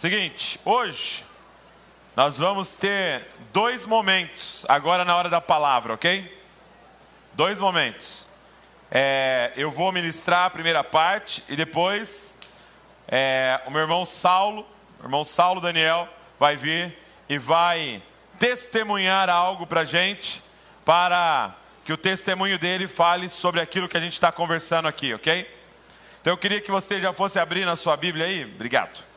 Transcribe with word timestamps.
Seguinte, 0.00 0.58
hoje 0.64 1.26
nós 2.16 2.38
vamos 2.38 2.74
ter 2.74 3.22
dois 3.52 3.84
momentos 3.84 4.64
agora 4.66 5.04
na 5.04 5.14
hora 5.14 5.28
da 5.28 5.42
palavra, 5.42 5.92
ok? 5.92 6.42
Dois 7.34 7.60
momentos. 7.60 8.26
É, 8.90 9.52
eu 9.56 9.70
vou 9.70 9.92
ministrar 9.92 10.46
a 10.46 10.50
primeira 10.50 10.82
parte 10.82 11.44
e 11.50 11.54
depois 11.54 12.32
é, 13.06 13.60
o 13.66 13.70
meu 13.70 13.82
irmão 13.82 14.06
Saulo, 14.06 14.66
o 15.00 15.04
irmão 15.04 15.22
Saulo 15.22 15.60
Daniel, 15.60 16.08
vai 16.38 16.56
vir 16.56 16.96
e 17.28 17.36
vai 17.36 18.02
testemunhar 18.38 19.28
algo 19.28 19.66
para 19.66 19.84
gente, 19.84 20.42
para 20.82 21.54
que 21.84 21.92
o 21.92 21.98
testemunho 21.98 22.58
dele 22.58 22.88
fale 22.88 23.28
sobre 23.28 23.60
aquilo 23.60 23.86
que 23.86 23.98
a 23.98 24.00
gente 24.00 24.14
está 24.14 24.32
conversando 24.32 24.88
aqui, 24.88 25.12
ok? 25.12 25.46
Então 26.22 26.32
eu 26.32 26.38
queria 26.38 26.62
que 26.62 26.70
você 26.70 27.02
já 27.02 27.12
fosse 27.12 27.38
abrir 27.38 27.66
na 27.66 27.76
sua 27.76 27.98
Bíblia 27.98 28.24
aí, 28.24 28.44
obrigado. 28.46 29.09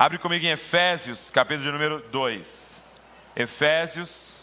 Abre 0.00 0.16
comigo 0.16 0.46
em 0.46 0.48
Efésios, 0.48 1.30
capítulo 1.30 1.66
de 1.66 1.72
número 1.72 2.02
2. 2.10 2.82
Efésios, 3.36 4.40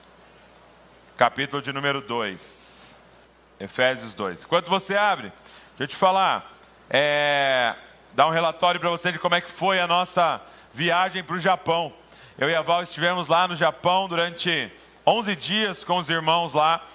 capítulo 1.17 1.63
de 1.63 1.73
número 1.73 1.99
2. 1.99 2.95
Efésios 3.59 4.13
2. 4.13 4.43
Enquanto 4.43 4.70
você 4.70 4.95
abre, 4.95 5.33
deixa 5.70 5.80
eu 5.80 5.88
te 5.88 5.95
falar, 5.95 6.55
é, 6.91 7.73
dar 8.13 8.27
um 8.27 8.30
relatório 8.30 8.80
para 8.80 8.91
você 8.91 9.11
de 9.11 9.17
como 9.17 9.33
é 9.33 9.41
que 9.41 9.49
foi 9.49 9.80
a 9.80 9.88
nossa 9.88 10.39
viagem 10.75 11.23
para 11.23 11.35
o 11.35 11.39
Japão. 11.39 11.91
Eu 12.38 12.52
e 12.52 12.53
a 12.53 12.61
Val 12.61 12.83
estivemos 12.83 13.27
lá 13.27 13.47
no 13.47 13.55
Japão 13.55 14.08
durante 14.08 14.71
11 15.08 15.35
dias 15.35 15.83
com 15.83 15.97
os 15.97 16.08
irmãos 16.08 16.53
lá 16.53 16.85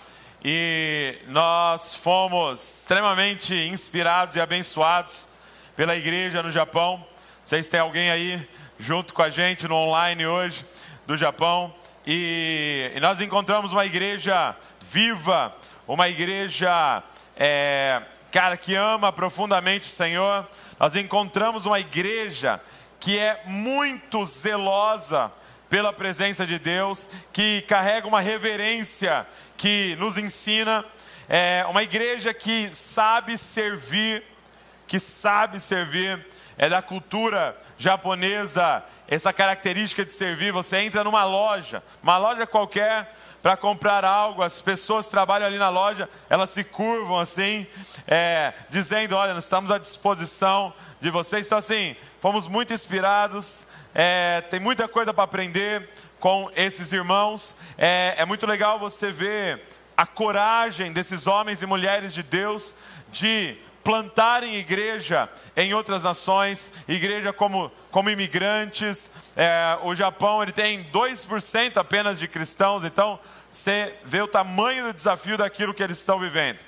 e 0.45 1.19
nós 1.27 1.97
fomos 1.97 2.83
extremamente 2.83 3.57
inspirados 3.57 4.37
e 4.37 4.41
abençoados 4.41 5.29
pela 5.75 5.97
igreja 5.97 6.45
no 6.45 6.51
Japão. 6.53 7.05
Vocês 7.53 7.69
têm 7.69 7.81
alguém 7.81 8.11
aí 8.11 8.49
junto 8.79 9.13
com 9.13 9.21
a 9.21 9.29
gente 9.29 9.69
no 9.69 9.75
online 9.75 10.27
hoje 10.27 10.65
do 11.07 11.19
Japão. 11.19 11.75
E, 12.07 12.91
e 12.95 12.99
nós 12.99 13.21
encontramos 13.21 13.75
uma 13.75 13.85
igreja 13.85 14.57
viva, 14.91 15.55
uma 15.87 16.09
igreja, 16.09 17.03
é, 17.37 18.01
cara, 18.31 18.57
que 18.57 18.75
ama 18.75 19.13
profundamente 19.13 19.87
o 19.87 19.93
Senhor. 19.93 20.49
Nós 20.81 20.97
encontramos 20.97 21.67
uma 21.67 21.79
igreja 21.79 22.59
que 22.99 23.19
é 23.19 23.43
muito 23.45 24.25
zelosa 24.25 25.31
pela 25.69 25.93
presença 25.93 26.47
de 26.47 26.59
Deus, 26.59 27.07
que 27.35 27.61
carrega 27.69 28.09
uma 28.09 28.23
reverência 28.23 29.27
que 29.59 29.95
nos 29.97 30.17
ensina, 30.17 30.83
é 31.29 31.67
uma 31.69 31.83
igreja 31.83 32.33
que 32.33 32.71
sabe 32.73 33.37
servir, 33.37 34.23
que 34.87 34.99
sabe 34.99 35.61
servir 35.61 36.27
é 36.59 36.69
da 36.69 36.83
cultura 36.83 37.57
japonesa 37.79 38.83
essa 39.09 39.33
característica 39.33 40.05
de 40.05 40.13
servir. 40.13 40.53
Você 40.53 40.79
entra 40.79 41.05
numa 41.05 41.25
loja, 41.25 41.83
uma 42.03 42.17
loja 42.19 42.47
qualquer, 42.47 43.15
para 43.43 43.57
comprar 43.57 44.05
algo, 44.05 44.43
as 44.43 44.63
pessoas 44.63 45.09
trabalham 45.09 45.47
ali 45.49 45.59
na 45.59 45.69
loja, 45.69 46.09
elas 46.31 46.51
se 46.51 46.63
curvam 46.63 47.19
assim, 47.19 47.67
é, 48.07 48.53
dizendo: 48.71 49.17
Olha, 49.17 49.35
nós 49.35 49.45
estamos 49.45 49.71
à 49.71 49.79
disposição 49.79 50.73
de 51.01 51.11
vocês. 51.11 51.47
Então, 51.47 51.59
assim, 51.59 51.97
fomos 52.21 52.47
muito 52.47 52.73
inspirados, 52.73 53.67
é, 53.93 54.41
tem 54.43 54.61
muita 54.61 54.87
coisa 54.87 55.13
para 55.13 55.25
aprender 55.25 55.91
com 56.21 56.51
esses 56.55 56.93
irmãos. 56.93 57.57
É, 57.77 58.15
é 58.19 58.25
muito 58.25 58.47
legal 58.47 58.79
você 58.79 59.11
ver 59.11 59.61
a 59.97 60.07
coragem 60.07 60.93
desses 60.93 61.27
homens 61.27 61.63
e 61.63 61.67
mulheres 61.67 62.15
de 62.15 62.23
Deus 62.23 62.75
de 63.11 63.59
plantarem 63.83 64.57
igreja 64.57 65.29
em 65.57 65.75
outras 65.75 66.03
nações, 66.03 66.73
igreja 66.87 67.33
como, 67.33 67.71
como 67.91 68.11
imigrantes. 68.11 69.11
É, 69.37 69.79
o 69.83 69.95
Japão 69.95 70.43
ele 70.43 70.53
tem 70.53 70.85
2% 70.85 71.77
apenas 71.77 72.19
de 72.19 72.29
cristãos, 72.29 72.85
então 72.85 73.19
você 73.51 73.95
vê 74.05 74.21
o 74.21 74.29
tamanho 74.29 74.87
do 74.87 74.93
desafio 74.93 75.37
daquilo 75.37 75.75
que 75.75 75.83
eles 75.83 75.99
estão 75.99 76.19
vivendo. 76.19 76.59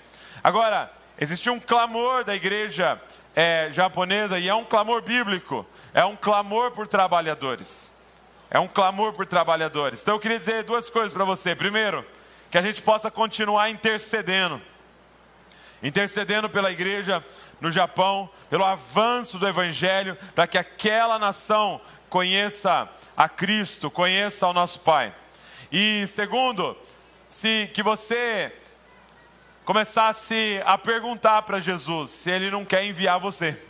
Agora, 0.42 0.90
existe 1.18 1.48
um 1.48 1.60
clamor 1.60 2.24
da 2.24 2.34
igreja 2.34 3.00
é, 3.34 3.68
japonesa 3.70 4.38
e 4.38 4.48
é 4.48 4.54
um 4.54 4.64
clamor 4.64 5.02
bíblico, 5.02 5.66
é 5.92 6.04
um 6.04 6.16
clamor 6.16 6.72
por 6.72 6.86
trabalhadores. 6.86 7.92
É 8.50 8.60
um 8.60 8.68
clamor 8.68 9.12
por 9.12 9.26
trabalhadores. 9.26 10.00
Então 10.00 10.14
eu 10.14 10.20
queria 10.20 10.38
dizer 10.38 10.62
duas 10.62 10.88
coisas 10.88 11.12
para 11.12 11.24
você. 11.24 11.56
Primeiro, 11.56 12.06
que 12.50 12.58
a 12.58 12.62
gente 12.62 12.82
possa 12.82 13.10
continuar 13.10 13.68
intercedendo 13.68 14.62
intercedendo 15.84 16.48
pela 16.48 16.72
igreja 16.72 17.22
no 17.60 17.70
Japão, 17.70 18.28
pelo 18.48 18.64
avanço 18.64 19.38
do 19.38 19.46
Evangelho, 19.46 20.16
para 20.34 20.46
que 20.46 20.56
aquela 20.56 21.18
nação 21.18 21.78
conheça 22.08 22.88
a 23.14 23.28
Cristo, 23.28 23.90
conheça 23.90 24.48
o 24.48 24.52
nosso 24.54 24.80
Pai. 24.80 25.14
E 25.70 26.06
segundo, 26.06 26.74
se 27.26 27.70
que 27.74 27.82
você 27.82 28.50
começasse 29.64 30.62
a 30.64 30.78
perguntar 30.78 31.42
para 31.42 31.60
Jesus 31.60 32.10
se 32.10 32.30
ele 32.30 32.50
não 32.50 32.64
quer 32.64 32.84
enviar 32.84 33.20
você. 33.20 33.60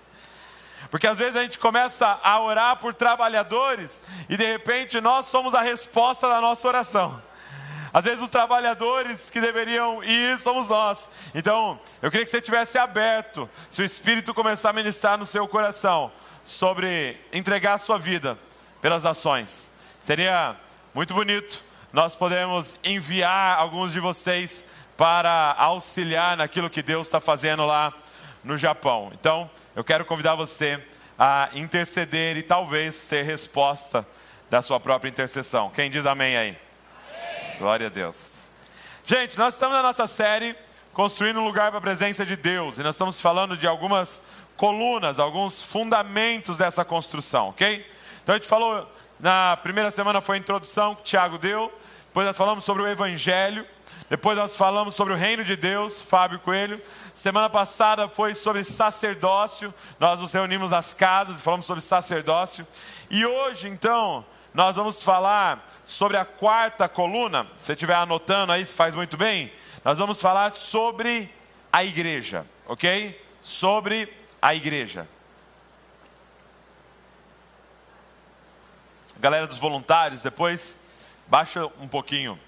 Porque 0.90 1.06
às 1.06 1.18
vezes 1.18 1.36
a 1.36 1.42
gente 1.42 1.58
começa 1.58 2.18
a 2.22 2.40
orar 2.40 2.76
por 2.76 2.94
trabalhadores 2.94 4.00
e 4.28 4.36
de 4.36 4.44
repente 4.44 5.00
nós 5.00 5.26
somos 5.26 5.54
a 5.54 5.62
resposta 5.62 6.28
da 6.28 6.40
nossa 6.40 6.66
oração. 6.66 7.22
Às 7.96 8.04
vezes 8.04 8.22
os 8.22 8.28
trabalhadores 8.28 9.30
que 9.30 9.40
deveriam 9.40 10.04
ir 10.04 10.38
somos 10.38 10.68
nós. 10.68 11.08
Então, 11.34 11.80
eu 12.02 12.10
queria 12.10 12.26
que 12.26 12.30
você 12.30 12.42
tivesse 12.42 12.76
aberto, 12.76 13.48
se 13.70 13.80
o 13.80 13.84
Espírito 13.86 14.34
começar 14.34 14.68
a 14.68 14.72
ministrar 14.74 15.16
no 15.16 15.24
seu 15.24 15.48
coração 15.48 16.12
sobre 16.44 17.18
entregar 17.32 17.72
a 17.72 17.78
sua 17.78 17.96
vida 17.96 18.38
pelas 18.82 19.06
ações. 19.06 19.70
Seria 20.02 20.54
muito 20.94 21.14
bonito 21.14 21.64
nós 21.90 22.14
podemos 22.14 22.76
enviar 22.84 23.58
alguns 23.58 23.94
de 23.94 24.00
vocês 24.00 24.62
para 24.94 25.54
auxiliar 25.56 26.36
naquilo 26.36 26.68
que 26.68 26.82
Deus 26.82 27.06
está 27.06 27.18
fazendo 27.18 27.64
lá 27.64 27.94
no 28.44 28.58
Japão. 28.58 29.10
Então, 29.18 29.50
eu 29.74 29.82
quero 29.82 30.04
convidar 30.04 30.34
você 30.34 30.84
a 31.18 31.48
interceder 31.54 32.36
e 32.36 32.42
talvez 32.42 32.94
ser 32.94 33.24
resposta 33.24 34.06
da 34.50 34.60
sua 34.60 34.78
própria 34.78 35.08
intercessão. 35.08 35.70
Quem 35.70 35.90
diz 35.90 36.04
amém 36.04 36.36
aí? 36.36 36.65
Glória 37.58 37.86
a 37.86 37.90
Deus. 37.90 38.50
Gente, 39.06 39.38
nós 39.38 39.54
estamos 39.54 39.74
na 39.74 39.82
nossa 39.82 40.06
série 40.06 40.54
Construindo 40.92 41.40
um 41.40 41.44
Lugar 41.44 41.70
para 41.70 41.78
a 41.78 41.80
Presença 41.80 42.24
de 42.24 42.36
Deus. 42.36 42.78
E 42.78 42.82
nós 42.82 42.94
estamos 42.94 43.18
falando 43.18 43.56
de 43.56 43.66
algumas 43.66 44.22
colunas, 44.58 45.18
alguns 45.18 45.62
fundamentos 45.62 46.58
dessa 46.58 46.84
construção, 46.84 47.48
ok? 47.48 47.86
Então 48.22 48.34
a 48.34 48.38
gente 48.38 48.48
falou, 48.48 48.86
na 49.18 49.56
primeira 49.62 49.90
semana 49.90 50.20
foi 50.20 50.36
a 50.36 50.38
introdução 50.38 50.94
que 50.94 51.00
o 51.00 51.04
Tiago 51.04 51.38
deu. 51.38 51.72
Depois 52.08 52.26
nós 52.26 52.36
falamos 52.36 52.62
sobre 52.62 52.82
o 52.82 52.88
Evangelho. 52.88 53.66
Depois 54.10 54.36
nós 54.36 54.54
falamos 54.54 54.94
sobre 54.94 55.14
o 55.14 55.16
reino 55.16 55.42
de 55.42 55.56
Deus, 55.56 56.02
Fábio 56.02 56.38
Coelho. 56.40 56.80
Semana 57.14 57.48
passada 57.48 58.06
foi 58.06 58.34
sobre 58.34 58.64
sacerdócio. 58.64 59.72
Nós 59.98 60.20
nos 60.20 60.32
reunimos 60.32 60.72
nas 60.72 60.92
casas 60.92 61.40
e 61.40 61.42
falamos 61.42 61.64
sobre 61.64 61.82
sacerdócio. 61.82 62.66
E 63.10 63.24
hoje, 63.24 63.68
então, 63.68 64.24
nós 64.56 64.74
vamos 64.74 65.02
falar 65.02 65.68
sobre 65.84 66.16
a 66.16 66.24
quarta 66.24 66.88
coluna. 66.88 67.46
Se 67.56 67.66
você 67.66 67.72
estiver 67.74 67.94
anotando 67.94 68.52
aí, 68.52 68.64
faz 68.64 68.94
muito 68.94 69.14
bem. 69.14 69.52
Nós 69.84 69.98
vamos 69.98 70.18
falar 70.18 70.50
sobre 70.50 71.30
a 71.70 71.84
igreja, 71.84 72.46
ok? 72.66 73.22
Sobre 73.42 74.10
a 74.40 74.54
igreja. 74.54 75.06
Galera 79.18 79.46
dos 79.46 79.58
voluntários, 79.58 80.22
depois 80.22 80.78
baixa 81.26 81.66
um 81.78 81.86
pouquinho, 81.86 82.40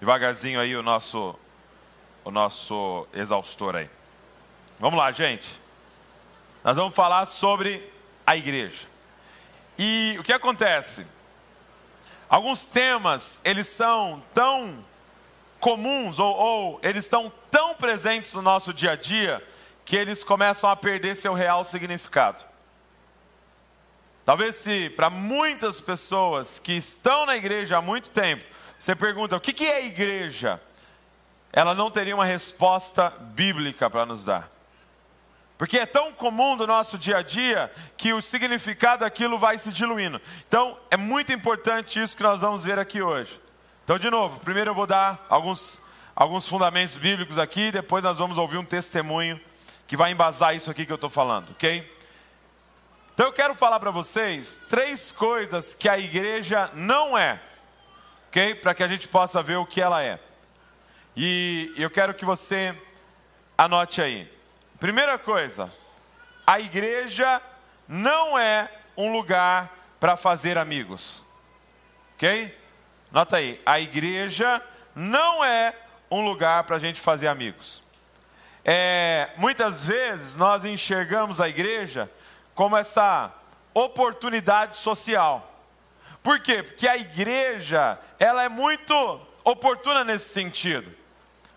devagarzinho 0.00 0.58
aí 0.58 0.74
o 0.74 0.82
nosso, 0.82 1.38
o 2.24 2.30
nosso 2.30 3.06
exaustor 3.12 3.76
aí. 3.76 3.90
Vamos 4.80 4.98
lá, 4.98 5.12
gente. 5.12 5.60
Nós 6.64 6.74
vamos 6.74 6.94
falar 6.94 7.26
sobre 7.26 7.86
a 8.26 8.34
igreja. 8.34 8.91
E 9.84 10.16
o 10.16 10.22
que 10.22 10.32
acontece? 10.32 11.04
Alguns 12.28 12.66
temas, 12.66 13.40
eles 13.42 13.66
são 13.66 14.22
tão 14.32 14.78
comuns 15.58 16.20
ou, 16.20 16.32
ou 16.32 16.80
eles 16.84 17.04
estão 17.04 17.32
tão 17.50 17.74
presentes 17.74 18.32
no 18.34 18.42
nosso 18.42 18.72
dia 18.72 18.92
a 18.92 18.96
dia 18.96 19.44
que 19.84 19.96
eles 19.96 20.22
começam 20.22 20.70
a 20.70 20.76
perder 20.76 21.16
seu 21.16 21.32
real 21.32 21.64
significado. 21.64 22.44
Talvez 24.24 24.54
se 24.54 24.88
para 24.90 25.10
muitas 25.10 25.80
pessoas 25.80 26.60
que 26.60 26.74
estão 26.74 27.26
na 27.26 27.34
igreja 27.34 27.78
há 27.78 27.82
muito 27.82 28.08
tempo, 28.10 28.44
você 28.78 28.94
pergunta 28.94 29.34
o 29.34 29.40
que, 29.40 29.52
que 29.52 29.66
é 29.66 29.84
igreja, 29.84 30.62
ela 31.52 31.74
não 31.74 31.90
teria 31.90 32.14
uma 32.14 32.24
resposta 32.24 33.10
bíblica 33.10 33.90
para 33.90 34.06
nos 34.06 34.24
dar. 34.24 34.48
Porque 35.62 35.78
é 35.78 35.86
tão 35.86 36.10
comum 36.12 36.56
do 36.56 36.66
nosso 36.66 36.98
dia 36.98 37.18
a 37.18 37.22
dia 37.22 37.70
que 37.96 38.12
o 38.12 38.20
significado 38.20 39.04
daquilo 39.04 39.38
vai 39.38 39.56
se 39.58 39.70
diluindo. 39.70 40.20
Então, 40.48 40.76
é 40.90 40.96
muito 40.96 41.32
importante 41.32 42.02
isso 42.02 42.16
que 42.16 42.22
nós 42.24 42.40
vamos 42.40 42.64
ver 42.64 42.80
aqui 42.80 43.00
hoje. 43.00 43.40
Então, 43.84 43.96
de 43.96 44.10
novo, 44.10 44.40
primeiro 44.40 44.70
eu 44.70 44.74
vou 44.74 44.88
dar 44.88 45.24
alguns, 45.28 45.80
alguns 46.16 46.48
fundamentos 46.48 46.96
bíblicos 46.96 47.38
aqui, 47.38 47.70
depois 47.70 48.02
nós 48.02 48.18
vamos 48.18 48.38
ouvir 48.38 48.56
um 48.56 48.64
testemunho 48.64 49.40
que 49.86 49.96
vai 49.96 50.10
embasar 50.10 50.56
isso 50.56 50.68
aqui 50.68 50.84
que 50.84 50.90
eu 50.90 50.96
estou 50.96 51.08
falando, 51.08 51.52
ok? 51.52 51.96
Então 53.14 53.26
eu 53.26 53.32
quero 53.32 53.54
falar 53.54 53.78
para 53.78 53.92
vocês 53.92 54.62
três 54.68 55.12
coisas 55.12 55.74
que 55.74 55.88
a 55.88 55.96
igreja 55.96 56.72
não 56.74 57.16
é, 57.16 57.40
ok? 58.30 58.56
Para 58.56 58.74
que 58.74 58.82
a 58.82 58.88
gente 58.88 59.06
possa 59.06 59.40
ver 59.40 59.58
o 59.58 59.66
que 59.66 59.80
ela 59.80 60.02
é. 60.02 60.18
E 61.16 61.72
eu 61.76 61.88
quero 61.88 62.14
que 62.14 62.24
você 62.24 62.76
anote 63.56 64.02
aí. 64.02 64.41
Primeira 64.82 65.16
coisa, 65.16 65.70
a 66.44 66.58
igreja 66.58 67.40
não 67.86 68.36
é 68.36 68.68
um 68.96 69.12
lugar 69.12 69.70
para 70.00 70.16
fazer 70.16 70.58
amigos, 70.58 71.22
ok? 72.16 72.52
Nota 73.12 73.36
aí, 73.36 73.62
a 73.64 73.78
igreja 73.78 74.60
não 74.92 75.44
é 75.44 75.72
um 76.10 76.24
lugar 76.24 76.64
para 76.64 76.74
a 76.74 76.78
gente 76.80 77.00
fazer 77.00 77.28
amigos. 77.28 77.80
É, 78.64 79.30
muitas 79.36 79.86
vezes 79.86 80.34
nós 80.34 80.64
enxergamos 80.64 81.40
a 81.40 81.48
igreja 81.48 82.10
como 82.52 82.76
essa 82.76 83.32
oportunidade 83.72 84.74
social. 84.74 85.62
Por 86.24 86.40
quê? 86.40 86.60
Porque 86.60 86.88
a 86.88 86.96
igreja, 86.96 88.00
ela 88.18 88.42
é 88.42 88.48
muito 88.48 89.20
oportuna 89.44 90.02
nesse 90.02 90.30
sentido. 90.30 90.92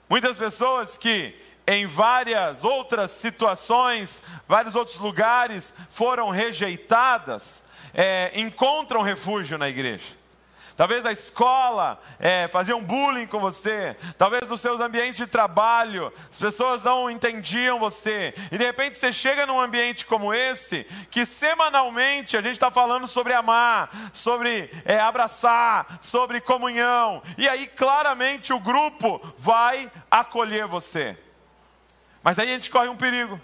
Muitas 0.08 0.38
pessoas 0.38 0.96
que 0.96 1.44
em 1.68 1.86
várias 1.86 2.64
outras 2.64 3.12
situações, 3.12 4.22
vários 4.48 4.76
outros 4.76 4.98
lugares 4.98 5.74
foram 5.90 6.30
rejeitadas, 6.30 7.64
é, 7.94 8.32
encontram 8.36 9.02
refúgio 9.02 9.58
na 9.58 9.70
igreja. 9.70 10.26
Talvez 10.76 11.06
a 11.06 11.12
escola 11.12 11.98
é, 12.20 12.50
fazia 12.50 12.76
um 12.76 12.84
bullying 12.84 13.28
com 13.28 13.40
você. 13.40 13.96
Talvez 14.18 14.50
nos 14.50 14.60
seus 14.60 14.82
ambientes 14.82 15.16
de 15.16 15.26
trabalho 15.26 16.12
as 16.30 16.38
pessoas 16.38 16.84
não 16.84 17.10
entendiam 17.10 17.80
você. 17.80 18.34
E 18.52 18.58
de 18.58 18.66
repente 18.66 18.98
você 18.98 19.14
chega 19.14 19.46
num 19.46 19.60
ambiente 19.60 20.06
como 20.06 20.34
esse, 20.34 20.84
que 21.10 21.26
semanalmente 21.26 22.36
a 22.36 22.42
gente 22.42 22.54
está 22.54 22.70
falando 22.70 23.08
sobre 23.08 23.34
amar, 23.34 23.90
sobre 24.12 24.70
é, 24.84 25.00
abraçar, 25.00 25.98
sobre 26.02 26.42
comunhão. 26.42 27.22
E 27.38 27.48
aí 27.48 27.68
claramente 27.68 28.52
o 28.52 28.60
grupo 28.60 29.22
vai 29.38 29.90
acolher 30.12 30.68
você. 30.68 31.18
Mas 32.26 32.40
aí 32.40 32.50
a 32.50 32.54
gente 32.54 32.72
corre 32.72 32.90
um 32.90 32.98
perigo 32.98 33.40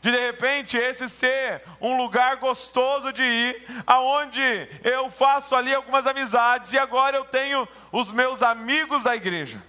de 0.00 0.12
de 0.12 0.20
repente 0.20 0.76
esse 0.76 1.08
ser 1.08 1.64
um 1.80 1.96
lugar 1.96 2.36
gostoso 2.36 3.12
de 3.12 3.24
ir, 3.24 3.64
aonde 3.84 4.68
eu 4.84 5.10
faço 5.10 5.56
ali 5.56 5.74
algumas 5.74 6.06
amizades 6.06 6.72
e 6.72 6.78
agora 6.78 7.16
eu 7.16 7.24
tenho 7.24 7.68
os 7.90 8.12
meus 8.12 8.40
amigos 8.40 9.02
da 9.02 9.16
igreja. 9.16 9.60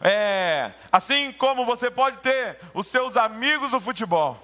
É, 0.00 0.72
assim 0.90 1.32
como 1.32 1.66
você 1.66 1.90
pode 1.90 2.16
ter 2.16 2.58
os 2.72 2.86
seus 2.86 3.14
amigos 3.14 3.70
do 3.70 3.78
futebol. 3.78 4.40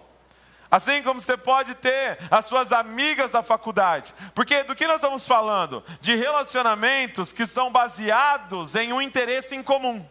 Assim 0.71 1.03
como 1.03 1.23
você 1.23 1.39
pode 1.39 1.75
ter 1.77 2.19
as 2.31 2.45
suas 2.45 2.71
amigas 2.71 3.31
da 3.31 3.43
faculdade. 3.43 4.15
Porque 4.35 4.63
do 4.63 4.77
que 4.77 4.87
nós 4.87 4.97
estamos 4.97 5.27
falando? 5.27 5.83
De 6.03 6.15
relacionamentos 6.15 7.33
que 7.33 7.47
são 7.47 7.73
baseados 7.73 8.77
em 8.77 8.93
um 8.93 9.01
interesse 9.01 9.57
em 9.57 9.63
comum. 9.63 10.07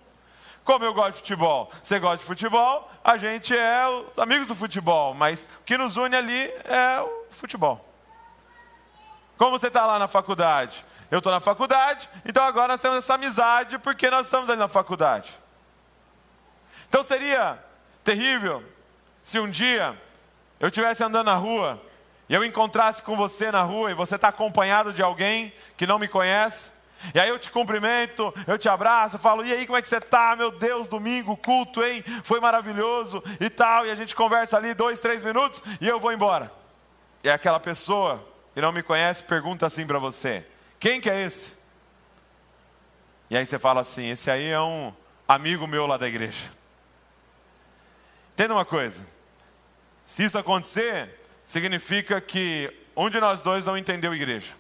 Como 0.64 0.86
eu 0.86 0.94
gosto 0.94 1.14
de 1.14 1.18
futebol, 1.18 1.72
você 1.82 2.00
gosta 2.00 2.18
de 2.18 2.24
futebol, 2.24 2.90
a 3.04 3.18
gente 3.18 3.56
é 3.56 3.88
os 3.88 4.20
amigos 4.20 4.48
do 4.48 4.56
futebol, 4.56 5.14
mas 5.14 5.48
o 5.62 5.64
que 5.64 5.78
nos 5.78 5.98
une 5.98 6.16
ali 6.16 6.44
é 6.66 7.02
o 7.02 7.26
futebol. 7.32 7.84
Como 9.38 9.58
você 9.58 9.68
está 9.68 9.86
lá 9.86 9.98
na 9.98 10.08
faculdade? 10.08 10.86
Eu 11.10 11.20
estou 11.20 11.32
na 11.32 11.40
faculdade, 11.40 12.10
então 12.24 12.44
agora 12.44 12.74
nós 12.74 12.80
temos 12.80 12.98
essa 12.98 13.16
amizade 13.16 13.80
porque 13.80 14.10
nós 14.10 14.28
estamos 14.28 14.50
ali 14.50 14.60
na 14.60 14.68
faculdade. 14.68 15.32
Então 16.88 17.02
seria 17.04 17.58
terrível 18.04 18.64
se 19.24 19.40
um 19.40 19.50
dia 19.50 20.00
eu 20.60 20.68
estivesse 20.68 21.04
andando 21.04 21.28
na 21.28 21.36
rua 21.36 21.82
e 22.28 22.34
eu 22.34 22.44
encontrasse 22.44 23.02
com 23.02 23.16
você 23.16 23.52
na 23.52 23.64
rua 23.64 23.92
e 23.92 23.96
você 23.96 24.16
está 24.16 24.28
acompanhado 24.28 24.94
de 24.94 25.02
alguém 25.02 25.54
que 25.78 25.88
não 25.88 25.98
me 25.98 26.08
conhece 26.08 26.72
e 27.14 27.20
aí 27.20 27.30
eu 27.30 27.40
te 27.40 27.50
cumprimento, 27.50 28.34
eu 28.46 28.58
te 28.58 28.68
abraço, 28.68 29.16
eu 29.16 29.20
falo, 29.20 29.46
e 29.46 29.52
aí 29.52 29.66
como 29.66 29.78
é 29.78 29.82
que 29.82 29.88
você 29.88 29.98
está? 29.98 30.36
Meu 30.36 30.52
Deus, 30.52 30.88
domingo, 30.88 31.38
culto, 31.38 31.84
hein? 31.84 32.04
Foi 32.24 32.40
maravilhoso 32.40 33.24
e 33.40 33.50
tal. 33.50 33.86
E 33.86 33.92
a 33.92 33.96
gente 33.96 34.16
conversa 34.16 34.58
ali 34.58 34.74
dois, 34.74 35.00
três 35.00 35.24
minutos 35.24 35.62
e 35.80 35.88
eu 35.88 36.00
vou 36.00 36.12
embora. 36.12 36.52
E 37.24 37.30
aquela 37.30 37.60
pessoa 37.60 38.26
que 38.54 38.62
não 38.62 38.72
me 38.72 38.84
conhece 38.84 39.24
pergunta 39.24 39.66
assim 39.66 39.86
para 39.86 40.00
você: 40.00 40.46
quem 40.80 41.02
que 41.02 41.10
é 41.10 41.22
esse? 41.22 41.58
E 43.30 43.38
aí 43.38 43.46
você 43.46 43.60
fala 43.60 43.82
assim: 43.82 44.10
esse 44.10 44.30
aí 44.30 44.48
é 44.48 44.60
um 44.60 44.94
amigo 45.28 45.68
meu 45.68 45.86
lá 45.86 45.98
da 45.98 46.08
igreja. 46.08 46.50
Entenda 48.34 48.54
uma 48.54 48.66
coisa: 48.66 49.06
se 50.06 50.24
isso 50.24 50.38
acontecer, 50.38 51.20
significa 51.46 52.20
que 52.20 52.74
um 52.96 53.10
de 53.10 53.20
nós 53.20 53.42
dois 53.42 53.66
não 53.66 53.78
entendeu 53.78 54.12
a 54.12 54.16
igreja. 54.16 54.54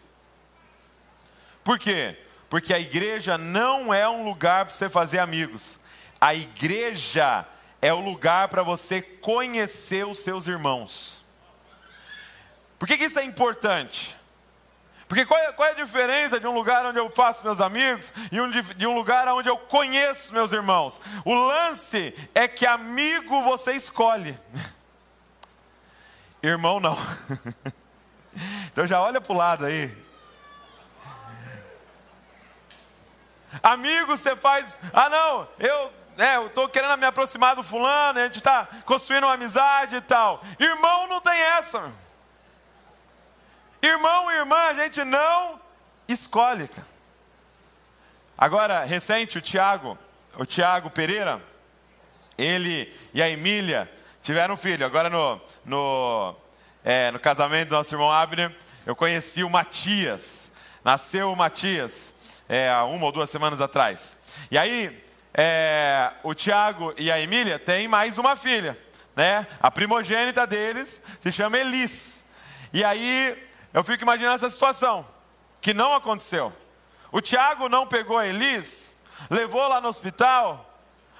Por 1.64 1.78
quê? 1.78 2.18
Porque 2.50 2.74
a 2.74 2.80
igreja 2.80 3.38
não 3.38 3.94
é 3.94 4.10
um 4.10 4.24
lugar 4.24 4.66
para 4.66 4.74
você 4.74 4.90
fazer 4.90 5.20
amigos. 5.20 5.80
A 6.20 6.34
igreja 6.34 7.46
é 7.82 7.94
o 7.94 8.00
lugar 8.00 8.48
para 8.48 8.64
você 8.64 9.02
conhecer 9.02 10.06
os 10.06 10.20
seus 10.20 10.48
irmãos. 10.48 11.24
Por 12.78 12.88
que, 12.88 12.98
que 12.98 13.06
isso 13.06 13.20
é 13.20 13.24
importante? 13.24 14.18
Porque 15.08 15.26
qual 15.26 15.40
é, 15.40 15.52
qual 15.52 15.68
é, 15.68 15.72
a 15.72 15.76
diferença 15.76 16.40
de 16.40 16.48
um 16.48 16.54
lugar 16.54 16.86
onde 16.86 17.00
eu 17.00 17.10
faço 17.10 17.44
meus 17.44 17.60
amigos 17.60 18.14
e 18.32 18.40
um, 18.40 18.50
de, 18.50 18.62
de 18.76 18.86
um 18.86 18.96
lugar 18.96 19.28
onde 19.30 19.50
eu 19.50 19.58
conheço 19.58 20.34
meus 20.34 20.54
irmãos? 20.54 21.02
O 21.26 21.34
lance 21.34 22.14
é 22.36 22.48
que 22.48 22.66
amigo 22.66 23.42
você 23.42 23.74
escolhe, 23.74 24.38
irmão 26.44 26.80
não. 26.80 26.96
então 28.72 28.86
já 28.86 29.02
olha 29.02 29.20
para 29.20 29.34
o 29.34 29.38
lado 29.38 29.66
aí. 29.66 30.09
Amigo, 33.64 34.18
você 34.18 34.36
faz. 34.36 34.78
Ah, 34.94 35.10
não, 35.10 35.48
eu 35.60 35.92
é, 36.20 36.36
eu 36.36 36.48
estou 36.48 36.68
querendo 36.68 36.98
me 36.98 37.06
aproximar 37.06 37.56
do 37.56 37.64
fulano, 37.64 38.20
a 38.20 38.24
gente 38.26 38.40
está 38.40 38.68
construindo 38.86 39.24
uma 39.24 39.34
amizade 39.34 39.96
e 39.96 40.02
tal. 40.02 40.42
Irmão 40.60 41.08
não 41.08 41.22
tem 41.22 41.40
essa. 41.40 41.90
Irmão 43.82 44.30
e 44.30 44.36
irmã 44.36 44.58
a 44.58 44.74
gente 44.74 45.02
não 45.06 45.62
escolhe. 46.10 46.70
Agora, 48.38 48.84
recente, 48.84 49.38
o 49.38 49.42
Tiago, 49.42 49.98
o 50.36 50.46
Tiago 50.46 50.90
Pereira, 50.90 51.42
ele 52.38 52.94
e 53.14 53.22
a 53.22 53.30
Emília 53.30 53.90
tiveram 54.22 54.56
um 54.56 54.58
filho. 54.58 54.86
Agora 54.86 55.10
no, 55.10 55.40
no, 55.64 56.36
é, 56.84 57.12
no 57.12 57.20
casamento 57.20 57.70
do 57.70 57.76
nosso 57.76 57.96
irmão 57.96 58.12
Abner, 58.12 58.54
eu 58.86 58.94
conheci 58.94 59.42
o 59.42 59.50
Matias. 59.50 60.52
Nasceu 60.84 61.32
o 61.32 61.36
Matias 61.36 62.14
é, 62.50 62.74
uma 62.82 63.06
ou 63.06 63.12
duas 63.12 63.30
semanas 63.30 63.62
atrás. 63.62 64.18
E 64.50 64.58
aí, 64.58 65.06
é, 65.34 66.12
o 66.24 66.34
Tiago 66.34 66.94
e 66.98 67.12
a 67.12 67.22
Emília 67.22 67.60
têm 67.60 67.88
mais 67.88 68.18
uma 68.18 68.36
filha, 68.36 68.78
né? 69.16 69.46
A 69.62 69.70
primogênita 69.70 70.48
deles 70.48 71.00
se 71.20 71.32
chama 71.32 71.60
Elis. 71.60 72.24
E 72.74 72.84
aí, 72.84 73.48
eu 73.72 73.84
fico 73.84 74.04
imaginando 74.04 74.36
essa 74.36 74.50
situação, 74.50 75.06
que 75.62 75.74
não 75.74 75.94
aconteceu. 75.94 76.52
O 77.12 77.22
Tiago 77.22 77.70
não 77.70 77.86
pegou 77.86 78.18
a 78.18 78.26
Elis, 78.26 78.98
levou 79.30 79.68
lá 79.68 79.80
no 79.80 79.88
hospital, 79.88 80.66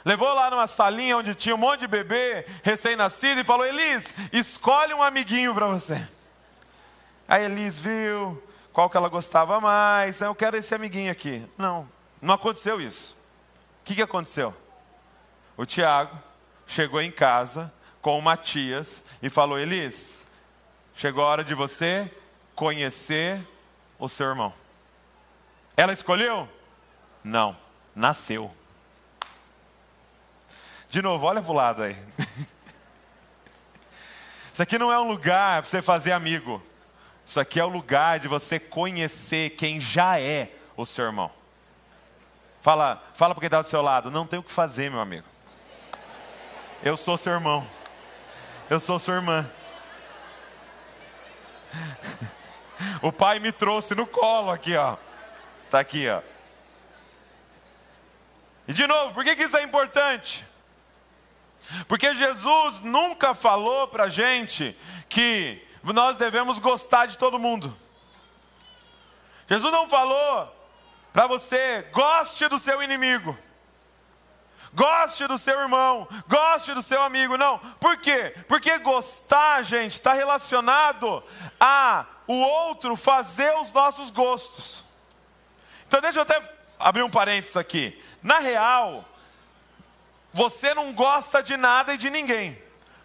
levou 0.04 0.34
lá 0.34 0.50
numa 0.50 0.66
salinha 0.66 1.18
onde 1.18 1.36
tinha 1.36 1.54
um 1.54 1.60
monte 1.60 1.82
de 1.82 1.88
bebê 1.88 2.46
recém-nascido 2.64 3.42
e 3.42 3.44
falou: 3.44 3.66
Elis, 3.66 4.14
escolhe 4.34 4.94
um 4.94 5.04
amiguinho 5.04 5.54
para 5.54 5.68
você. 5.68 6.08
A 7.28 7.40
Elis 7.40 7.80
viu, 7.80 8.42
qual 8.74 8.90
que 8.90 8.98
ela 8.98 9.10
gostava 9.10 9.60
mais, 9.60 10.22
eu 10.22 10.36
quero 10.36 10.58
esse 10.58 10.74
amiguinho 10.74 11.12
aqui. 11.12 11.46
Não, 11.58 11.88
não 12.22 12.36
aconteceu 12.36 12.80
isso. 12.80 13.14
O 13.82 13.86
que, 13.86 13.96
que 13.96 14.02
aconteceu? 14.02 14.56
O 15.58 15.66
Tiago 15.66 16.18
chegou 16.66 17.02
em 17.02 17.12
casa 17.12 17.72
com 18.02 18.18
o 18.18 18.22
Matias 18.22 19.04
e 19.22 19.30
falou: 19.30 19.60
Elis, 19.60 20.26
chegou 20.96 21.24
a 21.24 21.28
hora 21.28 21.44
de 21.44 21.54
você 21.54 22.12
conhecer 22.56 23.46
o 23.98 24.08
seu 24.08 24.28
irmão. 24.28 24.54
Ela 25.76 25.94
escolheu? 25.94 26.48
Não, 27.24 27.56
nasceu. 27.96 28.54
De 30.90 31.02
novo, 31.02 31.26
olha 31.26 31.42
para 31.42 31.52
o 31.52 31.56
lado 31.56 31.84
aí. 31.84 31.96
Isso 34.54 34.64
aqui 34.64 34.78
não 34.78 34.92
é 34.92 35.00
um 35.00 35.08
lugar 35.08 35.62
para 35.62 35.70
você 35.70 35.82
fazer 35.82 36.12
amigo. 36.12 36.62
Isso 37.30 37.40
aqui 37.40 37.60
é 37.60 37.64
o 37.64 37.70
lugar 37.70 38.20
de 38.20 38.28
você 38.28 38.60
conhecer 38.60 39.52
quem 39.52 39.80
já 39.80 40.20
é 40.20 40.52
o 40.76 40.84
seu 40.84 41.06
irmão. 41.06 41.32
Fala, 42.60 43.04
fala 43.14 43.36
para 43.36 43.42
quem 43.42 43.46
está 43.46 43.62
do 43.62 43.68
seu 43.68 43.84
lado, 43.84 44.10
não 44.10 44.26
tem 44.26 44.40
o 44.40 44.44
que 44.44 44.52
fazer, 44.52 44.90
meu 44.90 45.00
amigo. 45.00 45.28
Eu 46.84 46.98
sou 46.98 47.18
seu 47.18 47.34
irmão. 47.34 47.64
Eu 48.68 48.80
sou 48.80 48.98
sua 48.98 49.14
irmã. 49.14 49.48
O 53.02 53.12
pai 53.12 53.40
me 53.40 53.52
trouxe 53.52 53.94
no 53.94 54.08
colo 54.08 54.50
aqui, 54.50 54.76
ó. 54.76 54.98
Tá 55.70 55.82
aqui, 55.82 56.10
ó. 56.10 56.22
E 58.68 58.74
de 58.74 58.88
novo, 58.88 59.14
por 59.14 59.24
que, 59.24 59.36
que 59.36 59.44
isso 59.44 59.58
é 59.58 59.62
importante? 59.62 60.44
Porque 61.88 62.16
Jesus 62.16 62.80
nunca 62.80 63.36
falou 63.36 63.88
para 63.88 64.08
gente 64.08 64.76
que 65.08 65.69
nós 65.84 66.18
devemos 66.18 66.60
gostar 66.60 67.06
de 67.06 67.18
todo 67.18 67.40
mundo. 67.40 67.76
Jesus 69.48 69.72
não 69.72 69.88
falou 69.88 70.56
para 71.12 71.26
você, 71.28 71.88
goste 71.92 72.48
do 72.48 72.60
seu 72.60 72.84
inimigo. 72.84 73.38
Goste 74.74 75.26
do 75.26 75.38
seu 75.38 75.60
irmão, 75.60 76.08
goste 76.28 76.74
do 76.74 76.82
seu 76.82 77.02
amigo. 77.02 77.38
Não, 77.38 77.58
por 77.80 77.98
quê? 77.98 78.36
Porque 78.48 78.78
gostar, 78.78 79.64
gente, 79.64 79.94
está 79.94 80.14
relacionado 80.14 81.24
a 81.60 82.06
o 82.28 82.36
outro 82.36 82.96
fazer 82.96 83.52
os 83.56 83.74
nossos 83.74 84.12
gostos. 84.12 84.84
Então, 85.88 86.00
deixa 86.00 86.20
eu 86.20 86.22
até 86.22 86.40
abrir 86.78 87.02
um 87.02 87.10
parênteses 87.10 87.58
aqui. 87.58 88.00
Na 88.22 88.38
real, 88.38 89.04
você 90.32 90.76
não 90.76 90.94
gosta 90.94 91.42
de 91.42 91.58
nada 91.58 91.96
e 91.96 91.98
de 91.98 92.12
ninguém. 92.12 92.56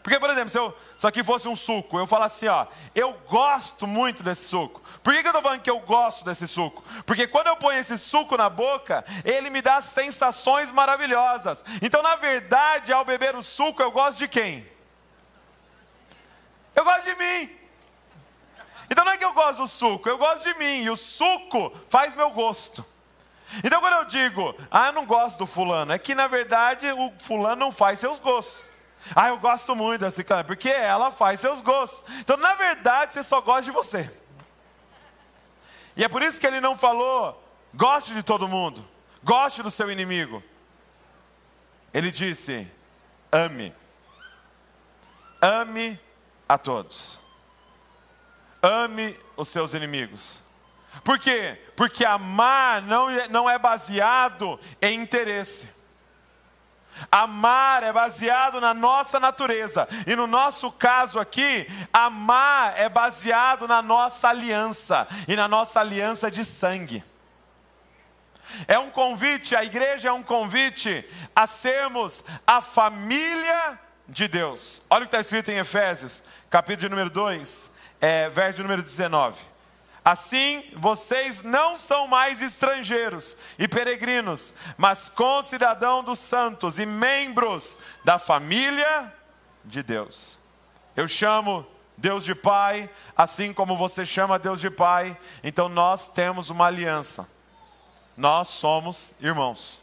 Porque, 0.04 0.20
por 0.20 0.28
exemplo, 0.28 0.50
se 0.50 0.58
eu, 0.58 0.76
isso 0.98 1.08
aqui 1.08 1.24
fosse 1.24 1.48
um 1.48 1.56
suco, 1.56 1.98
eu 1.98 2.06
falo 2.06 2.24
assim, 2.24 2.46
ó, 2.46 2.66
eu 2.94 3.14
gosto 3.26 3.86
muito 3.86 4.22
desse 4.22 4.44
suco. 4.44 4.82
Por 5.02 5.14
que, 5.14 5.22
que 5.22 5.26
eu 5.26 5.30
estou 5.30 5.42
falando 5.42 5.62
que 5.62 5.70
eu 5.70 5.80
gosto 5.80 6.26
desse 6.26 6.46
suco? 6.46 6.84
Porque 7.06 7.26
quando 7.26 7.46
eu 7.46 7.56
ponho 7.56 7.78
esse 7.78 7.96
suco 7.96 8.36
na 8.36 8.50
boca, 8.50 9.02
ele 9.24 9.48
me 9.48 9.62
dá 9.62 9.80
sensações 9.80 10.70
maravilhosas. 10.70 11.64
Então, 11.80 12.02
na 12.02 12.16
verdade, 12.16 12.92
ao 12.92 13.02
beber 13.02 13.34
o 13.34 13.42
suco, 13.42 13.82
eu 13.82 13.90
gosto 13.90 14.18
de 14.18 14.28
quem? 14.28 14.68
Eu 16.76 16.84
gosto 16.84 17.04
de 17.04 17.14
mim. 17.14 17.50
Então 18.90 19.06
não 19.06 19.12
é 19.12 19.16
que 19.16 19.24
eu 19.24 19.32
gosto 19.32 19.62
do 19.62 19.66
suco, 19.66 20.06
eu 20.06 20.18
gosto 20.18 20.44
de 20.44 20.58
mim, 20.58 20.82
e 20.82 20.90
o 20.90 20.96
suco 20.96 21.72
faz 21.88 22.12
meu 22.12 22.28
gosto. 22.30 22.84
Então 23.64 23.80
quando 23.80 23.94
eu 23.94 24.04
digo, 24.04 24.54
ah, 24.70 24.88
eu 24.88 24.92
não 24.92 25.06
gosto 25.06 25.38
do 25.38 25.46
fulano, 25.46 25.94
é 25.94 25.98
que 25.98 26.14
na 26.14 26.26
verdade 26.26 26.86
o 26.92 27.10
fulano 27.20 27.56
não 27.56 27.72
faz 27.72 28.00
seus 28.00 28.18
gostos. 28.18 28.73
Ah, 29.14 29.28
eu 29.28 29.38
gosto 29.38 29.74
muito 29.74 30.02
da 30.02 30.10
ciclana, 30.10 30.44
porque 30.44 30.68
ela 30.68 31.10
faz 31.10 31.40
seus 31.40 31.60
gostos. 31.60 32.04
Então, 32.20 32.36
na 32.36 32.54
verdade, 32.54 33.14
você 33.14 33.22
só 33.22 33.40
gosta 33.40 33.62
de 33.62 33.70
você. 33.70 34.10
E 35.96 36.04
é 36.04 36.08
por 36.08 36.22
isso 36.22 36.40
que 36.40 36.46
ele 36.46 36.60
não 36.60 36.76
falou, 36.76 37.42
goste 37.72 38.14
de 38.14 38.22
todo 38.22 38.48
mundo, 38.48 38.86
goste 39.22 39.62
do 39.62 39.70
seu 39.70 39.90
inimigo. 39.90 40.42
Ele 41.92 42.10
disse, 42.10 42.70
ame. 43.30 43.74
Ame 45.40 46.00
a 46.48 46.56
todos. 46.56 47.18
Ame 48.62 49.18
os 49.36 49.48
seus 49.48 49.74
inimigos. 49.74 50.42
Por 51.02 51.18
quê? 51.18 51.60
Porque 51.76 52.04
amar 52.04 52.82
não, 52.82 53.10
é, 53.10 53.28
não 53.28 53.50
é 53.50 53.58
baseado 53.58 54.58
em 54.80 55.00
interesse. 55.00 55.73
Amar 57.10 57.82
é 57.82 57.92
baseado 57.92 58.60
na 58.60 58.72
nossa 58.72 59.18
natureza, 59.20 59.88
e 60.06 60.14
no 60.14 60.26
nosso 60.26 60.70
caso 60.70 61.18
aqui, 61.18 61.66
amar 61.92 62.74
é 62.76 62.88
baseado 62.88 63.66
na 63.68 63.82
nossa 63.82 64.28
aliança, 64.28 65.06
e 65.28 65.36
na 65.36 65.48
nossa 65.48 65.80
aliança 65.80 66.30
de 66.30 66.44
sangue. 66.44 67.02
É 68.68 68.78
um 68.78 68.90
convite, 68.90 69.56
a 69.56 69.64
igreja 69.64 70.08
é 70.08 70.12
um 70.12 70.22
convite 70.22 71.04
a 71.34 71.46
sermos 71.46 72.22
a 72.46 72.60
família 72.60 73.78
de 74.08 74.28
Deus. 74.28 74.82
Olha 74.88 75.04
o 75.04 75.08
que 75.08 75.16
está 75.16 75.20
escrito 75.20 75.50
em 75.50 75.58
Efésios, 75.58 76.22
capítulo 76.50 76.90
número 76.90 77.10
2, 77.10 77.70
é, 78.00 78.28
verso 78.28 78.62
número 78.62 78.82
19. 78.82 79.53
Assim, 80.04 80.62
vocês 80.74 81.42
não 81.42 81.76
são 81.76 82.06
mais 82.06 82.42
estrangeiros 82.42 83.36
e 83.58 83.66
peregrinos, 83.66 84.52
mas 84.76 85.08
concidadão 85.08 86.04
dos 86.04 86.18
santos 86.18 86.78
e 86.78 86.84
membros 86.84 87.78
da 88.04 88.18
família 88.18 89.10
de 89.64 89.82
Deus. 89.82 90.38
Eu 90.94 91.08
chamo 91.08 91.66
Deus 91.96 92.22
de 92.22 92.34
Pai, 92.34 92.90
assim 93.16 93.52
como 93.54 93.78
você 93.78 94.04
chama 94.04 94.38
Deus 94.38 94.60
de 94.60 94.68
Pai, 94.68 95.16
então 95.42 95.70
nós 95.70 96.06
temos 96.06 96.50
uma 96.50 96.66
aliança. 96.66 97.26
Nós 98.14 98.48
somos 98.48 99.14
irmãos. 99.20 99.82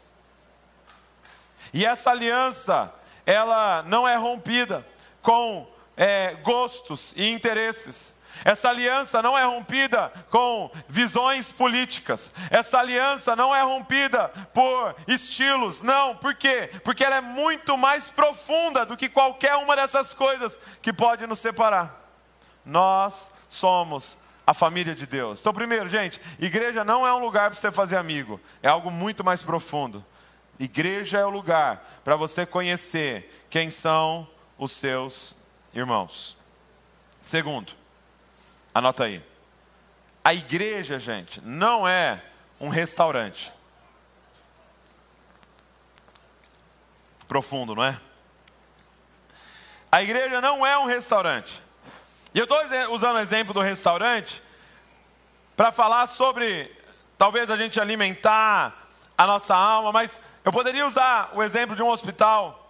E 1.74 1.84
essa 1.84 2.10
aliança, 2.10 2.94
ela 3.26 3.82
não 3.82 4.06
é 4.06 4.14
rompida 4.14 4.86
com 5.20 5.66
é, 5.96 6.34
gostos 6.42 7.12
e 7.16 7.28
interesses. 7.30 8.14
Essa 8.44 8.70
aliança 8.70 9.22
não 9.22 9.36
é 9.36 9.44
rompida 9.44 10.12
com 10.30 10.70
visões 10.88 11.52
políticas. 11.52 12.34
Essa 12.50 12.78
aliança 12.78 13.36
não 13.36 13.54
é 13.54 13.62
rompida 13.62 14.28
por 14.52 14.94
estilos. 15.06 15.82
Não, 15.82 16.16
por 16.16 16.34
quê? 16.34 16.70
Porque 16.84 17.04
ela 17.04 17.16
é 17.16 17.20
muito 17.20 17.76
mais 17.76 18.10
profunda 18.10 18.84
do 18.84 18.96
que 18.96 19.08
qualquer 19.08 19.56
uma 19.56 19.76
dessas 19.76 20.12
coisas 20.14 20.58
que 20.80 20.92
pode 20.92 21.26
nos 21.26 21.38
separar. 21.38 22.00
Nós 22.64 23.30
somos 23.48 24.18
a 24.46 24.54
família 24.54 24.94
de 24.94 25.06
Deus. 25.06 25.40
Então, 25.40 25.52
primeiro, 25.52 25.88
gente, 25.88 26.20
igreja 26.38 26.84
não 26.84 27.06
é 27.06 27.12
um 27.12 27.18
lugar 27.18 27.50
para 27.50 27.58
você 27.58 27.70
fazer 27.70 27.96
amigo, 27.96 28.40
é 28.62 28.68
algo 28.68 28.90
muito 28.90 29.24
mais 29.24 29.42
profundo. 29.42 30.04
Igreja 30.58 31.18
é 31.18 31.24
o 31.24 31.30
lugar 31.30 31.88
para 32.04 32.16
você 32.16 32.44
conhecer 32.44 33.46
quem 33.48 33.70
são 33.70 34.28
os 34.58 34.72
seus 34.72 35.34
irmãos. 35.74 36.36
Segundo, 37.22 37.72
Anota 38.74 39.04
aí. 39.04 39.22
A 40.24 40.32
igreja, 40.32 40.98
gente, 40.98 41.40
não 41.40 41.86
é 41.86 42.22
um 42.60 42.68
restaurante. 42.68 43.52
Profundo, 47.26 47.74
não 47.74 47.84
é? 47.84 47.98
A 49.90 50.02
igreja 50.02 50.40
não 50.40 50.64
é 50.64 50.78
um 50.78 50.86
restaurante. 50.86 51.62
E 52.34 52.38
eu 52.38 52.44
estou 52.44 52.58
usando 52.92 53.16
o 53.16 53.20
exemplo 53.20 53.52
do 53.52 53.60
restaurante 53.60 54.42
para 55.56 55.70
falar 55.70 56.06
sobre 56.06 56.74
talvez 57.18 57.50
a 57.50 57.56
gente 57.56 57.78
alimentar 57.78 58.88
a 59.18 59.26
nossa 59.26 59.54
alma, 59.54 59.92
mas 59.92 60.18
eu 60.44 60.50
poderia 60.50 60.86
usar 60.86 61.30
o 61.34 61.42
exemplo 61.42 61.76
de 61.76 61.82
um 61.82 61.88
hospital 61.88 62.61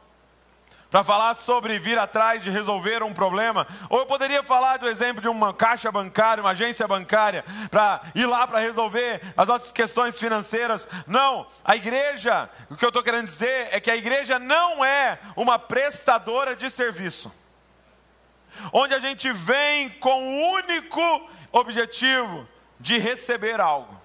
para 0.93 1.03
falar 1.03 1.35
sobre 1.37 1.79
vir 1.79 1.99
atrás 1.99 2.45
de 2.45 2.51
resolver 2.51 3.03
um 3.03 3.15
problema, 3.15 3.67
ou 3.89 4.01
eu 4.01 4.05
poderia 4.05 4.43
falar 4.43 4.77
do 4.77 4.87
exemplo 4.87 5.23
de 5.23 5.29
uma 5.29 5.55
caixa 5.55 5.91
bancária, 5.91 6.43
uma 6.43 6.51
agência 6.51 6.87
bancária, 6.87 7.43
para 7.71 8.03
ir 8.15 8.27
lá 8.27 8.47
para 8.47 8.59
resolver 8.59 9.23
as 9.35 9.49
nossas 9.49 9.73
questões 9.73 10.19
financeiras. 10.19 10.87
Não, 11.07 11.47
a 11.65 11.77
igreja, 11.77 12.51
o 12.69 12.77
que 12.77 12.85
eu 12.85 12.91
estou 12.91 13.03
querendo 13.03 13.25
dizer 13.25 13.69
é 13.73 13.81
que 13.81 13.91
a 13.91 13.97
igreja 13.97 14.39
não 14.39 14.85
é 14.85 15.19
uma 15.35 15.59
prestadora 15.59 16.55
de 16.55 16.69
serviço, 16.69 17.33
onde 18.71 18.93
a 18.93 18.99
gente 18.99 19.33
vem 19.33 19.89
com 19.89 20.23
o 20.23 20.53
único 20.53 21.31
objetivo 21.53 22.47
de 22.79 22.99
receber 22.99 23.63
algo. 23.63 23.99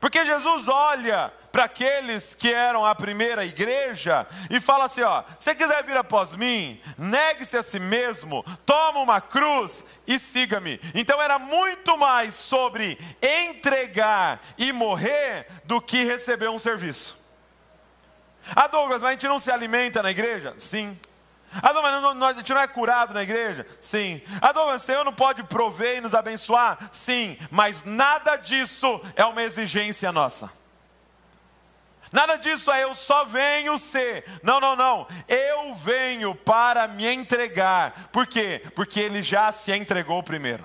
Porque 0.00 0.24
Jesus 0.24 0.66
olha 0.66 1.30
para 1.56 1.64
aqueles 1.64 2.34
que 2.34 2.52
eram 2.52 2.84
a 2.84 2.94
primeira 2.94 3.42
igreja 3.42 4.26
e 4.50 4.60
fala 4.60 4.84
assim: 4.84 5.00
ó, 5.00 5.24
se 5.38 5.54
quiser 5.54 5.82
vir 5.84 5.96
após 5.96 6.34
mim, 6.34 6.78
negue-se 6.98 7.56
a 7.56 7.62
si 7.62 7.80
mesmo, 7.80 8.44
toma 8.66 9.00
uma 9.00 9.22
cruz 9.22 9.82
e 10.06 10.18
siga-me. 10.18 10.78
Então 10.94 11.20
era 11.20 11.38
muito 11.38 11.96
mais 11.96 12.34
sobre 12.34 12.98
entregar 13.22 14.38
e 14.58 14.70
morrer 14.70 15.46
do 15.64 15.80
que 15.80 16.04
receber 16.04 16.50
um 16.50 16.58
serviço. 16.58 17.16
Ah, 18.54 18.66
Douglas, 18.66 19.00
mas 19.00 19.08
a 19.08 19.12
gente 19.12 19.26
não 19.26 19.38
se 19.38 19.50
alimenta 19.50 20.02
na 20.02 20.10
igreja? 20.10 20.54
Sim. 20.58 20.94
Ah, 21.62 21.72
mas 21.72 22.02
não, 22.02 22.12
não, 22.12 22.26
a 22.26 22.34
gente 22.34 22.52
não 22.52 22.60
é 22.60 22.66
curado 22.66 23.14
na 23.14 23.22
igreja? 23.22 23.66
Sim. 23.80 24.20
Ah, 24.42 24.52
mas 24.52 24.82
o 24.82 24.84
Senhor 24.84 25.06
não 25.06 25.12
pode 25.14 25.42
prover 25.44 25.96
e 25.96 26.00
nos 26.02 26.14
abençoar? 26.14 26.76
Sim. 26.92 27.38
Mas 27.50 27.82
nada 27.82 28.36
disso 28.36 29.00
é 29.16 29.24
uma 29.24 29.42
exigência 29.42 30.12
nossa. 30.12 30.52
Nada 32.12 32.36
disso 32.36 32.70
é 32.70 32.84
eu 32.84 32.94
só 32.94 33.24
venho 33.24 33.76
ser. 33.78 34.24
Não, 34.42 34.60
não, 34.60 34.76
não. 34.76 35.06
Eu 35.28 35.74
venho 35.74 36.34
para 36.34 36.86
me 36.86 37.06
entregar. 37.06 38.08
Por 38.12 38.26
quê? 38.26 38.62
Porque 38.74 39.00
ele 39.00 39.22
já 39.22 39.50
se 39.50 39.74
entregou 39.76 40.22
primeiro. 40.22 40.64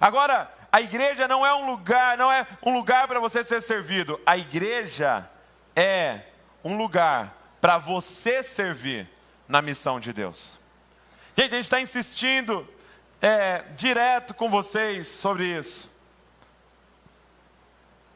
Agora, 0.00 0.52
a 0.70 0.80
igreja 0.80 1.26
não 1.26 1.44
é 1.44 1.54
um 1.54 1.70
lugar, 1.70 2.18
não 2.18 2.30
é 2.30 2.46
um 2.62 2.74
lugar 2.74 3.08
para 3.08 3.20
você 3.20 3.42
ser 3.42 3.62
servido. 3.62 4.20
A 4.26 4.36
igreja 4.36 5.28
é 5.74 6.20
um 6.62 6.76
lugar 6.76 7.34
para 7.60 7.78
você 7.78 8.42
servir 8.42 9.08
na 9.48 9.62
missão 9.62 9.98
de 9.98 10.12
Deus. 10.12 10.54
Gente, 11.36 11.52
a 11.52 11.56
gente 11.56 11.64
está 11.64 11.80
insistindo 11.80 12.68
é, 13.20 13.64
direto 13.76 14.34
com 14.34 14.50
vocês 14.50 15.08
sobre 15.08 15.46
isso. 15.46 15.90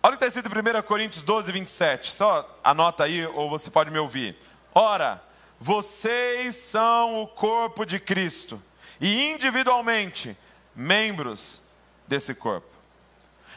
Olha 0.03 0.15
o 0.15 0.19
que 0.19 0.25
está 0.25 0.41
escrito 0.41 0.49
em 0.49 0.79
1 0.79 0.83
Coríntios 0.83 1.23
12, 1.23 1.53
27. 1.53 2.11
Só 2.11 2.59
anota 2.65 3.05
aí, 3.05 3.27
ou 3.27 3.51
você 3.51 3.71
pode 3.71 3.91
me 3.91 3.99
ouvir. 3.99 4.35
Ora, 4.75 5.23
vocês 5.59 6.57
são 6.57 7.23
o 7.23 7.29
corpo 7.29 7.85
de 7.85 8.01
Cristo, 8.01 8.63
e 8.99 9.31
individualmente, 9.31 10.35
membros 10.75 11.63
desse 12.09 12.35
corpo. 12.35 12.67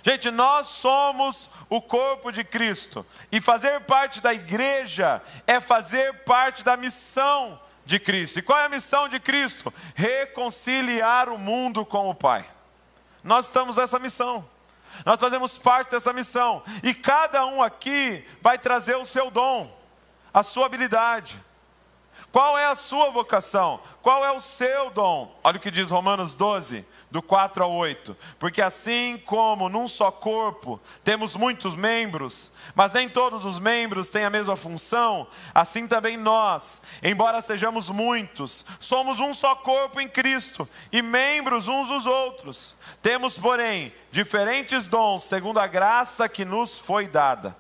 Gente, 0.04 0.30
nós 0.30 0.68
somos 0.68 1.50
o 1.70 1.82
corpo 1.82 2.30
de 2.30 2.44
Cristo, 2.44 3.06
e 3.32 3.40
fazer 3.40 3.80
parte 3.82 4.20
da 4.20 4.34
igreja 4.34 5.22
é 5.48 5.62
fazer 5.62 6.26
parte 6.26 6.62
da 6.62 6.76
missão 6.76 7.58
de 7.86 8.00
Cristo. 8.00 8.40
E 8.40 8.42
qual 8.42 8.60
é 8.60 8.66
a 8.66 8.70
missão 8.70 9.08
de 9.08 9.18
Cristo? 9.18 9.74
Reconciliar 9.96 11.30
o 11.30 11.38
mundo 11.38 11.86
com 11.86 12.10
o 12.10 12.16
Pai. 12.16 12.46
Nós 13.24 13.46
estamos 13.46 13.78
nessa 13.78 13.98
missão. 13.98 14.46
Nós 15.06 15.20
fazemos 15.20 15.58
parte 15.58 15.92
dessa 15.92 16.14
missão. 16.14 16.64
E 16.84 16.94
cada 16.94 17.46
um 17.46 17.62
aqui 17.62 18.26
vai 18.42 18.58
trazer 18.58 18.96
o 18.96 19.06
seu 19.06 19.32
dom, 19.32 19.76
a 20.34 20.44
sua 20.44 20.66
habilidade. 20.66 21.40
Qual 22.32 22.58
é 22.58 22.66
a 22.66 22.76
sua 22.76 23.10
vocação? 23.12 23.80
Qual 24.02 24.26
é 24.26 24.32
o 24.32 24.40
seu 24.40 24.90
dom? 24.90 25.38
Olha 25.44 25.58
o 25.58 25.60
que 25.60 25.70
diz 25.70 25.90
Romanos 25.92 26.34
12, 26.36 26.86
do 27.12 27.22
4 27.22 27.64
ao 27.64 27.72
8. 27.72 28.18
Porque 28.40 28.62
assim 28.62 29.22
como 29.26 29.70
num 29.70 29.88
só 29.88 30.12
corpo 30.12 30.82
temos 31.04 31.36
muitos 31.36 31.76
membros, 31.76 32.52
mas 32.74 32.92
nem 32.92 33.08
todos 33.08 33.46
os 33.46 33.60
membros 33.60 34.10
têm 34.10 34.26
a 34.26 34.32
mesma 34.32 34.56
função, 34.56 35.28
assim 35.54 35.88
também 35.88 36.18
nós, 36.18 36.82
embora 37.04 37.40
sejamos 37.40 37.90
muitos, 37.90 38.66
somos 38.80 39.20
um 39.20 39.34
só 39.34 39.56
corpo 39.56 40.02
em 40.02 40.08
Cristo 40.08 40.68
e 40.92 41.02
membros 41.02 41.68
uns 41.68 41.88
dos 41.88 42.08
outros. 42.08 42.76
Temos, 43.02 43.38
porém, 43.38 43.94
diferentes 44.12 44.88
dons 44.88 45.24
segundo 45.24 45.60
a 45.60 45.68
graça 45.68 46.28
que 46.28 46.44
nos 46.44 46.80
foi 46.80 47.08
dada. 47.08 47.56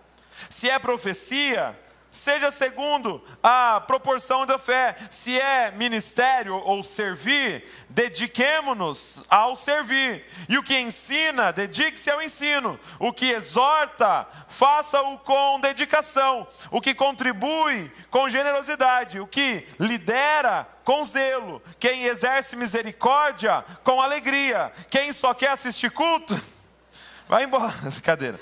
Se 0.49 0.69
é 0.69 0.79
profecia, 0.79 1.79
seja 2.13 2.51
segundo 2.51 3.21
a 3.41 3.81
proporção 3.81 4.45
da 4.45 4.59
fé. 4.59 4.95
Se 5.09 5.37
é 5.37 5.71
ministério 5.71 6.55
ou 6.55 6.83
servir, 6.83 7.67
dediquemo-nos 7.89 9.25
ao 9.27 9.55
servir. 9.55 10.23
E 10.47 10.55
o 10.57 10.63
que 10.63 10.77
ensina, 10.79 11.51
dedique-se 11.51 12.11
ao 12.11 12.21
ensino. 12.21 12.79
O 12.99 13.11
que 13.11 13.31
exorta, 13.31 14.27
faça-o 14.47 15.17
com 15.19 15.59
dedicação. 15.59 16.47
O 16.69 16.79
que 16.79 16.93
contribui, 16.93 17.91
com 18.11 18.29
generosidade. 18.29 19.19
O 19.19 19.25
que 19.25 19.67
lidera, 19.79 20.67
com 20.83 21.03
zelo. 21.03 21.61
Quem 21.79 22.03
exerce 22.03 22.55
misericórdia, 22.55 23.65
com 23.83 23.99
alegria. 23.99 24.71
Quem 24.91 25.11
só 25.11 25.33
quer 25.33 25.49
assistir 25.49 25.89
culto, 25.89 26.39
vai 27.27 27.45
embora. 27.45 27.73
Cadeira. 28.03 28.39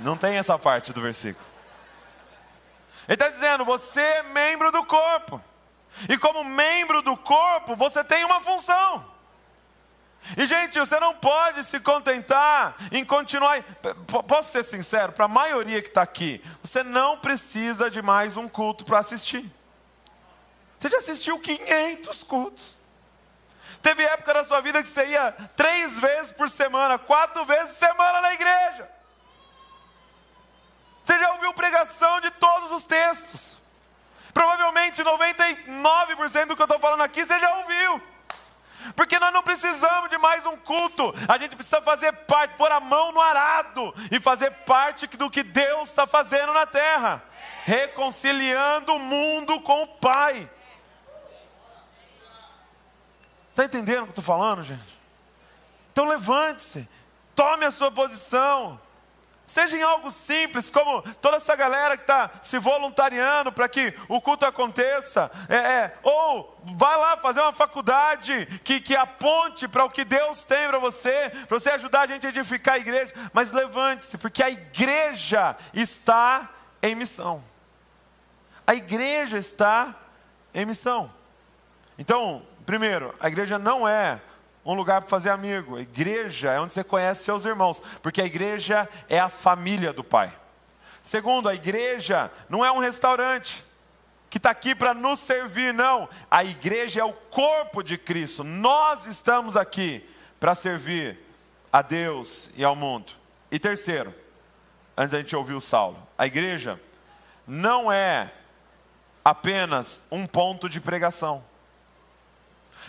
Não 0.00 0.18
tem 0.18 0.36
essa 0.36 0.58
parte 0.58 0.92
do 0.92 1.00
versículo. 1.00 1.57
Ele 3.08 3.14
está 3.14 3.30
dizendo: 3.30 3.64
você 3.64 4.00
é 4.00 4.22
membro 4.22 4.70
do 4.70 4.84
corpo. 4.84 5.42
E 6.08 6.18
como 6.18 6.44
membro 6.44 7.00
do 7.00 7.16
corpo, 7.16 7.74
você 7.74 8.04
tem 8.04 8.22
uma 8.24 8.40
função. 8.42 9.16
E, 10.36 10.46
gente, 10.46 10.78
você 10.78 11.00
não 11.00 11.14
pode 11.14 11.64
se 11.64 11.80
contentar 11.80 12.76
em 12.92 13.04
continuar. 13.04 13.62
Posso 14.26 14.52
ser 14.52 14.62
sincero, 14.62 15.12
para 15.12 15.24
a 15.24 15.28
maioria 15.28 15.80
que 15.80 15.88
está 15.88 16.02
aqui, 16.02 16.44
você 16.62 16.82
não 16.82 17.18
precisa 17.18 17.90
de 17.90 18.02
mais 18.02 18.36
um 18.36 18.46
culto 18.46 18.84
para 18.84 18.98
assistir. 18.98 19.50
Você 20.78 20.90
já 20.90 20.98
assistiu 20.98 21.40
500 21.40 22.22
cultos. 22.24 22.78
Teve 23.80 24.02
época 24.02 24.34
na 24.34 24.44
sua 24.44 24.60
vida 24.60 24.82
que 24.82 24.88
você 24.88 25.06
ia 25.06 25.32
três 25.56 25.98
vezes 25.98 26.30
por 26.32 26.50
semana, 26.50 26.98
quatro 26.98 27.44
vezes 27.44 27.68
por 27.68 27.74
semana 27.74 28.20
na 28.20 28.34
igreja. 28.34 28.97
Você 31.08 31.18
já 31.18 31.32
ouviu 31.32 31.54
pregação 31.54 32.20
de 32.20 32.30
todos 32.32 32.70
os 32.70 32.84
textos. 32.84 33.56
Provavelmente 34.34 35.02
99% 35.02 36.44
do 36.44 36.54
que 36.54 36.60
eu 36.60 36.64
estou 36.66 36.78
falando 36.78 37.02
aqui 37.02 37.24
você 37.24 37.40
já 37.40 37.50
ouviu. 37.56 38.02
Porque 38.94 39.18
nós 39.18 39.32
não 39.32 39.42
precisamos 39.42 40.10
de 40.10 40.18
mais 40.18 40.44
um 40.44 40.54
culto, 40.58 41.14
a 41.26 41.38
gente 41.38 41.56
precisa 41.56 41.80
fazer 41.80 42.12
parte, 42.12 42.56
pôr 42.56 42.70
a 42.70 42.78
mão 42.78 43.10
no 43.10 43.22
arado 43.22 43.94
e 44.10 44.20
fazer 44.20 44.50
parte 44.66 45.06
do 45.06 45.30
que 45.30 45.42
Deus 45.42 45.88
está 45.88 46.06
fazendo 46.06 46.52
na 46.52 46.66
terra, 46.66 47.24
reconciliando 47.64 48.92
o 48.92 48.98
mundo 48.98 49.62
com 49.62 49.84
o 49.84 49.88
Pai. 49.88 50.48
Está 53.50 53.64
entendendo 53.64 54.00
o 54.00 54.02
que 54.02 54.10
eu 54.10 54.20
estou 54.20 54.24
falando, 54.24 54.62
gente? 54.62 54.98
Então 55.90 56.04
levante-se, 56.04 56.86
tome 57.34 57.64
a 57.64 57.70
sua 57.70 57.90
posição. 57.90 58.78
Seja 59.48 59.78
em 59.78 59.82
algo 59.82 60.10
simples, 60.10 60.70
como 60.70 61.00
toda 61.22 61.38
essa 61.38 61.56
galera 61.56 61.96
que 61.96 62.02
está 62.02 62.30
se 62.42 62.58
voluntariando 62.58 63.50
para 63.50 63.66
que 63.66 63.94
o 64.06 64.20
culto 64.20 64.44
aconteça. 64.44 65.30
É, 65.48 65.56
é, 65.56 65.94
ou 66.02 66.60
vai 66.76 66.94
lá 66.98 67.16
fazer 67.16 67.40
uma 67.40 67.54
faculdade 67.54 68.46
que, 68.62 68.78
que 68.78 68.94
aponte 68.94 69.66
para 69.66 69.86
o 69.86 69.90
que 69.90 70.04
Deus 70.04 70.44
tem 70.44 70.68
para 70.68 70.78
você, 70.78 71.32
para 71.48 71.58
você 71.58 71.70
ajudar 71.70 72.02
a 72.02 72.06
gente 72.06 72.26
a 72.26 72.28
edificar 72.30 72.74
a 72.74 72.78
igreja. 72.78 73.14
Mas 73.32 73.50
levante-se, 73.50 74.18
porque 74.18 74.42
a 74.42 74.50
igreja 74.50 75.56
está 75.72 76.50
em 76.82 76.94
missão. 76.94 77.42
A 78.66 78.74
igreja 78.74 79.38
está 79.38 79.94
em 80.52 80.66
missão. 80.66 81.10
Então, 81.98 82.46
primeiro, 82.66 83.14
a 83.18 83.28
igreja 83.28 83.58
não 83.58 83.88
é 83.88 84.20
um 84.68 84.74
lugar 84.74 85.00
para 85.00 85.08
fazer 85.08 85.30
amigo. 85.30 85.78
A 85.78 85.80
igreja 85.80 86.52
é 86.52 86.60
onde 86.60 86.74
você 86.74 86.84
conhece 86.84 87.24
seus 87.24 87.46
irmãos, 87.46 87.80
porque 88.02 88.20
a 88.20 88.26
igreja 88.26 88.86
é 89.08 89.18
a 89.18 89.30
família 89.30 89.94
do 89.94 90.04
Pai. 90.04 90.38
Segundo, 91.02 91.48
a 91.48 91.54
igreja 91.54 92.30
não 92.50 92.62
é 92.62 92.70
um 92.70 92.78
restaurante 92.78 93.64
que 94.28 94.36
está 94.36 94.50
aqui 94.50 94.74
para 94.74 94.92
nos 94.92 95.20
servir, 95.20 95.72
não. 95.72 96.06
A 96.30 96.44
igreja 96.44 97.00
é 97.00 97.04
o 97.04 97.14
corpo 97.14 97.82
de 97.82 97.96
Cristo. 97.96 98.44
Nós 98.44 99.06
estamos 99.06 99.56
aqui 99.56 100.06
para 100.38 100.54
servir 100.54 101.18
a 101.72 101.80
Deus 101.80 102.50
e 102.54 102.62
ao 102.62 102.76
mundo. 102.76 103.10
E 103.50 103.58
terceiro, 103.58 104.14
antes 104.94 105.12
da 105.12 105.20
gente 105.20 105.34
ouvir 105.34 105.54
o 105.54 105.62
Saulo, 105.62 106.06
a 106.18 106.26
igreja 106.26 106.78
não 107.46 107.90
é 107.90 108.30
apenas 109.24 110.02
um 110.10 110.26
ponto 110.26 110.68
de 110.68 110.78
pregação. 110.78 111.42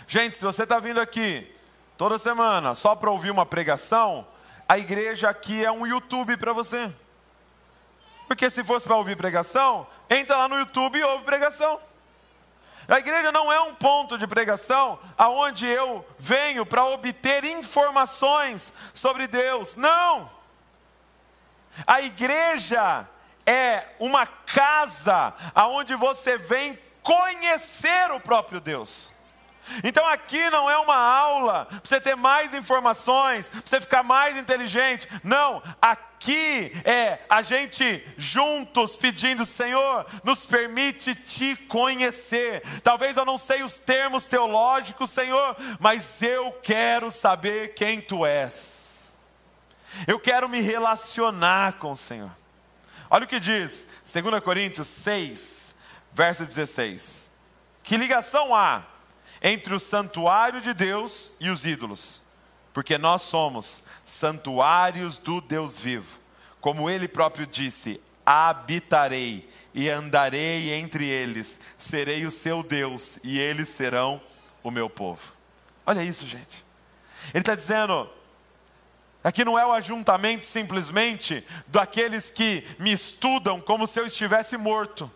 Gente, 0.06 0.36
se 0.36 0.44
você 0.44 0.64
está 0.64 0.78
vindo 0.78 1.00
aqui 1.00 1.58
toda 2.00 2.18
semana, 2.18 2.74
só 2.74 2.96
para 2.96 3.10
ouvir 3.10 3.30
uma 3.30 3.44
pregação, 3.44 4.26
a 4.66 4.78
igreja 4.78 5.28
aqui 5.28 5.62
é 5.62 5.70
um 5.70 5.86
YouTube 5.86 6.34
para 6.38 6.50
você. 6.50 6.90
Porque 8.26 8.48
se 8.48 8.64
fosse 8.64 8.86
para 8.86 8.96
ouvir 8.96 9.18
pregação, 9.18 9.86
entra 10.08 10.34
lá 10.38 10.48
no 10.48 10.58
YouTube 10.58 10.98
e 10.98 11.04
ouve 11.04 11.24
pregação. 11.24 11.78
A 12.88 12.98
igreja 12.98 13.30
não 13.30 13.52
é 13.52 13.60
um 13.60 13.74
ponto 13.74 14.16
de 14.16 14.26
pregação 14.26 14.98
aonde 15.18 15.66
eu 15.66 16.02
venho 16.18 16.64
para 16.64 16.86
obter 16.86 17.44
informações 17.44 18.72
sobre 18.94 19.26
Deus. 19.26 19.76
Não! 19.76 20.30
A 21.86 22.00
igreja 22.00 23.06
é 23.44 23.84
uma 23.98 24.26
casa 24.26 25.34
aonde 25.54 25.94
você 25.96 26.38
vem 26.38 26.78
conhecer 27.02 28.10
o 28.10 28.20
próprio 28.20 28.58
Deus. 28.58 29.10
Então 29.84 30.06
aqui 30.06 30.50
não 30.50 30.68
é 30.68 30.78
uma 30.78 30.96
aula 30.96 31.66
para 31.66 31.80
você 31.82 32.00
ter 32.00 32.16
mais 32.16 32.54
informações, 32.54 33.48
para 33.48 33.60
você 33.64 33.80
ficar 33.80 34.02
mais 34.02 34.36
inteligente. 34.36 35.08
Não, 35.22 35.62
aqui 35.80 36.72
é 36.84 37.18
a 37.28 37.42
gente 37.42 38.04
juntos 38.16 38.96
pedindo, 38.96 39.44
Senhor, 39.46 40.06
nos 40.24 40.44
permite 40.44 41.14
te 41.14 41.56
conhecer. 41.56 42.62
Talvez 42.82 43.16
eu 43.16 43.24
não 43.24 43.38
sei 43.38 43.62
os 43.62 43.78
termos 43.78 44.26
teológicos, 44.26 45.10
Senhor, 45.10 45.56
mas 45.78 46.22
eu 46.22 46.52
quero 46.62 47.10
saber 47.10 47.74
quem 47.74 48.00
tu 48.00 48.26
és. 48.26 49.16
Eu 50.06 50.20
quero 50.20 50.48
me 50.48 50.60
relacionar 50.60 51.74
com 51.74 51.92
o 51.92 51.96
Senhor. 51.96 52.30
Olha 53.08 53.24
o 53.24 53.28
que 53.28 53.40
diz 53.40 53.86
2 54.04 54.40
Coríntios 54.42 54.86
6, 54.86 55.74
verso 56.12 56.44
16. 56.44 57.28
Que 57.82 57.96
ligação 57.96 58.54
há 58.54 58.84
entre 59.42 59.74
o 59.74 59.80
santuário 59.80 60.60
de 60.60 60.74
Deus 60.74 61.30
e 61.40 61.48
os 61.48 61.64
ídolos, 61.64 62.20
porque 62.72 62.98
nós 62.98 63.22
somos 63.22 63.82
santuários 64.04 65.18
do 65.18 65.40
Deus 65.40 65.78
vivo. 65.78 66.18
Como 66.60 66.90
ele 66.90 67.08
próprio 67.08 67.46
disse: 67.46 68.00
habitarei 68.24 69.48
e 69.72 69.88
andarei 69.88 70.72
entre 70.74 71.06
eles, 71.06 71.60
serei 71.78 72.26
o 72.26 72.30
seu 72.30 72.62
Deus 72.62 73.18
e 73.24 73.38
eles 73.38 73.68
serão 73.68 74.20
o 74.62 74.70
meu 74.70 74.90
povo. 74.90 75.32
Olha 75.86 76.02
isso, 76.02 76.26
gente. 76.26 76.64
Ele 77.32 77.40
está 77.40 77.54
dizendo, 77.54 78.08
Aqui 79.22 79.44
não 79.44 79.58
é 79.58 79.66
o 79.66 79.72
ajuntamento 79.72 80.44
simplesmente 80.44 81.46
daqueles 81.66 82.30
que 82.30 82.66
me 82.78 82.90
estudam 82.90 83.60
como 83.60 83.86
se 83.86 84.00
eu 84.00 84.06
estivesse 84.06 84.56
morto. 84.56 85.10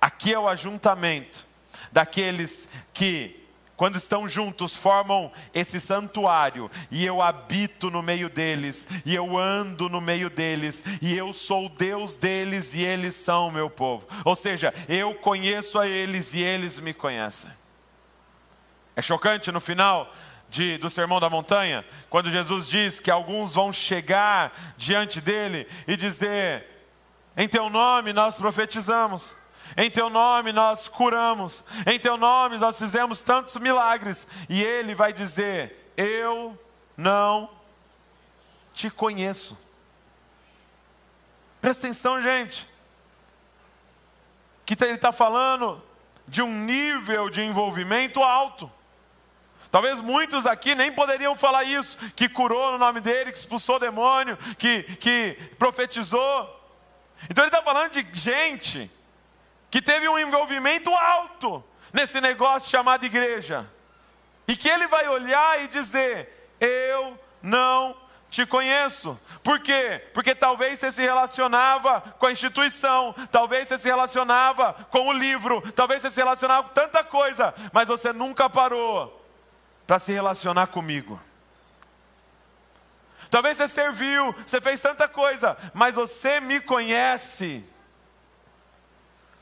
Aqui 0.00 0.32
é 0.32 0.38
o 0.38 0.48
ajuntamento 0.48 1.47
daqueles 1.92 2.68
que, 2.92 3.46
quando 3.76 3.96
estão 3.96 4.28
juntos, 4.28 4.74
formam 4.74 5.30
esse 5.54 5.78
santuário, 5.78 6.70
e 6.90 7.04
eu 7.06 7.22
habito 7.22 7.90
no 7.90 8.02
meio 8.02 8.28
deles, 8.28 8.88
e 9.06 9.14
eu 9.14 9.38
ando 9.38 9.88
no 9.88 10.00
meio 10.00 10.28
deles, 10.28 10.82
e 11.00 11.16
eu 11.16 11.32
sou 11.32 11.68
Deus 11.68 12.16
deles, 12.16 12.74
e 12.74 12.82
eles 12.82 13.14
são 13.14 13.50
meu 13.50 13.70
povo. 13.70 14.06
Ou 14.24 14.34
seja, 14.34 14.74
eu 14.88 15.14
conheço 15.14 15.78
a 15.78 15.86
eles 15.86 16.34
e 16.34 16.40
eles 16.40 16.80
me 16.80 16.92
conhecem. 16.92 17.50
É 18.96 19.02
chocante 19.02 19.52
no 19.52 19.60
final 19.60 20.12
de, 20.48 20.78
do 20.78 20.88
Sermão 20.90 21.20
da 21.20 21.30
Montanha, 21.30 21.84
quando 22.08 22.30
Jesus 22.30 22.68
diz 22.68 22.98
que 22.98 23.10
alguns 23.10 23.54
vão 23.54 23.72
chegar 23.72 24.52
diante 24.76 25.20
dele 25.20 25.66
e 25.86 25.96
dizer: 25.96 26.66
Em 27.36 27.46
teu 27.46 27.68
nome 27.70 28.12
nós 28.12 28.36
profetizamos 28.36 29.36
Em 29.76 29.90
teu 29.90 30.08
nome 30.08 30.52
nós 30.52 30.88
curamos, 30.88 31.64
em 31.86 31.98
teu 31.98 32.16
nome 32.16 32.58
nós 32.58 32.78
fizemos 32.78 33.22
tantos 33.22 33.56
milagres. 33.56 34.26
E 34.48 34.62
ele 34.62 34.94
vai 34.94 35.12
dizer: 35.12 35.92
Eu 35.96 36.58
não 36.96 37.50
te 38.72 38.90
conheço. 38.90 39.58
Presta 41.60 41.86
atenção, 41.86 42.20
gente. 42.20 42.68
Que 44.64 44.76
tá, 44.76 44.86
ele 44.86 44.96
está 44.96 45.12
falando 45.12 45.82
de 46.26 46.42
um 46.42 46.64
nível 46.64 47.28
de 47.28 47.42
envolvimento 47.42 48.22
alto. 48.22 48.70
Talvez 49.70 50.00
muitos 50.00 50.46
aqui 50.46 50.74
nem 50.74 50.90
poderiam 50.90 51.34
falar 51.34 51.64
isso, 51.64 51.98
que 52.12 52.28
curou 52.28 52.72
no 52.72 52.78
nome 52.78 53.00
dele, 53.00 53.32
que 53.32 53.38
expulsou 53.38 53.78
demônio, 53.78 54.36
que, 54.56 54.82
que 54.96 55.36
profetizou. 55.58 56.54
Então 57.28 57.44
ele 57.44 57.48
está 57.48 57.62
falando 57.62 57.92
de 57.92 58.06
gente 58.12 58.90
que 59.70 59.82
teve 59.82 60.08
um 60.08 60.18
envolvimento 60.18 60.90
alto 60.94 61.64
nesse 61.92 62.20
negócio 62.20 62.70
chamado 62.70 63.04
igreja. 63.04 63.68
E 64.46 64.56
que 64.56 64.68
ele 64.68 64.86
vai 64.86 65.08
olhar 65.08 65.62
e 65.62 65.68
dizer: 65.68 66.50
Eu 66.60 67.18
não 67.42 67.96
te 68.30 68.44
conheço. 68.46 69.18
Por 69.42 69.60
quê? 69.60 70.02
Porque 70.12 70.34
talvez 70.34 70.78
você 70.78 70.92
se 70.92 71.02
relacionava 71.02 72.00
com 72.18 72.26
a 72.26 72.32
instituição, 72.32 73.14
talvez 73.30 73.68
você 73.68 73.78
se 73.78 73.88
relacionava 73.88 74.74
com 74.90 75.08
o 75.08 75.12
livro, 75.12 75.62
talvez 75.72 76.02
você 76.02 76.10
se 76.10 76.20
relacionava 76.20 76.68
com 76.68 76.74
tanta 76.74 77.02
coisa, 77.04 77.54
mas 77.72 77.88
você 77.88 78.12
nunca 78.12 78.48
parou 78.48 79.24
para 79.86 79.98
se 79.98 80.12
relacionar 80.12 80.66
comigo. 80.68 81.20
Talvez 83.30 83.56
você 83.56 83.68
serviu, 83.68 84.34
você 84.46 84.60
fez 84.60 84.80
tanta 84.80 85.06
coisa, 85.08 85.56
mas 85.74 85.94
você 85.94 86.40
me 86.40 86.60
conhece. 86.60 87.64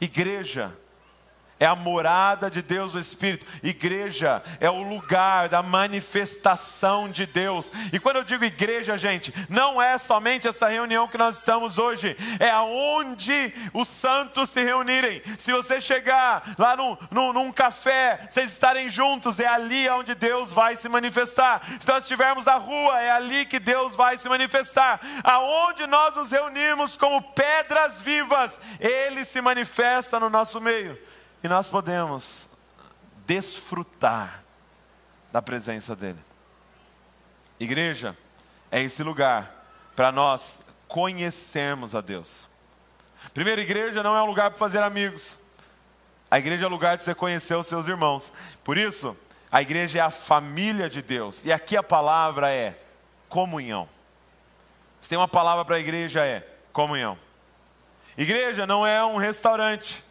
Igreja, 0.01 0.73
é 1.59 1.67
a 1.67 1.75
morada 1.75 2.51
de 2.51 2.61
Deus 2.61 2.95
o 2.95 2.99
Espírito. 2.99 3.47
Igreja 3.63 4.43
é 4.61 4.69
o 4.69 4.83
lugar 4.83 5.49
da 5.49 5.63
manifestação 5.63 7.09
de 7.09 7.25
Deus. 7.27 7.71
E 7.93 7.99
quando 7.99 8.17
eu 8.17 8.25
digo 8.25 8.45
igreja, 8.45 8.99
gente, 8.99 9.33
não 9.49 9.81
é 9.81 9.97
somente 9.97 10.47
essa 10.47 10.69
reunião 10.69 11.09
que 11.09 11.17
nós 11.17 11.39
estamos 11.39 11.79
hoje, 11.79 12.17
é 12.39 12.51
aonde 12.51 13.53
os 13.73 13.89
santos 13.89 14.51
se 14.51 14.63
reunirem. 14.63 15.23
Se 15.39 15.53
você 15.53 15.81
chegar 15.81 16.43
lá 16.59 16.77
num, 16.77 16.97
num, 17.11 17.33
num 17.33 17.53
café, 17.53 18.27
vocês 18.29 18.51
estarem 18.51 18.89
juntos, 18.89 19.41
é 19.41 19.47
ali 19.47 19.89
onde 19.89 20.15
Deus 20.15 20.53
vai 20.53 20.77
se 20.77 20.89
manifestar. 20.89 21.63
Se 21.81 21.89
nós 21.89 22.05
estivermos 22.05 22.45
na 22.45 22.57
rua, 22.57 23.01
é 23.01 23.11
ali 23.11 23.47
que 23.47 23.59
Deus 23.59 23.95
vai 23.95 24.19
se 24.19 24.29
manifestar. 24.29 25.01
Aonde 25.25 25.87
nós 25.87 26.15
nos 26.15 26.31
reunimos 26.31 26.97
como 26.97 27.23
pedras 27.23 28.03
vivas, 28.03 28.61
Ele 28.79 29.25
se 29.25 29.41
manifesta 29.41 30.21
no 30.21 30.29
nosso 30.29 30.61
meio 30.61 30.99
e 31.43 31.49
nós 31.49 31.69
podemos 31.69 32.49
desfrutar 33.27 34.43
da 35.33 35.43
presença 35.43 35.95
dEle. 35.95 36.19
Igreja 37.59 38.17
é 38.71 38.83
esse 38.83 39.03
lugar 39.03 39.67
para 39.95 40.13
nós 40.13 40.63
conhecermos 40.89 41.95
a 41.95 42.01
Deus. 42.01 42.47
Primeiro, 43.35 43.61
igreja 43.61 44.03
não 44.03 44.17
é 44.17 44.23
um 44.23 44.27
lugar 44.27 44.51
para 44.51 44.59
fazer 44.59 44.83
amigos. 44.83 45.39
A 46.31 46.39
igreja 46.39 46.65
é 46.65 46.69
um 46.69 46.71
lugar 46.71 46.97
de 46.97 47.05
você 47.05 47.15
conhecer 47.15 47.55
os 47.55 47.67
seus 47.67 47.87
irmãos. 47.87 48.33
Por 48.63 48.77
isso, 48.77 49.17
a 49.51 49.63
igreja 49.63 49.99
é 49.99 50.03
a 50.03 50.11
família 50.11 50.89
de 50.89 51.03
Deus. 51.03 51.45
E 51.45 51.53
aqui 51.53 51.77
a 51.77 51.83
palavra 51.83 52.51
é 52.51 52.79
comunhão. 53.29 53.89
Se 55.01 55.09
tem 55.09 55.19
uma 55.19 55.29
palavra 55.29 55.65
para 55.65 55.77
a 55.77 55.81
igreja 55.81 56.25
é 56.25 56.47
comunhão. 56.73 57.19
Igreja 58.19 58.67
não 58.67 58.87
é 58.87 59.05
um 59.05 59.17
restaurante. 59.17 60.05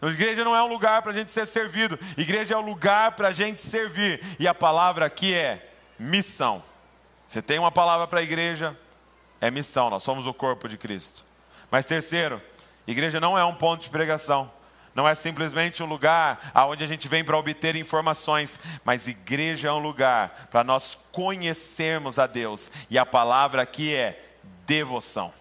Igreja 0.00 0.44
não 0.44 0.54
é 0.54 0.62
um 0.62 0.68
lugar 0.68 1.02
para 1.02 1.10
a 1.10 1.14
gente 1.14 1.32
ser 1.32 1.44
servido, 1.46 1.98
igreja 2.16 2.54
é 2.54 2.56
um 2.56 2.62
lugar 2.62 3.12
para 3.12 3.28
a 3.28 3.32
gente 3.32 3.60
servir. 3.60 4.20
E 4.38 4.46
a 4.46 4.54
palavra 4.54 5.06
aqui 5.06 5.34
é 5.34 5.72
missão. 5.98 6.62
Você 7.26 7.42
tem 7.42 7.58
uma 7.58 7.72
palavra 7.72 8.06
para 8.06 8.20
a 8.20 8.22
igreja, 8.22 8.78
é 9.40 9.50
missão, 9.50 9.90
nós 9.90 10.02
somos 10.02 10.26
o 10.26 10.32
corpo 10.32 10.68
de 10.68 10.78
Cristo. 10.78 11.24
Mas 11.70 11.84
terceiro, 11.84 12.40
igreja 12.86 13.20
não 13.20 13.36
é 13.36 13.44
um 13.44 13.54
ponto 13.54 13.82
de 13.82 13.90
pregação. 13.90 14.50
Não 14.94 15.06
é 15.06 15.14
simplesmente 15.14 15.80
um 15.80 15.86
lugar 15.86 16.50
aonde 16.52 16.82
a 16.82 16.86
gente 16.86 17.06
vem 17.06 17.22
para 17.22 17.38
obter 17.38 17.76
informações, 17.76 18.58
mas 18.84 19.06
igreja 19.06 19.68
é 19.68 19.72
um 19.72 19.78
lugar 19.78 20.48
para 20.50 20.64
nós 20.64 20.98
conhecermos 21.12 22.18
a 22.18 22.26
Deus. 22.26 22.70
E 22.90 22.98
a 22.98 23.06
palavra 23.06 23.62
aqui 23.62 23.94
é 23.94 24.20
devoção. 24.66 25.32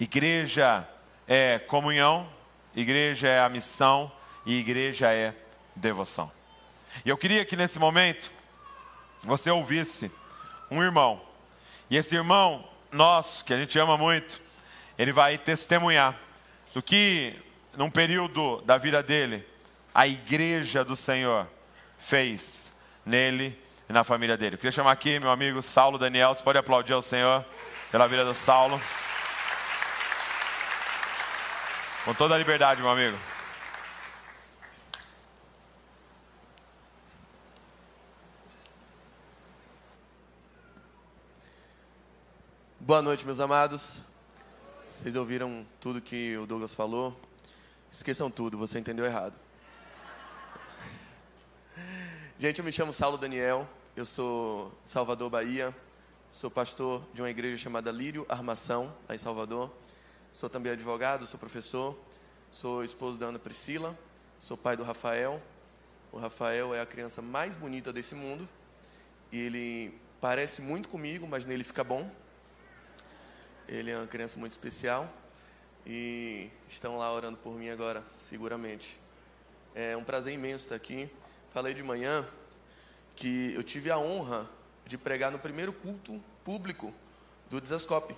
Igreja 0.00 0.88
é 1.26 1.58
comunhão, 1.58 2.28
igreja 2.74 3.28
é 3.28 3.40
a 3.40 3.48
missão 3.48 4.10
e 4.44 4.58
igreja 4.58 5.12
é 5.12 5.34
devoção. 5.74 6.30
E 7.04 7.08
eu 7.08 7.16
queria 7.16 7.44
que 7.44 7.56
nesse 7.56 7.78
momento 7.78 8.30
você 9.22 9.50
ouvisse 9.50 10.10
um 10.70 10.82
irmão. 10.82 11.20
E 11.90 11.96
esse 11.96 12.14
irmão 12.14 12.68
nosso, 12.90 13.44
que 13.44 13.52
a 13.52 13.58
gente 13.58 13.78
ama 13.78 13.96
muito, 13.96 14.40
ele 14.98 15.12
vai 15.12 15.36
testemunhar 15.36 16.18
do 16.74 16.82
que, 16.82 17.34
num 17.76 17.90
período 17.90 18.60
da 18.62 18.78
vida 18.78 19.02
dele, 19.02 19.46
a 19.94 20.06
igreja 20.06 20.84
do 20.84 20.96
Senhor 20.96 21.46
fez 21.98 22.76
nele 23.04 23.58
e 23.88 23.92
na 23.92 24.04
família 24.04 24.36
dele. 24.36 24.54
Eu 24.54 24.58
queria 24.58 24.72
chamar 24.72 24.92
aqui 24.92 25.18
meu 25.18 25.30
amigo 25.30 25.62
Saulo 25.62 25.98
Daniel. 25.98 26.34
Você 26.34 26.42
pode 26.42 26.58
aplaudir 26.58 26.92
ao 26.92 27.02
Senhor 27.02 27.44
pela 27.90 28.06
vida 28.06 28.24
do 28.24 28.34
Saulo. 28.34 28.80
Com 32.06 32.14
toda 32.14 32.36
a 32.36 32.38
liberdade, 32.38 32.80
meu 32.80 32.88
amigo. 32.88 33.18
Boa 42.78 43.02
noite, 43.02 43.26
meus 43.26 43.40
amados. 43.40 44.04
Vocês 44.88 45.16
ouviram 45.16 45.66
tudo 45.80 46.00
que 46.00 46.36
o 46.36 46.46
Douglas 46.46 46.72
falou? 46.72 47.20
Esqueçam 47.90 48.30
tudo, 48.30 48.56
você 48.56 48.78
entendeu 48.78 49.04
errado. 49.04 49.34
Gente, 52.38 52.60
eu 52.60 52.64
me 52.64 52.70
chamo 52.70 52.92
Saulo 52.92 53.18
Daniel, 53.18 53.68
eu 53.96 54.06
sou 54.06 54.72
Salvador, 54.84 55.28
Bahia. 55.28 55.74
Sou 56.30 56.52
pastor 56.52 57.02
de 57.12 57.20
uma 57.20 57.30
igreja 57.30 57.60
chamada 57.60 57.90
Lírio 57.90 58.24
Armação, 58.28 58.94
lá 59.08 59.16
em 59.16 59.18
Salvador. 59.18 59.72
Sou 60.36 60.50
também 60.50 60.70
advogado, 60.70 61.26
sou 61.26 61.40
professor, 61.40 61.98
sou 62.52 62.84
esposo 62.84 63.16
da 63.18 63.28
Ana 63.28 63.38
Priscila, 63.38 63.98
sou 64.38 64.54
pai 64.54 64.76
do 64.76 64.82
Rafael. 64.82 65.40
O 66.12 66.18
Rafael 66.18 66.74
é 66.74 66.80
a 66.82 66.84
criança 66.84 67.22
mais 67.22 67.56
bonita 67.56 67.90
desse 67.90 68.14
mundo. 68.14 68.46
E 69.32 69.40
ele 69.40 69.98
parece 70.20 70.60
muito 70.60 70.90
comigo, 70.90 71.26
mas 71.26 71.46
nele 71.46 71.64
fica 71.64 71.82
bom. 71.82 72.10
Ele 73.66 73.90
é 73.90 73.96
uma 73.96 74.06
criança 74.06 74.38
muito 74.38 74.52
especial. 74.52 75.10
E 75.86 76.50
estão 76.68 76.98
lá 76.98 77.10
orando 77.10 77.38
por 77.38 77.54
mim 77.54 77.70
agora, 77.70 78.04
seguramente. 78.12 79.00
É 79.74 79.96
um 79.96 80.04
prazer 80.04 80.34
imenso 80.34 80.66
estar 80.66 80.74
aqui. 80.74 81.10
Falei 81.50 81.72
de 81.72 81.82
manhã 81.82 82.28
que 83.14 83.54
eu 83.54 83.62
tive 83.62 83.90
a 83.90 83.96
honra 83.96 84.46
de 84.84 84.98
pregar 84.98 85.32
no 85.32 85.38
primeiro 85.38 85.72
culto 85.72 86.22
público 86.44 86.92
do 87.48 87.58
Desascope. 87.58 88.14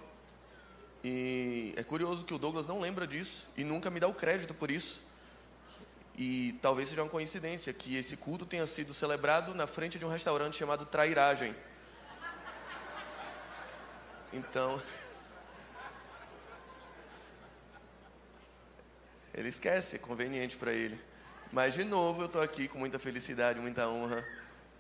E 1.03 1.73
é 1.77 1.83
curioso 1.85 2.25
que 2.25 2.35
o 2.35 2.39
Douglas 2.39 2.67
não 2.67 2.81
lembra 2.81 3.07
disso 3.07 3.47
e 3.57 3.63
nunca 3.63 3.91
me 3.91 4.01
dá 4.01 4.09
o 4.09 4.15
crédito 4.15 4.53
por 4.55 4.71
isso. 4.71 5.03
E 6.17 6.59
talvez 6.61 6.89
seja 6.89 7.03
uma 7.03 7.09
coincidência 7.09 7.73
que 7.73 7.97
esse 7.97 8.17
culto 8.17 8.45
tenha 8.45 8.67
sido 8.67 8.93
celebrado 8.93 9.55
na 9.55 9.69
frente 9.69 9.99
de 9.99 10.05
um 10.05 10.09
restaurante 10.09 10.57
chamado 10.57 10.85
Trairagem. 10.85 11.55
Então. 14.33 14.83
Ele 19.33 19.49
esquece, 19.49 19.95
é 19.95 19.99
conveniente 20.01 20.57
para 20.57 20.73
ele. 20.73 21.01
Mas, 21.53 21.75
de 21.75 21.85
novo, 21.85 22.23
eu 22.23 22.27
estou 22.27 22.43
aqui 22.43 22.67
com 22.67 22.77
muita 22.77 22.99
felicidade, 22.99 23.61
muita 23.61 23.89
honra, 23.89 24.27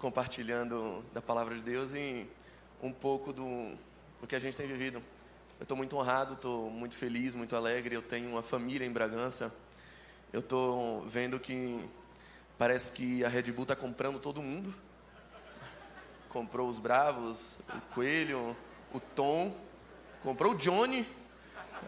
compartilhando 0.01 1.05
da 1.15 1.23
palavra 1.23 1.55
de 1.55 1.61
Deus 1.61 1.95
e 1.95 2.29
um 2.83 2.93
pouco 2.93 3.33
do, 3.33 3.79
do 4.21 4.27
que 4.27 4.35
a 4.35 4.41
gente 4.41 4.57
tem 4.57 4.67
vivido. 4.67 5.01
Eu 5.59 5.65
estou 5.65 5.77
muito 5.77 5.97
honrado, 5.97 6.35
estou 6.35 6.71
muito 6.71 6.95
feliz, 6.95 7.35
muito 7.35 7.57
alegre. 7.57 7.93
Eu 7.93 8.03
tenho 8.03 8.31
uma 8.31 8.43
família 8.43 8.87
em 8.87 8.93
Bragança. 8.93 9.53
Eu 10.33 10.39
estou 10.39 11.03
vendo 11.05 11.41
que 11.41 11.85
parece 12.57 12.93
que 12.93 13.25
a 13.25 13.29
Red 13.29 13.51
Bull 13.51 13.65
está 13.65 13.75
comprando 13.75 14.21
todo 14.21 14.41
mundo. 14.41 14.73
Comprou 16.29 16.69
os 16.69 16.79
Bravos, 16.79 17.59
o 17.75 17.81
Coelho, 17.93 18.57
o 18.95 19.01
Tom, 19.01 19.53
comprou 20.23 20.53
o 20.53 20.55
Johnny. 20.55 21.05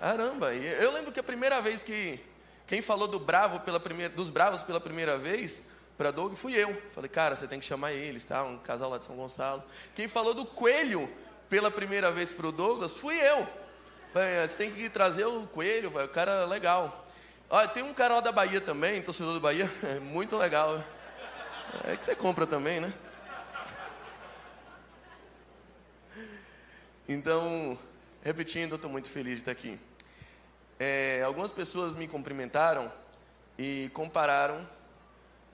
Caramba! 0.00 0.52
Eu 0.52 0.92
lembro 0.92 1.12
que 1.12 1.20
a 1.20 1.22
primeira 1.22 1.60
vez 1.60 1.84
que 1.84 2.18
quem 2.66 2.82
falou 2.82 3.06
do 3.06 3.20
Bravo 3.20 3.60
pela 3.60 3.78
primeira, 3.78 4.12
dos 4.12 4.30
Bravos 4.30 4.64
pela 4.64 4.80
primeira 4.80 5.16
vez 5.16 5.68
para 5.96 6.10
Doug 6.10 6.34
fui 6.34 6.54
eu. 6.54 6.74
Falei, 6.92 7.08
cara, 7.08 7.36
você 7.36 7.46
tem 7.46 7.60
que 7.60 7.66
chamar 7.66 7.92
eles, 7.92 8.24
tá? 8.24 8.42
Um 8.42 8.58
casal 8.58 8.90
lá 8.90 8.98
de 8.98 9.04
São 9.04 9.14
Gonçalo. 9.14 9.62
Quem 9.94 10.08
falou 10.08 10.34
do 10.34 10.44
Coelho 10.44 11.08
pela 11.50 11.70
primeira 11.70 12.12
vez 12.12 12.30
para 12.30 12.46
o 12.46 12.52
Douglas 12.52 12.94
fui 12.94 13.20
eu. 13.20 13.46
Você 14.46 14.56
tem 14.56 14.70
que 14.70 14.88
trazer 14.88 15.26
o 15.26 15.46
coelho, 15.48 15.92
o 15.92 16.08
cara 16.08 16.46
legal. 16.46 17.04
Olha, 17.50 17.66
tem 17.66 17.82
um 17.82 17.92
cara 17.92 18.14
lá 18.14 18.20
da 18.20 18.30
Bahia 18.30 18.60
também, 18.60 19.02
torcedor 19.02 19.34
do 19.34 19.40
Bahia, 19.40 19.68
é 19.82 19.98
muito 19.98 20.36
legal. 20.36 20.82
É 21.84 21.96
que 21.96 22.04
você 22.04 22.14
compra 22.14 22.46
também, 22.46 22.80
né? 22.80 22.94
Então, 27.08 27.76
repetindo, 28.22 28.72
eu 28.72 28.76
estou 28.76 28.90
muito 28.90 29.10
feliz 29.10 29.34
de 29.34 29.40
estar 29.40 29.50
aqui. 29.50 29.78
É, 30.78 31.22
algumas 31.26 31.50
pessoas 31.50 31.96
me 31.96 32.06
cumprimentaram 32.06 32.90
e 33.58 33.90
compararam, 33.92 34.66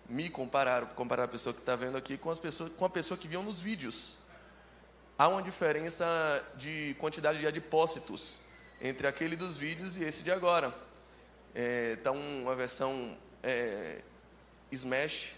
me 0.06 0.28
compararam, 0.28 0.86
comparar 0.88 1.24
a 1.24 1.28
pessoa 1.28 1.54
que 1.54 1.60
está 1.60 1.74
vendo 1.74 1.96
aqui 1.96 2.18
com, 2.18 2.30
as 2.30 2.38
pessoas, 2.38 2.70
com 2.76 2.84
a 2.84 2.90
pessoa 2.90 3.16
que 3.16 3.26
viam 3.26 3.42
nos 3.42 3.58
vídeos. 3.58 4.18
Há 5.18 5.28
uma 5.28 5.42
diferença 5.42 6.04
de 6.56 6.94
quantidade 6.98 7.38
de 7.38 7.46
adipócitos 7.46 8.42
entre 8.82 9.06
aquele 9.06 9.34
dos 9.34 9.56
vídeos 9.56 9.96
e 9.96 10.04
esse 10.04 10.22
de 10.22 10.30
agora. 10.30 10.68
Está 10.68 10.80
é, 11.54 11.96
tá 11.96 12.12
uma 12.12 12.54
versão 12.54 13.16
é, 13.42 14.02
Smash. 14.70 15.34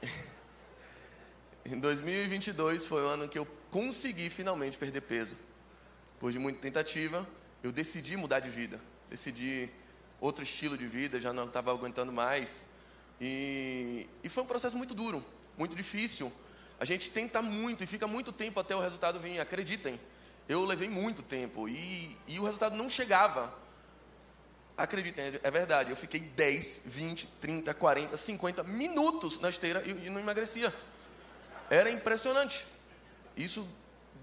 em 1.66 1.76
2022 1.80 2.86
foi 2.86 3.02
o 3.02 3.06
ano 3.06 3.28
que 3.28 3.36
eu 3.36 3.44
consegui 3.68 4.30
finalmente 4.30 4.78
perder 4.78 5.00
peso. 5.00 5.36
Depois 6.14 6.32
de 6.32 6.38
muita 6.38 6.60
tentativa, 6.60 7.26
eu 7.64 7.72
decidi 7.72 8.16
mudar 8.16 8.38
de 8.38 8.48
vida. 8.48 8.80
Decidi 9.10 9.68
outro 10.20 10.44
estilo 10.44 10.78
de 10.78 10.86
vida, 10.86 11.20
já 11.20 11.32
não 11.32 11.46
estava 11.46 11.72
aguentando 11.72 12.12
mais. 12.12 12.68
E, 13.20 14.08
e 14.22 14.28
foi 14.28 14.44
um 14.44 14.46
processo 14.46 14.76
muito 14.76 14.94
duro, 14.94 15.24
muito 15.56 15.74
difícil. 15.74 16.32
A 16.80 16.84
gente 16.84 17.10
tenta 17.10 17.42
muito 17.42 17.82
e 17.82 17.86
fica 17.86 18.06
muito 18.06 18.32
tempo 18.32 18.60
até 18.60 18.74
o 18.74 18.80
resultado 18.80 19.18
vir, 19.18 19.40
acreditem. 19.40 19.98
Eu 20.48 20.64
levei 20.64 20.88
muito 20.88 21.22
tempo 21.22 21.68
e, 21.68 22.16
e 22.26 22.38
o 22.38 22.44
resultado 22.44 22.76
não 22.76 22.88
chegava. 22.88 23.52
Acreditem, 24.76 25.32
é 25.42 25.50
verdade. 25.50 25.90
Eu 25.90 25.96
fiquei 25.96 26.20
10, 26.20 26.82
20, 26.86 27.26
30, 27.40 27.74
40, 27.74 28.16
50 28.16 28.62
minutos 28.62 29.40
na 29.40 29.50
esteira 29.50 29.82
e, 29.84 30.06
e 30.06 30.10
não 30.10 30.20
emagrecia. 30.20 30.72
Era 31.68 31.90
impressionante. 31.90 32.64
Isso 33.36 33.68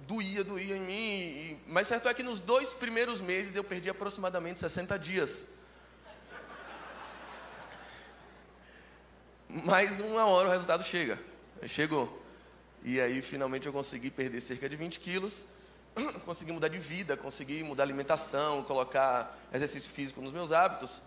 doía, 0.08 0.44
doía 0.44 0.78
em 0.78 0.82
mim. 0.82 0.94
E, 0.94 1.60
mas 1.68 1.88
certo 1.88 2.08
é 2.08 2.14
que 2.14 2.24
nos 2.24 2.40
dois 2.40 2.74
primeiros 2.74 3.20
meses 3.20 3.56
eu 3.56 3.64
perdi 3.64 3.90
aproximadamente 3.90 4.60
60 4.60 4.98
dias. 4.98 5.48
Mas 9.50 10.00
uma 10.00 10.26
hora 10.26 10.48
o 10.48 10.52
resultado 10.52 10.84
chega. 10.84 11.20
Chegou. 11.68 12.25
E 12.88 13.02
aí 13.02 13.20
finalmente 13.24 13.66
eu 13.66 13.74
consegui 13.74 14.12
perder 14.12 14.40
cerca 14.40 14.70
de 14.70 14.76
20 14.76 15.00
quilos. 15.00 15.48
Consegui 16.24 16.52
mudar 16.52 16.68
de 16.68 16.78
vida, 16.78 17.16
consegui 17.18 17.64
mudar 17.64 17.84
alimentação, 17.84 18.62
colocar 18.64 19.36
exercício 19.52 19.90
físico 19.90 20.22
nos 20.22 20.34
meus 20.34 20.52
hábitos. 20.52 21.02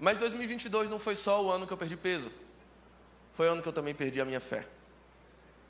Mas 0.00 0.18
2022 0.18 0.88
não 0.88 0.98
foi 0.98 1.14
só 1.14 1.44
o 1.44 1.52
ano 1.52 1.66
que 1.66 1.72
eu 1.72 1.76
perdi 1.76 1.94
peso. 1.94 2.32
Foi 3.34 3.46
o 3.48 3.52
ano 3.52 3.62
que 3.62 3.68
eu 3.68 3.72
também 3.72 3.94
perdi 3.94 4.20
a 4.20 4.24
minha 4.24 4.40
fé. 4.40 4.66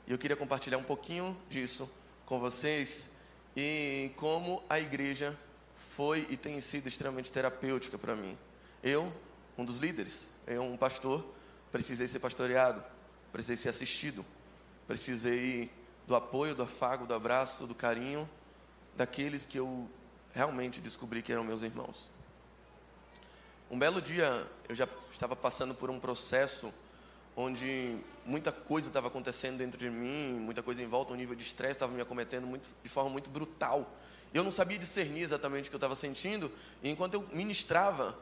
E 0.07 0.11
eu 0.11 0.17
queria 0.17 0.37
compartilhar 0.37 0.77
um 0.77 0.83
pouquinho 0.83 1.37
disso 1.49 1.87
com 2.25 2.39
vocês 2.39 3.11
e 3.55 4.11
como 4.15 4.63
a 4.69 4.79
igreja 4.79 5.37
foi 5.75 6.25
e 6.29 6.37
tem 6.37 6.59
sido 6.61 6.87
extremamente 6.87 7.31
terapêutica 7.31 7.97
para 7.97 8.15
mim. 8.15 8.37
Eu, 8.81 9.13
um 9.57 9.65
dos 9.65 9.77
líderes, 9.77 10.29
eu, 10.47 10.63
um 10.63 10.77
pastor, 10.77 11.23
precisei 11.71 12.07
ser 12.07 12.19
pastoreado, 12.19 12.83
precisei 13.31 13.57
ser 13.57 13.69
assistido, 13.69 14.25
precisei 14.89 15.71
do 16.07 16.15
apoio, 16.15 16.55
do 16.55 16.63
afago, 16.63 17.05
do 17.05 17.13
abraço, 17.13 17.67
do 17.67 17.75
carinho 17.75 18.27
daqueles 18.97 19.45
que 19.45 19.59
eu 19.59 19.87
realmente 20.33 20.81
descobri 20.81 21.21
que 21.21 21.31
eram 21.31 21.43
meus 21.43 21.61
irmãos. 21.61 22.09
Um 23.69 23.77
belo 23.77 24.01
dia 24.01 24.47
eu 24.67 24.73
já 24.73 24.89
estava 25.13 25.35
passando 25.35 25.75
por 25.75 25.91
um 25.91 25.99
processo 25.99 26.73
onde 27.37 27.99
muita 28.25 28.51
coisa 28.51 28.87
estava 28.87 29.09
acontecendo 29.09 29.59
dentro 29.59 29.77
de 29.77 29.91
mim, 29.91 30.39
muita 30.39 30.63
coisa 30.63 30.81
em 30.81 30.87
volta, 30.87 31.13
um 31.13 31.15
nível 31.15 31.35
de 31.35 31.43
estresse 31.43 31.73
estava 31.73 31.93
me 31.93 32.01
acometendo 32.01 32.47
muito, 32.47 32.67
de 32.83 32.89
forma 32.89 33.11
muito 33.11 33.29
brutal. 33.29 33.95
Eu 34.33 34.43
não 34.43 34.51
sabia 34.51 34.79
discernir 34.79 35.21
exatamente 35.21 35.67
o 35.67 35.69
que 35.69 35.75
eu 35.75 35.77
estava 35.77 35.95
sentindo, 35.95 36.51
e 36.81 36.89
enquanto 36.89 37.13
eu 37.13 37.27
ministrava, 37.31 38.17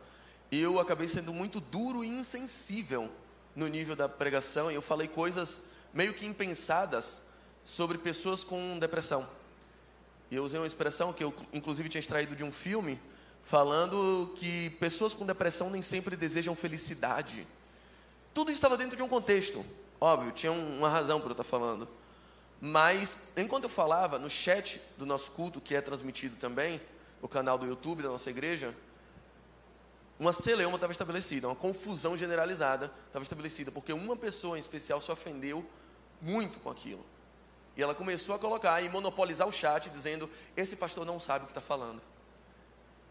eu 0.51 0.81
acabei 0.81 1.07
sendo 1.07 1.33
muito 1.33 1.61
duro 1.61 2.03
e 2.03 2.09
insensível 2.09 3.09
no 3.55 3.69
nível 3.69 3.95
da 3.95 4.09
pregação, 4.09 4.69
e 4.69 4.75
eu 4.75 4.81
falei 4.81 5.07
coisas 5.07 5.76
meio 5.93 6.13
que 6.13 6.25
impensadas 6.25 7.23
sobre 7.63 7.97
pessoas 7.97 8.43
com 8.43 8.79
depressão. 8.79 9.27
E 10.29 10.35
eu 10.35 10.43
usei 10.43 10.59
uma 10.59 10.67
expressão 10.67 11.13
que 11.13 11.23
eu, 11.23 11.33
inclusive, 11.53 11.89
tinha 11.89 11.99
extraído 11.99 12.35
de 12.35 12.43
um 12.43 12.51
filme, 12.51 12.99
falando 13.43 14.33
que 14.35 14.69
pessoas 14.71 15.13
com 15.13 15.25
depressão 15.25 15.69
nem 15.69 15.81
sempre 15.81 16.15
desejam 16.15 16.55
felicidade 16.55 17.47
tudo 18.37 18.51
estava 18.51 18.77
dentro 18.77 18.95
de 18.95 19.01
um 19.01 19.07
contexto. 19.07 19.65
Óbvio, 19.99 20.31
tinha 20.31 20.51
uma 20.51 20.87
razão 20.87 21.19
para 21.19 21.29
eu 21.29 21.31
estar 21.31 21.43
falando. 21.43 21.89
Mas, 22.61 23.29
enquanto 23.35 23.63
eu 23.63 23.69
falava, 23.69 24.19
no 24.19 24.29
chat 24.29 24.79
do 24.95 25.07
nosso 25.07 25.31
culto, 25.31 25.59
que 25.59 25.73
é 25.73 25.81
transmitido 25.81 26.35
também, 26.35 26.79
no 27.19 27.27
canal 27.27 27.57
do 27.57 27.65
YouTube 27.65 28.03
da 28.03 28.09
nossa 28.09 28.29
igreja, 28.29 28.75
uma 30.19 30.33
celeuma 30.33 30.75
estava 30.75 30.91
estabelecida, 30.91 31.47
uma 31.47 31.55
confusão 31.55 32.17
generalizada 32.17 32.91
estava 33.05 33.23
estabelecida, 33.23 33.71
porque 33.71 33.93
uma 33.93 34.15
pessoa 34.15 34.57
em 34.57 34.59
especial 34.59 35.01
se 35.01 35.11
ofendeu 35.11 35.63
muito 36.21 36.59
com 36.59 36.69
aquilo. 36.69 37.05
E 37.75 37.83
ela 37.83 37.93
começou 37.93 38.33
a 38.33 38.39
colocar 38.39 38.81
e 38.81 38.89
monopolizar 38.89 39.47
o 39.47 39.51
chat, 39.51 39.89
dizendo: 39.89 40.27
Esse 40.55 40.75
pastor 40.75 41.05
não 41.05 41.19
sabe 41.19 41.43
o 41.43 41.45
que 41.45 41.51
está 41.51 41.61
falando. 41.61 42.01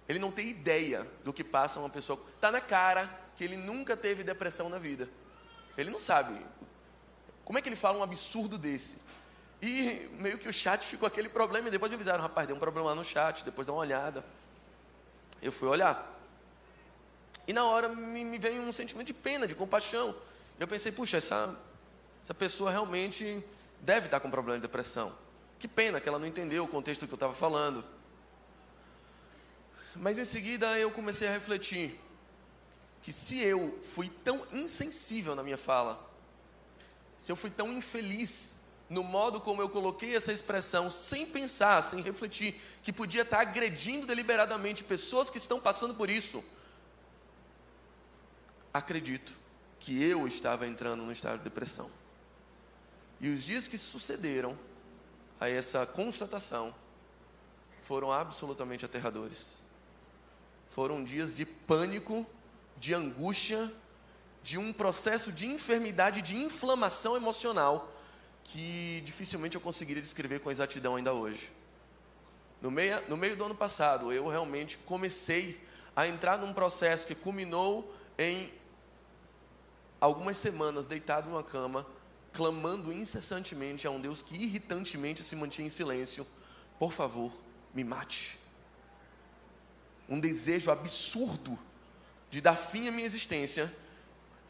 Ele 0.09 0.19
não 0.19 0.33
tem 0.33 0.49
ideia 0.49 1.07
do 1.25 1.33
que 1.33 1.45
passa 1.45 1.79
uma 1.79 1.89
pessoa. 1.89 2.21
Está 2.35 2.51
na 2.51 2.61
cara 2.61 3.09
que 3.37 3.45
ele 3.45 3.57
nunca 3.57 3.97
teve 3.97 4.25
depressão 4.25 4.69
na 4.69 4.79
vida. 4.79 5.09
Ele 5.79 5.91
não 5.91 6.01
sabe. 6.01 6.41
Como 7.45 7.59
é 7.59 7.63
que 7.63 7.69
ele 7.69 7.77
fala 7.77 7.99
um 7.99 8.03
absurdo 8.03 8.59
desse? 8.59 8.99
E 9.63 10.11
meio 10.19 10.39
que 10.39 10.49
o 10.49 10.53
chat 10.53 10.85
ficou 10.85 11.07
aquele 11.07 11.29
problema. 11.29 11.69
E 11.69 11.71
depois 11.71 11.91
me 11.91 11.95
avisaram, 11.95 12.23
rapaz, 12.23 12.47
deu 12.47 12.57
um 12.57 12.61
problema 12.61 12.89
lá 12.89 12.95
no 12.95 13.05
chat. 13.05 13.45
Depois 13.45 13.67
dá 13.67 13.73
uma 13.73 13.81
olhada. 13.81 14.25
Eu 15.41 15.53
fui 15.53 15.69
olhar. 15.69 16.16
E 17.47 17.53
na 17.53 17.65
hora 17.65 17.89
me, 17.89 18.25
me 18.25 18.39
veio 18.39 18.63
um 18.63 18.73
sentimento 18.73 19.07
de 19.07 19.15
pena, 19.15 19.47
de 19.47 19.55
compaixão. 19.55 20.15
Eu 20.59 20.67
pensei, 20.67 20.91
puxa, 20.91 21.19
essa, 21.19 21.57
essa 22.23 22.35
pessoa 22.35 22.71
realmente 22.71 23.45
deve 23.81 24.07
estar 24.07 24.21
com 24.21 24.31
problema 24.31 24.59
de 24.59 24.63
depressão. 24.63 25.13
Que 25.59 25.69
pena 25.69 26.01
que 26.01 26.09
ela 26.09 26.19
não 26.19 26.27
entendeu 26.27 26.65
o 26.65 26.69
contexto 26.69 27.07
que 27.07 27.13
eu 27.13 27.17
estava 27.17 27.35
falando. 27.35 27.85
Mas 29.95 30.19
em 30.19 30.25
seguida 30.25 30.79
eu 30.79 30.91
comecei 30.91 31.29
a 31.29 31.33
refletir 31.33 31.99
que 33.01 33.13
se 33.13 33.41
eu 33.41 33.79
fui 33.95 34.11
tão 34.25 34.47
insensível 34.53 35.35
na 35.35 35.43
minha 35.43 35.57
fala, 35.57 36.05
se 37.19 37.31
eu 37.31 37.37
fui 37.37 37.51
tão 37.51 37.73
infeliz 37.73 38.57
no 38.89 39.03
modo 39.03 39.41
como 39.41 39.63
eu 39.63 39.69
coloquei 39.69 40.15
essa 40.15 40.33
expressão, 40.33 40.91
sem 40.91 41.27
pensar, 41.27 41.83
sem 41.83 42.03
refletir, 42.03 42.61
que 42.83 42.93
podia 42.93 43.23
estar 43.23 43.41
agredindo 43.41 44.07
deliberadamente 44.07 44.85
pessoas 44.85 45.31
que 45.31 45.39
estão 45.39 45.61
passando 45.61 45.95
por 45.95 46.09
isso, 46.09 46.45
acredito 48.77 49.37
que 49.79 50.03
eu 50.03 50.27
estava 50.27 50.67
entrando 50.67 51.03
num 51.03 51.13
estado 51.13 51.39
de 51.39 51.45
depressão. 51.45 51.91
E 53.21 53.31
os 53.31 53.45
dias 53.45 53.67
que 53.69 53.79
sucederam 53.79 54.59
a 55.41 55.49
essa 55.49 55.87
constatação 55.87 56.75
foram 57.83 58.13
absolutamente 58.13 58.85
aterradores. 58.85 59.59
Foram 60.71 61.05
dias 61.05 61.35
de 61.35 61.47
pânico 61.47 62.27
de 62.79 62.95
angústia, 62.95 63.73
de 64.43 64.59
um 64.59 64.73
processo 64.73 65.33
de 65.33 65.47
enfermidade, 65.47 66.21
de 66.21 66.37
inflamação 66.37 67.17
emocional, 67.17 67.93
que 68.45 69.03
dificilmente 69.05 69.55
eu 69.55 69.61
conseguiria 69.61 70.03
descrever 70.03 70.41
com 70.41 70.51
exatidão 70.51 70.97
ainda 70.97 71.13
hoje. 71.13 71.51
No 72.61 72.71
meio, 72.71 73.01
no 73.09 73.17
meio 73.17 73.37
do 73.37 73.45
ano 73.45 73.55
passado, 73.55 74.13
eu 74.13 74.29
realmente 74.29 74.79
comecei 74.79 75.61
a 75.95 76.07
entrar 76.07 76.39
num 76.39 76.53
processo 76.53 77.07
que 77.07 77.15
culminou 77.15 77.95
em 78.19 78.53
algumas 80.01 80.37
semanas 80.37 80.87
deitado 80.87 81.29
numa 81.29 81.43
cama, 81.43 81.87
clamando 82.33 82.93
incessantemente 82.93 83.87
a 83.87 83.91
um 83.91 84.01
Deus 84.01 84.23
que 84.23 84.37
irritantemente 84.37 85.23
se 85.23 85.35
mantinha 85.35 85.67
em 85.67 85.71
silêncio: 85.71 86.27
por 86.79 86.93
favor, 86.93 87.33
me 87.75 87.83
mate. 87.83 88.39
Um 90.09 90.21
desejo 90.21 90.71
absurdo 90.71 91.59
de 92.31 92.41
dar 92.41 92.57
fim 92.57 92.89
à 92.89 92.93
minha 92.93 93.07
existência, 93.07 93.75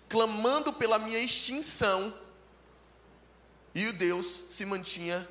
clamando 0.09 0.73
pela 0.73 0.99
minha 0.99 1.19
extinção, 1.19 2.13
e 3.75 3.87
o 3.87 3.93
Deus 3.93 4.47
se 4.51 4.65
mantinha 4.65 5.27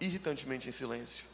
irritantemente 0.00 0.68
em 0.68 0.72
silêncio. 0.72 1.26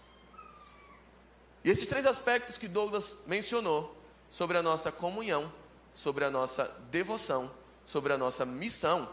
E 1.64 1.70
esses 1.70 1.86
três 1.86 2.06
aspectos 2.06 2.58
que 2.58 2.66
Douglas 2.66 3.18
mencionou 3.26 3.96
sobre 4.28 4.58
a 4.58 4.62
nossa 4.62 4.90
comunhão, 4.90 5.52
sobre 5.94 6.24
a 6.24 6.30
nossa 6.30 6.64
devoção, 6.90 7.50
sobre 7.84 8.12
a 8.12 8.18
nossa 8.18 8.44
missão, 8.44 9.08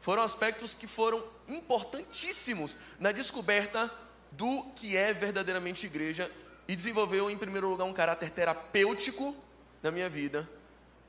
foram 0.00 0.22
aspectos 0.22 0.74
que 0.74 0.86
foram 0.86 1.22
importantíssimos 1.46 2.76
na 2.98 3.12
descoberta 3.12 3.92
do 4.30 4.64
que 4.76 4.96
é 4.96 5.12
verdadeiramente 5.12 5.86
igreja 5.86 6.30
e 6.66 6.76
desenvolveu, 6.76 7.30
em 7.30 7.36
primeiro 7.36 7.68
lugar, 7.68 7.84
um 7.84 7.92
caráter 7.92 8.30
terapêutico 8.30 9.34
na 9.82 9.90
minha 9.90 10.08
vida, 10.08 10.48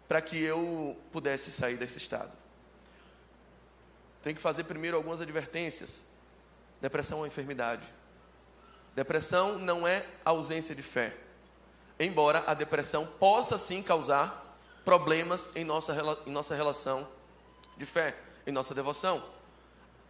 para 0.08 0.22
que 0.22 0.42
eu 0.42 0.98
pudesse 1.12 1.52
sair 1.52 1.78
desse 1.78 1.98
estado. 1.98 2.32
Tenho 4.22 4.36
que 4.36 4.42
fazer 4.42 4.64
primeiro 4.64 4.98
algumas 4.98 5.22
advertências. 5.22 6.08
Depressão 6.82 7.20
é 7.20 7.22
uma 7.22 7.28
enfermidade. 7.28 7.84
Depressão 8.96 9.60
não 9.60 9.88
é 9.88 10.06
ausência 10.26 10.74
de 10.74 10.82
fé. 10.82 11.16
Embora 12.00 12.44
a 12.48 12.54
depressão 12.54 13.06
possa 13.06 13.58
sim 13.58 13.84
causar 13.84 14.49
problemas 14.86 15.50
em 15.56 15.64
nossa, 15.64 15.96
em 16.26 16.32
nossa 16.32 16.56
relação 16.56 17.08
de 17.78 17.86
fé, 17.86 18.16
em 18.46 18.52
nossa 18.52 18.74
devoção. 18.74 19.24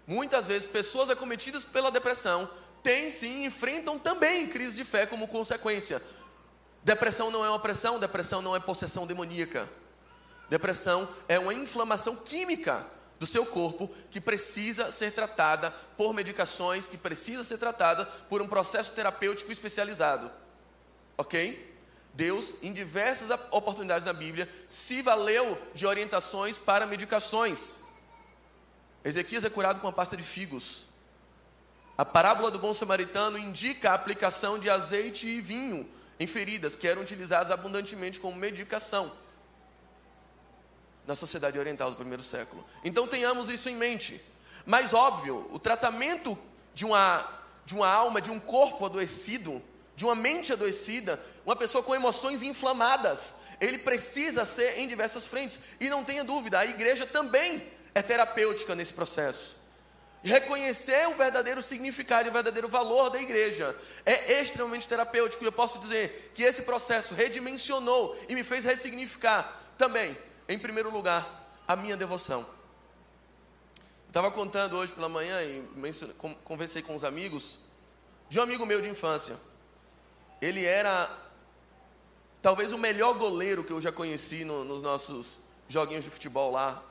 Muitas 0.08 0.48
vezes, 0.48 0.68
pessoas 0.68 1.10
acometidas 1.10 1.64
pela 1.64 1.92
depressão 1.92 2.50
têm 2.82 3.12
sim, 3.12 3.46
enfrentam 3.46 4.00
também 4.00 4.48
crise 4.48 4.78
de 4.78 4.84
fé 4.84 5.06
como 5.06 5.28
consequência. 5.28 6.02
Depressão 6.84 7.30
não 7.30 7.46
é 7.46 7.50
uma 7.50 7.60
pressão, 7.60 8.00
depressão 8.00 8.42
não 8.42 8.56
é 8.56 8.60
possessão 8.60 9.06
demoníaca. 9.06 9.70
Depressão 10.50 11.08
é 11.28 11.38
uma 11.38 11.54
inflamação 11.54 12.16
química 12.16 12.86
do 13.20 13.28
seu 13.28 13.46
corpo 13.46 13.90
que 14.10 14.20
precisa 14.20 14.90
ser 14.90 15.12
tratada 15.12 15.72
por 15.98 16.14
medicações, 16.14 16.88
que 16.88 16.98
precisa 16.98 17.44
ser 17.44 17.58
tratada 17.58 18.06
por 18.06 18.42
um 18.42 18.48
processo 18.48 18.94
terapêutico 18.94 19.52
especializado. 19.52 20.32
Ok? 21.18 21.79
Deus, 22.14 22.56
em 22.62 22.74
diversas 22.74 23.30
oportunidades 23.52 24.06
na 24.06 24.14
Bíblia, 24.14 24.50
se 24.68 25.02
valeu 25.02 25.60
de 25.74 25.86
orientações 25.86 26.58
para 26.58 26.86
medicações. 26.86 27.82
Ezequias 29.04 29.46
é 29.46 29.50
curado 29.50 29.80
com 29.80 29.88
a 29.88 29.92
pasta 29.92 30.18
de 30.18 30.24
figos. 30.24 30.86
A 31.98 32.06
parábola 32.06 32.50
do 32.52 32.60
bom 32.60 32.74
samaritano 32.74 33.38
indica 33.38 33.92
a 33.92 33.94
aplicação 33.94 34.58
de 34.58 34.70
azeite 34.70 35.28
e 35.28 35.42
vinho 35.42 35.90
em 36.20 36.28
feridas 36.28 36.76
que 36.76 36.88
eram 36.88 37.02
utilizadas 37.02 37.52
abundantemente 37.52 38.20
como 38.20 38.38
medicação 38.38 39.12
na 41.08 41.16
sociedade 41.16 41.58
oriental 41.58 41.90
do 41.90 41.96
primeiro 41.96 42.24
século. 42.24 42.64
Então 42.84 43.08
tenhamos 43.08 43.50
isso 43.50 43.68
em 43.70 43.76
mente. 43.76 44.22
Mas 44.66 44.94
óbvio, 44.94 45.50
o 45.52 45.58
tratamento 45.58 46.38
de 46.74 46.86
uma, 46.86 47.28
de 47.66 47.74
uma 47.74 47.90
alma, 47.90 48.22
de 48.22 48.30
um 48.30 48.40
corpo 48.40 48.86
adoecido, 48.86 49.62
de 50.00 50.06
uma 50.06 50.16
mente 50.16 50.54
adoecida, 50.54 51.20
uma 51.46 51.58
pessoa 51.58 51.84
com 51.84 51.94
emoções 51.94 52.42
inflamadas, 52.42 53.36
ele 53.60 53.78
precisa 53.78 54.46
ser 54.46 54.80
em 54.80 54.88
diversas 54.88 55.26
frentes. 55.26 55.60
E 55.78 55.90
não 55.90 56.06
tenha 56.06 56.24
dúvida, 56.24 56.58
a 56.58 56.66
igreja 56.66 57.06
também 57.06 57.62
é 57.94 58.02
terapêutica 58.02 58.74
nesse 58.74 58.94
processo. 58.94 59.58
Reconhecer 60.24 61.06
o 61.10 61.16
verdadeiro 61.16 61.62
significado 61.62 62.30
e 62.30 62.30
o 62.30 62.34
verdadeiro 62.34 62.70
valor 62.70 63.10
da 63.10 63.22
igreja 63.22 63.76
é 64.06 64.42
extremamente 64.42 64.88
terapêutico. 64.88 65.44
E 65.44 65.48
eu 65.48 65.52
posso 65.52 65.80
dizer 65.80 66.32
que 66.34 66.44
esse 66.44 66.62
processo 66.62 67.14
redimensionou 67.14 68.18
e 68.30 68.36
me 68.36 68.44
fez 68.46 68.64
ressignificar 68.64 69.62
também 69.78 70.18
em 70.48 70.58
primeiro 70.58 70.90
lugar, 70.90 71.52
a 71.68 71.76
minha 71.76 71.98
devoção. 71.98 72.46
Estava 74.08 74.32
contando 74.32 74.78
hoje 74.78 74.94
pela 74.94 75.10
manhã 75.10 75.44
e 75.44 75.62
conversei 76.46 76.82
com 76.82 76.96
os 76.96 77.04
amigos 77.04 77.60
de 78.30 78.40
um 78.40 78.44
amigo 78.44 78.66
meu 78.66 78.82
de 78.82 78.88
infância. 78.88 79.49
Ele 80.42 80.66
era 80.66 81.10
talvez 82.42 82.72
o 82.72 82.78
melhor 82.78 83.14
goleiro 83.18 83.64
que 83.64 83.72
eu 83.72 83.82
já 83.82 83.92
conheci 83.92 84.46
no, 84.46 84.64
nos 84.64 84.82
nossos 84.82 85.40
joguinhos 85.68 86.04
de 86.04 86.10
futebol 86.10 86.52
lá. 86.52 86.84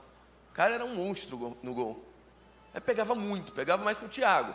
O 0.51 0.55
cara 0.55 0.75
era 0.75 0.85
um 0.85 0.95
monstro 0.95 1.57
no 1.63 1.75
gol. 1.75 2.05
Aí 2.75 2.81
pegava 2.81 3.15
muito, 3.15 3.53
pegava 3.53 3.83
mais 3.85 3.99
que 3.99 4.05
o 4.05 4.09
Thiago. 4.09 4.55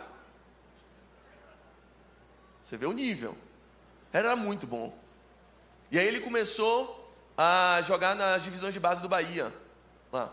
Você 2.62 2.76
vê 2.76 2.86
o 2.86 2.92
nível. 2.92 3.36
Era 4.12 4.36
muito 4.36 4.66
bom. 4.66 4.96
E 5.90 5.98
aí 5.98 6.06
ele 6.06 6.20
começou 6.20 7.12
a 7.36 7.82
jogar 7.82 8.14
nas 8.14 8.42
divisões 8.42 8.72
de 8.72 8.80
base 8.80 9.02
do 9.02 9.08
Bahia, 9.08 9.52
lá. 10.10 10.32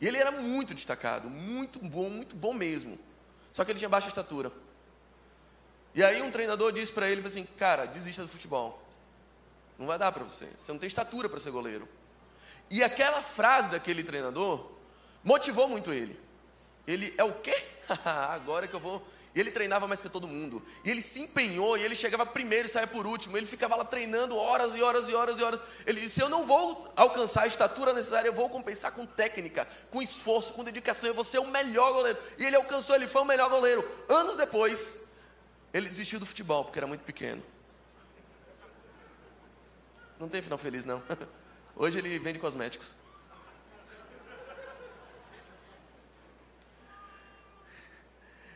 E 0.00 0.06
ele 0.06 0.18
era 0.18 0.30
muito 0.30 0.74
destacado, 0.74 1.28
muito 1.28 1.78
bom, 1.80 2.08
muito 2.08 2.36
bom 2.36 2.52
mesmo. 2.52 2.98
Só 3.52 3.64
que 3.64 3.72
ele 3.72 3.78
tinha 3.78 3.88
baixa 3.88 4.08
estatura. 4.08 4.52
E 5.96 6.04
aí 6.04 6.22
um 6.22 6.30
treinador 6.30 6.70
disse 6.70 6.92
para 6.92 7.08
ele 7.08 7.26
assim: 7.26 7.44
"Cara, 7.58 7.86
desista 7.86 8.22
do 8.22 8.28
futebol. 8.28 8.80
Não 9.76 9.86
vai 9.86 9.98
dar 9.98 10.12
para 10.12 10.22
você. 10.22 10.46
Você 10.56 10.70
não 10.70 10.78
tem 10.78 10.86
estatura 10.86 11.28
para 11.28 11.40
ser 11.40 11.50
goleiro." 11.50 11.88
E 12.70 12.84
aquela 12.84 13.20
frase 13.22 13.70
daquele 13.70 14.04
treinador 14.04 14.70
motivou 15.24 15.68
muito 15.68 15.92
ele. 15.92 16.20
Ele 16.86 17.12
é 17.18 17.24
o 17.24 17.32
quê? 17.32 17.64
Agora 18.04 18.68
que 18.68 18.74
eu 18.74 18.80
vou 18.80 19.04
ele 19.40 19.50
treinava 19.50 19.86
mais 19.86 20.00
que 20.00 20.08
todo 20.08 20.26
mundo. 20.26 20.62
E 20.82 20.90
ele 20.90 21.02
se 21.02 21.20
empenhou, 21.20 21.76
e 21.76 21.82
ele 21.82 21.94
chegava 21.94 22.24
primeiro 22.24 22.66
e 22.66 22.70
saía 22.70 22.86
por 22.86 23.06
último. 23.06 23.36
Ele 23.36 23.46
ficava 23.46 23.76
lá 23.76 23.84
treinando 23.84 24.36
horas 24.36 24.74
e 24.74 24.82
horas 24.82 25.08
e 25.08 25.14
horas 25.14 25.38
e 25.38 25.42
horas. 25.42 25.60
Ele 25.86 26.00
disse: 26.00 26.20
Eu 26.20 26.28
não 26.28 26.46
vou 26.46 26.90
alcançar 26.96 27.42
a 27.42 27.46
estatura 27.46 27.92
necessária, 27.92 28.28
eu 28.28 28.32
vou 28.32 28.48
compensar 28.48 28.92
com 28.92 29.04
técnica, 29.04 29.68
com 29.90 30.00
esforço, 30.00 30.54
com 30.54 30.64
dedicação. 30.64 31.08
Eu 31.08 31.14
vou 31.14 31.24
ser 31.24 31.38
o 31.38 31.46
melhor 31.46 31.92
goleiro. 31.92 32.18
E 32.38 32.46
ele 32.46 32.56
alcançou, 32.56 32.96
ele 32.96 33.06
foi 33.06 33.20
o 33.20 33.26
melhor 33.26 33.50
goleiro. 33.50 33.86
Anos 34.08 34.36
depois, 34.36 35.05
ele 35.76 35.88
desistiu 35.90 36.18
do 36.18 36.24
futebol, 36.24 36.64
porque 36.64 36.78
era 36.78 36.86
muito 36.86 37.02
pequeno. 37.02 37.42
Não 40.18 40.28
tem 40.28 40.40
final 40.40 40.56
feliz, 40.56 40.84
não. 40.84 41.02
Hoje 41.76 41.98
ele 41.98 42.18
vende 42.18 42.38
cosméticos. 42.38 42.94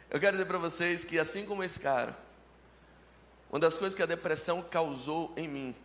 Eu 0.09 0.19
quero 0.19 0.33
dizer 0.33 0.47
para 0.47 0.59
vocês 0.59 1.05
que, 1.05 1.19
assim 1.19 1.45
como 1.45 1.63
esse 1.63 1.79
cara, 1.79 2.19
uma 3.51 3.61
das 3.61 3.77
coisas 3.77 3.95
que 3.95 4.03
a 4.03 4.07
depressão 4.07 4.63
causou 4.63 5.33
em 5.37 5.47
mim 5.47 5.77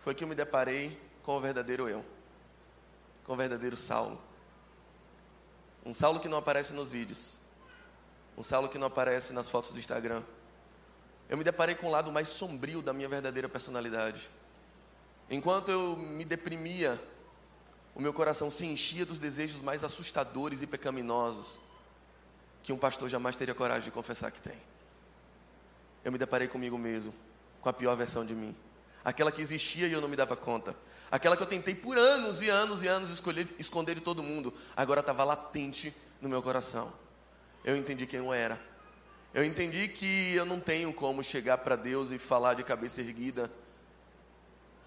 foi 0.00 0.14
que 0.14 0.22
eu 0.22 0.28
me 0.28 0.34
deparei 0.34 0.98
com 1.22 1.36
o 1.36 1.40
verdadeiro 1.40 1.88
eu, 1.88 2.04
com 3.24 3.32
o 3.32 3.36
verdadeiro 3.36 3.76
Saulo. 3.76 4.18
Um 5.84 5.92
Saulo 5.92 6.20
que 6.20 6.28
não 6.28 6.38
aparece 6.38 6.72
nos 6.72 6.90
vídeos, 6.90 7.41
um 8.36 8.42
Saulo 8.42 8.68
que 8.68 8.78
não 8.78 8.86
aparece 8.86 9.32
nas 9.32 9.48
fotos 9.48 9.70
do 9.70 9.78
Instagram. 9.78 10.22
Eu 11.28 11.38
me 11.38 11.44
deparei 11.44 11.74
com 11.74 11.86
o 11.86 11.90
lado 11.90 12.10
mais 12.12 12.28
sombrio 12.28 12.82
da 12.82 12.92
minha 12.92 13.08
verdadeira 13.08 13.48
personalidade. 13.48 14.28
Enquanto 15.30 15.70
eu 15.70 15.96
me 15.96 16.24
deprimia, 16.24 17.02
o 17.94 18.00
meu 18.00 18.12
coração 18.12 18.50
se 18.50 18.66
enchia 18.66 19.04
dos 19.04 19.18
desejos 19.18 19.60
mais 19.60 19.84
assustadores 19.84 20.62
e 20.62 20.66
pecaminosos 20.66 21.58
que 22.62 22.72
um 22.72 22.78
pastor 22.78 23.08
jamais 23.08 23.36
teria 23.36 23.54
coragem 23.54 23.84
de 23.84 23.90
confessar 23.90 24.30
que 24.30 24.40
tem. 24.40 24.56
Eu 26.04 26.12
me 26.12 26.18
deparei 26.18 26.48
comigo 26.48 26.78
mesmo, 26.78 27.14
com 27.60 27.68
a 27.68 27.72
pior 27.72 27.96
versão 27.96 28.24
de 28.24 28.34
mim. 28.34 28.54
Aquela 29.04 29.32
que 29.32 29.42
existia 29.42 29.86
e 29.86 29.92
eu 29.92 30.00
não 30.00 30.08
me 30.08 30.16
dava 30.16 30.36
conta. 30.36 30.76
Aquela 31.10 31.36
que 31.36 31.42
eu 31.42 31.46
tentei 31.46 31.74
por 31.74 31.98
anos 31.98 32.40
e 32.40 32.48
anos 32.48 32.82
e 32.82 32.86
anos 32.86 33.10
escolher, 33.10 33.48
esconder 33.58 33.96
de 33.96 34.00
todo 34.00 34.22
mundo. 34.22 34.54
Agora 34.76 35.00
estava 35.00 35.24
latente 35.24 35.94
no 36.20 36.28
meu 36.28 36.40
coração. 36.40 36.92
Eu 37.64 37.76
entendi 37.76 38.06
quem 38.06 38.18
eu 38.18 38.32
era. 38.32 38.60
Eu 39.32 39.44
entendi 39.44 39.88
que 39.88 40.34
eu 40.34 40.44
não 40.44 40.58
tenho 40.58 40.92
como 40.92 41.22
chegar 41.22 41.58
para 41.58 41.76
Deus 41.76 42.10
e 42.10 42.18
falar 42.18 42.54
de 42.54 42.64
cabeça 42.64 43.00
erguida. 43.00 43.50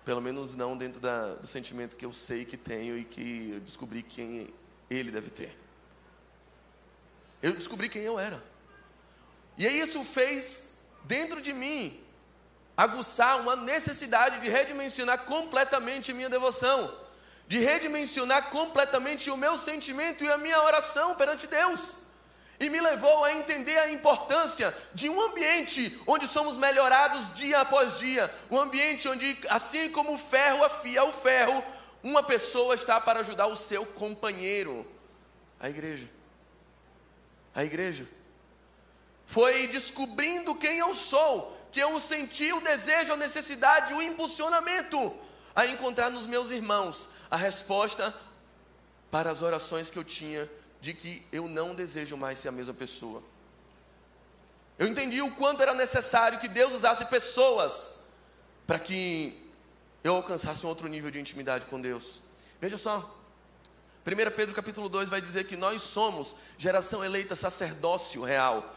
Pelo 0.03 0.21
menos 0.21 0.55
não 0.55 0.77
dentro 0.77 0.99
da, 0.99 1.35
do 1.35 1.47
sentimento 1.47 1.95
que 1.95 2.05
eu 2.05 2.13
sei 2.13 2.45
que 2.45 2.57
tenho 2.57 2.97
e 2.97 3.03
que 3.03 3.51
eu 3.53 3.59
descobri 3.61 4.03
quem 4.03 4.53
Ele 4.89 5.09
deve 5.09 5.29
ter. 5.29 5.57
Eu 7.41 7.53
descobri 7.53 7.89
quem 7.89 8.03
eu 8.03 8.19
era. 8.19 8.43
E 9.57 9.65
aí 9.65 9.79
isso 9.79 10.03
fez 10.03 10.75
dentro 11.05 11.41
de 11.41 11.53
mim 11.53 12.03
aguçar 12.75 13.39
uma 13.39 13.55
necessidade 13.55 14.41
de 14.41 14.49
redimensionar 14.49 15.19
completamente 15.19 16.13
minha 16.13 16.29
devoção, 16.29 16.93
de 17.47 17.57
redimensionar 17.59 18.49
completamente 18.49 19.31
o 19.31 19.37
meu 19.37 19.57
sentimento 19.57 20.23
e 20.23 20.29
a 20.29 20.37
minha 20.37 20.61
oração 20.61 21.15
perante 21.15 21.47
Deus. 21.47 22.04
E 22.59 22.69
me 22.69 22.79
levou 22.79 23.25
a 23.25 23.33
entender 23.33 23.77
a 23.77 23.91
importância 23.91 24.75
de 24.93 25.09
um 25.09 25.21
ambiente 25.21 25.99
onde 26.07 26.25
somos 26.27 26.57
melhorados 26.57 27.33
dia 27.35 27.59
após 27.59 27.99
dia, 27.99 28.33
um 28.49 28.59
ambiente 28.59 29.07
onde, 29.07 29.37
assim 29.49 29.89
como 29.89 30.13
o 30.13 30.17
ferro 30.17 30.63
afia 30.63 31.03
o 31.03 31.11
ferro, 31.11 31.63
uma 32.01 32.23
pessoa 32.23 32.75
está 32.75 33.01
para 33.01 33.19
ajudar 33.19 33.47
o 33.47 33.57
seu 33.57 33.85
companheiro, 33.85 34.85
a 35.59 35.69
igreja. 35.69 36.09
A 37.53 37.63
igreja. 37.63 38.07
Foi 39.25 39.67
descobrindo 39.67 40.55
quem 40.55 40.77
eu 40.77 40.93
sou, 40.93 41.57
que 41.71 41.79
eu 41.79 41.99
senti 41.99 42.53
o 42.53 42.61
desejo, 42.61 43.13
a 43.13 43.17
necessidade, 43.17 43.93
o 43.93 44.01
impulsionamento 44.01 45.13
a 45.55 45.65
encontrar 45.65 46.11
nos 46.11 46.27
meus 46.27 46.51
irmãos 46.51 47.09
a 47.31 47.37
resposta 47.37 48.13
para 49.09 49.31
as 49.31 49.41
orações 49.41 49.89
que 49.89 49.97
eu 49.97 50.03
tinha 50.03 50.49
de 50.85 50.93
que 50.93 51.25
eu 51.31 51.47
não 51.47 51.73
desejo 51.73 52.15
mais 52.15 52.37
ser 52.37 52.49
a 52.49 52.51
mesma 52.51 52.71
pessoa. 52.73 53.23
Eu 54.77 54.85
entendi 54.85 55.19
o 55.19 55.31
quanto 55.31 55.63
era 55.63 55.73
necessário 55.73 56.37
que 56.37 56.47
Deus 56.47 56.75
usasse 56.75 57.05
pessoas 57.05 58.01
para 58.67 58.77
que 58.77 59.49
eu 60.03 60.15
alcançasse 60.15 60.63
um 60.63 60.69
outro 60.69 60.87
nível 60.87 61.09
de 61.09 61.19
intimidade 61.19 61.65
com 61.65 61.81
Deus. 61.81 62.21
Veja 62.61 62.77
só, 62.77 63.17
1 64.05 64.35
Pedro 64.35 64.53
capítulo 64.53 64.87
2 64.87 65.09
vai 65.09 65.19
dizer 65.19 65.45
que 65.45 65.57
nós 65.57 65.81
somos 65.81 66.35
geração 66.55 67.03
eleita, 67.03 67.35
sacerdócio 67.35 68.21
real. 68.21 68.75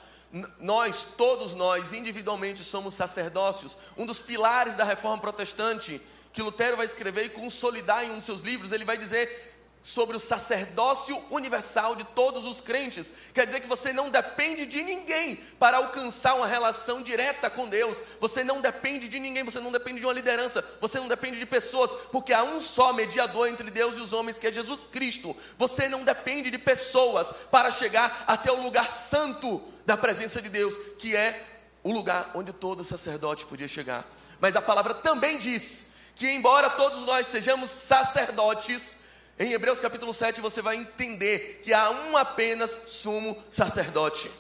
nós, 0.59 1.07
todos 1.15 1.53
nós, 1.53 1.93
individualmente 1.93 2.65
somos 2.65 2.95
sacerdócios. 2.95 3.77
Um 3.99 4.07
dos 4.07 4.19
pilares 4.19 4.75
da 4.75 4.85
reforma 4.85 5.21
protestante 5.21 6.01
que 6.33 6.41
Lutero 6.41 6.79
vai 6.79 6.87
escrever 6.87 7.25
e 7.25 7.31
consolidar 7.31 8.03
em 8.03 8.13
um 8.13 8.19
de 8.19 8.25
seus 8.25 8.41
livros, 8.41 8.73
ele 8.73 8.87
vai 8.87 8.97
dizer 8.97 9.58
sobre 9.89 10.15
o 10.15 10.21
sacerdócio 10.21 11.19
universal 11.31 11.97
de 11.97 12.05
todos 12.05 12.45
os 12.45 12.61
crentes. 12.61 13.11
Quer 13.33 13.47
dizer 13.47 13.61
que 13.61 13.67
você 13.67 13.91
não 13.91 14.11
depende 14.11 14.67
de 14.67 14.83
ninguém 14.83 15.37
para 15.59 15.79
alcançar 15.79 16.35
uma 16.35 16.47
relação 16.47 17.03
direta 17.03 17.49
com 17.49 17.67
Deus. 17.67 17.97
Você 18.21 18.45
não 18.45 18.61
depende 18.61 19.09
de 19.09 19.19
ninguém, 19.19 19.43
você 19.45 19.59
não 19.61 19.73
depende 19.73 20.01
de 20.01 20.07
uma 20.07 20.13
liderança, 20.13 20.63
você 20.79 21.01
não 21.01 21.09
depende 21.09 21.39
de 21.39 21.47
pessoas, 21.47 21.91
porque 22.13 22.35
há 22.35 22.43
um 22.43 22.61
só 22.61 22.93
mediador 22.93 23.49
entre 23.49 23.71
Deus 23.71 23.97
e 23.97 24.01
os 24.01 24.13
homens, 24.13 24.37
que 24.37 24.47
é 24.47 24.53
Jesus 24.53 24.87
Cristo. 24.93 25.35
Você 25.57 25.89
não 25.89 26.05
depende 26.05 26.51
de 26.51 26.59
pessoas 26.59 27.33
para 27.51 27.71
chegar 27.71 28.25
até 28.27 28.53
o 28.53 28.63
lugar 28.63 28.93
santo 28.93 29.63
da 29.87 29.97
presença 29.97 30.43
de 30.43 30.51
Deus, 30.51 30.75
que 30.99 31.17
é 31.17 31.47
o 31.83 31.91
lugar 31.91 32.33
onde 32.35 32.53
todo 32.53 32.85
sacerdote 32.85 33.47
podia 33.47 33.67
chegar. 33.67 34.07
Mas 34.39 34.55
a 34.55 34.61
palavra 34.61 34.93
também 34.93 35.39
diz 35.39 35.87
que 36.15 36.31
embora 36.31 36.69
todos 36.69 37.07
nós 37.07 37.27
sejamos 37.27 37.71
sacerdotes, 37.71 38.99
em 39.39 39.53
Hebreus 39.53 39.79
capítulo 39.79 40.13
7 40.13 40.41
você 40.41 40.61
vai 40.61 40.77
entender 40.77 41.61
que 41.63 41.73
há 41.73 41.91
um 41.91 42.17
apenas 42.17 42.71
sumo 42.87 43.37
sacerdote: 43.49 44.31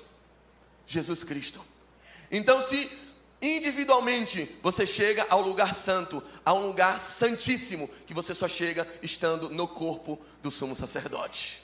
Jesus 0.86 1.22
Cristo. 1.22 1.64
Então, 2.30 2.60
se 2.60 2.90
individualmente 3.40 4.58
você 4.62 4.84
chega 4.84 5.24
ao 5.30 5.40
lugar 5.40 5.72
santo, 5.72 6.22
a 6.44 6.52
um 6.52 6.66
lugar 6.66 7.00
santíssimo, 7.00 7.88
que 8.06 8.12
você 8.12 8.34
só 8.34 8.48
chega 8.48 8.86
estando 9.00 9.48
no 9.50 9.68
corpo 9.68 10.20
do 10.42 10.50
sumo 10.50 10.74
sacerdote. 10.74 11.62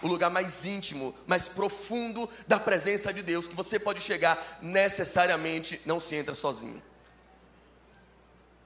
O 0.00 0.06
lugar 0.06 0.30
mais 0.30 0.64
íntimo, 0.64 1.14
mais 1.26 1.46
profundo 1.46 2.28
da 2.46 2.58
presença 2.58 3.12
de 3.12 3.22
Deus, 3.22 3.46
que 3.46 3.54
você 3.54 3.78
pode 3.78 4.00
chegar 4.00 4.58
necessariamente, 4.60 5.80
não 5.84 6.00
se 6.00 6.14
entra 6.14 6.34
sozinho. 6.34 6.82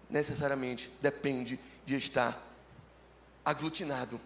Necessariamente 0.09 0.90
depende 1.01 1.59
de 1.84 1.97
estar 1.97 2.42
aglutinado 3.47 4.20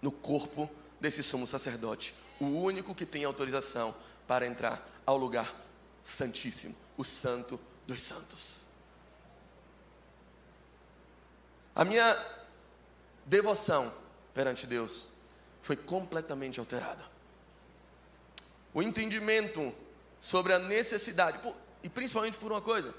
no 0.00 0.12
corpo 0.12 0.70
desse 1.00 1.20
sumo 1.20 1.48
sacerdote, 1.48 2.14
o 2.38 2.46
único 2.46 2.94
que 2.94 3.04
tem 3.04 3.24
autorização 3.24 3.92
para 4.28 4.46
entrar 4.46 4.88
ao 5.04 5.16
lugar 5.16 5.52
santíssimo, 6.04 6.76
o 6.96 7.04
santo 7.04 7.58
dos 7.86 8.00
santos. 8.00 8.66
A 11.74 11.84
minha 11.84 12.16
devoção 13.24 13.92
perante 14.32 14.66
Deus 14.66 15.08
foi 15.60 15.76
completamente 15.76 16.60
alterada. 16.60 17.04
O 18.72 18.80
entendimento 18.80 19.74
sobre 20.20 20.52
a 20.52 20.58
necessidade, 20.58 21.40
e 21.82 21.88
principalmente 21.88 22.38
por 22.38 22.52
uma 22.52 22.62
coisa, 22.62 22.94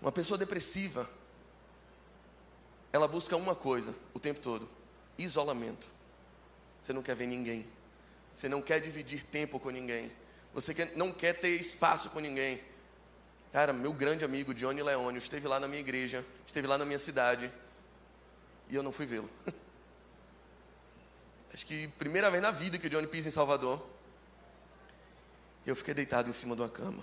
uma 0.00 0.10
pessoa 0.10 0.38
depressiva, 0.38 1.08
ela 2.94 3.08
busca 3.08 3.36
uma 3.36 3.56
coisa 3.56 3.92
o 4.14 4.20
tempo 4.20 4.38
todo: 4.38 4.68
isolamento. 5.18 5.88
Você 6.80 6.92
não 6.92 7.02
quer 7.02 7.16
ver 7.16 7.26
ninguém. 7.26 7.66
Você 8.36 8.48
não 8.48 8.62
quer 8.62 8.80
dividir 8.80 9.24
tempo 9.24 9.58
com 9.58 9.70
ninguém. 9.70 10.12
Você 10.54 10.72
quer, 10.72 10.96
não 10.96 11.10
quer 11.10 11.32
ter 11.32 11.48
espaço 11.48 12.08
com 12.10 12.20
ninguém. 12.20 12.62
Cara, 13.52 13.72
meu 13.72 13.92
grande 13.92 14.24
amigo 14.24 14.54
Johnny 14.54 14.80
Leone 14.80 15.18
esteve 15.18 15.48
lá 15.48 15.58
na 15.58 15.66
minha 15.66 15.80
igreja, 15.80 16.24
esteve 16.46 16.68
lá 16.68 16.78
na 16.78 16.84
minha 16.84 16.98
cidade, 16.98 17.50
e 18.68 18.76
eu 18.76 18.82
não 18.82 18.92
fui 18.92 19.06
vê-lo. 19.06 19.28
Acho 21.52 21.66
que 21.66 21.88
primeira 21.98 22.30
vez 22.30 22.42
na 22.42 22.52
vida 22.52 22.78
que 22.78 22.86
o 22.86 22.90
Johnny 22.90 23.08
pisa 23.08 23.26
em 23.26 23.32
Salvador, 23.32 23.84
eu 25.66 25.74
fiquei 25.74 25.94
deitado 25.94 26.30
em 26.30 26.32
cima 26.32 26.54
de 26.54 26.62
uma 26.62 26.68
cama. 26.68 27.02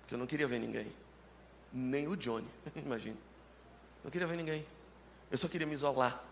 Porque 0.00 0.14
eu 0.14 0.18
não 0.18 0.26
queria 0.26 0.48
ver 0.48 0.58
ninguém. 0.58 0.90
Nem 1.70 2.08
o 2.08 2.16
Johnny, 2.16 2.48
imagina. 2.76 3.29
Não 4.02 4.10
queria 4.10 4.26
ver 4.26 4.36
ninguém. 4.36 4.66
Eu 5.30 5.38
só 5.38 5.48
queria 5.48 5.66
me 5.66 5.74
isolar. 5.74 6.22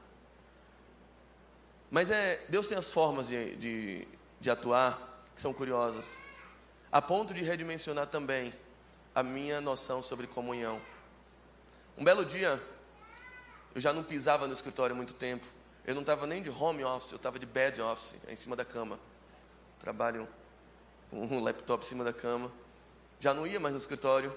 Mas 1.90 2.10
é, 2.10 2.44
Deus 2.48 2.68
tem 2.68 2.76
as 2.76 2.90
formas 2.90 3.28
de, 3.28 3.56
de, 3.56 4.08
de 4.40 4.50
atuar 4.50 5.22
que 5.34 5.40
são 5.40 5.52
curiosas. 5.52 6.18
A 6.90 7.00
ponto 7.00 7.32
de 7.32 7.42
redimensionar 7.42 8.06
também 8.06 8.52
a 9.14 9.22
minha 9.22 9.60
noção 9.60 10.02
sobre 10.02 10.26
comunhão. 10.26 10.80
Um 11.96 12.04
belo 12.04 12.24
dia, 12.24 12.62
eu 13.74 13.80
já 13.80 13.92
não 13.92 14.02
pisava 14.02 14.46
no 14.46 14.52
escritório 14.52 14.94
há 14.94 14.96
muito 14.96 15.14
tempo. 15.14 15.46
Eu 15.86 15.94
não 15.94 16.02
estava 16.02 16.26
nem 16.26 16.42
de 16.42 16.50
home 16.50 16.84
office, 16.84 17.12
eu 17.12 17.16
estava 17.16 17.38
de 17.38 17.46
bed 17.46 17.80
office, 17.80 18.16
em 18.28 18.36
cima 18.36 18.54
da 18.54 18.64
cama. 18.64 18.98
Trabalho 19.78 20.28
com 21.10 21.24
um 21.24 21.42
laptop 21.42 21.84
em 21.84 21.88
cima 21.88 22.04
da 22.04 22.12
cama. 22.12 22.52
Já 23.20 23.32
não 23.32 23.46
ia 23.46 23.58
mais 23.58 23.72
no 23.74 23.80
escritório. 23.80 24.36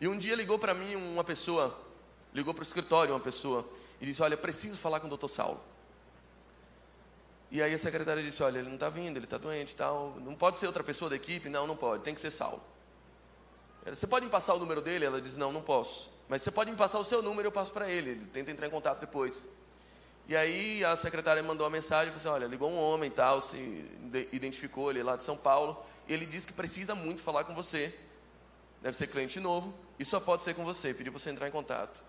E 0.00 0.08
um 0.08 0.18
dia 0.18 0.34
ligou 0.34 0.58
para 0.58 0.74
mim 0.74 0.96
uma 0.96 1.22
pessoa 1.22 1.78
ligou 2.34 2.54
para 2.54 2.62
o 2.62 2.64
escritório 2.64 3.14
uma 3.14 3.20
pessoa 3.20 3.68
e 4.00 4.06
disse: 4.06 4.22
Olha, 4.22 4.36
preciso 4.36 4.76
falar 4.76 5.00
com 5.00 5.06
o 5.06 5.08
doutor 5.08 5.28
Saulo. 5.28 5.60
E 7.50 7.62
aí 7.62 7.74
a 7.74 7.78
secretária 7.78 8.22
disse: 8.22 8.42
Olha, 8.42 8.58
ele 8.58 8.68
não 8.68 8.74
está 8.74 8.88
vindo, 8.88 9.16
ele 9.16 9.26
está 9.26 9.38
doente 9.38 9.76
tal. 9.76 10.16
Não 10.20 10.34
pode 10.34 10.56
ser 10.56 10.66
outra 10.66 10.82
pessoa 10.82 11.10
da 11.10 11.16
equipe? 11.16 11.48
Não, 11.48 11.66
não 11.66 11.76
pode, 11.76 12.02
tem 12.02 12.14
que 12.14 12.20
ser 12.20 12.30
Saulo. 12.30 12.62
Você 13.84 14.06
pode 14.06 14.24
me 14.24 14.30
passar 14.30 14.54
o 14.54 14.58
número 14.58 14.80
dele? 14.80 15.04
Ela 15.04 15.20
diz: 15.20 15.36
Não, 15.36 15.52
não 15.52 15.60
posso. 15.60 16.10
Mas 16.28 16.42
você 16.42 16.50
pode 16.50 16.70
me 16.70 16.76
passar 16.76 16.98
o 16.98 17.04
seu 17.04 17.20
número, 17.20 17.48
eu 17.48 17.52
passo 17.52 17.72
para 17.72 17.90
ele. 17.90 18.10
Ele 18.10 18.26
tenta 18.26 18.50
entrar 18.50 18.66
em 18.66 18.70
contato 18.70 19.00
depois. 19.00 19.48
E 20.28 20.36
aí 20.36 20.84
a 20.84 20.96
secretária 20.96 21.42
mandou 21.42 21.66
uma 21.66 21.70
mensagem 21.72 22.08
e 22.08 22.18
falou 22.18 22.20
assim: 22.20 22.42
Olha, 22.42 22.48
ligou 22.48 22.70
um 22.70 22.78
homem 22.78 23.10
tal, 23.10 23.42
se 23.42 23.58
identificou, 24.32 24.90
ele 24.90 25.02
lá 25.02 25.16
de 25.16 25.22
São 25.22 25.36
Paulo. 25.36 25.76
E 26.08 26.14
ele 26.14 26.24
disse 26.24 26.46
que 26.46 26.52
precisa 26.52 26.94
muito 26.94 27.22
falar 27.22 27.44
com 27.44 27.54
você. 27.54 27.94
Deve 28.80 28.96
ser 28.96 29.08
cliente 29.08 29.38
novo 29.38 29.74
e 29.98 30.04
só 30.04 30.18
pode 30.18 30.42
ser 30.42 30.54
com 30.54 30.64
você. 30.64 30.94
Pediu 30.94 31.12
para 31.12 31.20
você 31.20 31.30
entrar 31.30 31.46
em 31.46 31.52
contato. 31.52 32.02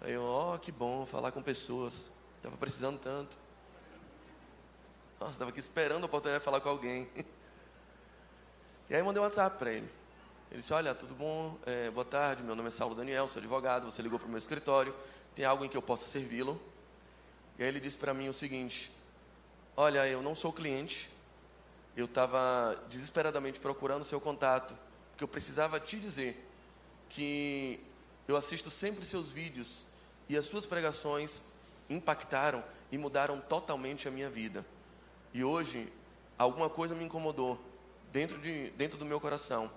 Aí 0.00 0.12
eu, 0.12 0.22
ó, 0.22 0.54
oh, 0.54 0.58
que 0.58 0.70
bom 0.70 1.04
falar 1.04 1.32
com 1.32 1.42
pessoas. 1.42 2.10
Estava 2.36 2.56
precisando 2.56 2.98
tanto. 2.98 3.36
Nossa, 5.18 5.32
estava 5.32 5.50
aqui 5.50 5.58
esperando 5.58 6.04
a 6.04 6.06
oportunidade 6.06 6.40
de 6.40 6.44
falar 6.44 6.60
com 6.60 6.68
alguém. 6.68 7.08
E 8.90 8.94
aí 8.94 9.02
mandei 9.02 9.20
um 9.20 9.24
WhatsApp 9.24 9.58
para 9.58 9.70
ele. 9.70 9.86
Ele 10.50 10.60
disse, 10.60 10.72
olha, 10.72 10.94
tudo 10.94 11.14
bom? 11.14 11.58
É, 11.66 11.90
boa 11.90 12.06
tarde, 12.06 12.42
meu 12.42 12.56
nome 12.56 12.68
é 12.68 12.70
Saulo 12.70 12.94
Daniel, 12.94 13.28
sou 13.28 13.38
advogado, 13.38 13.84
você 13.84 14.00
ligou 14.00 14.18
para 14.18 14.26
o 14.26 14.30
meu 14.30 14.38
escritório, 14.38 14.96
tem 15.34 15.44
algo 15.44 15.62
em 15.62 15.68
que 15.68 15.76
eu 15.76 15.82
possa 15.82 16.06
servi-lo? 16.06 16.58
E 17.58 17.62
aí 17.62 17.68
ele 17.68 17.80
disse 17.80 17.98
para 17.98 18.14
mim 18.14 18.30
o 18.30 18.32
seguinte, 18.32 18.90
olha, 19.76 20.08
eu 20.08 20.22
não 20.22 20.34
sou 20.34 20.54
cliente, 20.54 21.10
eu 21.94 22.06
estava 22.06 22.82
desesperadamente 22.88 23.60
procurando 23.60 24.04
seu 24.04 24.22
contato, 24.22 24.74
porque 25.10 25.22
eu 25.22 25.28
precisava 25.28 25.78
te 25.78 26.00
dizer 26.00 26.48
que 27.10 27.78
eu 28.26 28.38
assisto 28.38 28.70
sempre 28.70 29.04
seus 29.04 29.30
vídeos 29.30 29.84
e 30.28 30.36
as 30.36 30.46
suas 30.46 30.66
pregações 30.66 31.42
impactaram 31.88 32.62
e 32.90 32.98
mudaram 32.98 33.40
totalmente 33.40 34.06
a 34.06 34.10
minha 34.10 34.28
vida. 34.28 34.64
E 35.32 35.42
hoje, 35.42 35.92
alguma 36.36 36.68
coisa 36.68 36.94
me 36.94 37.04
incomodou 37.04 37.60
dentro, 38.12 38.38
de, 38.38 38.70
dentro 38.70 38.98
do 38.98 39.06
meu 39.06 39.20
coração, 39.20 39.70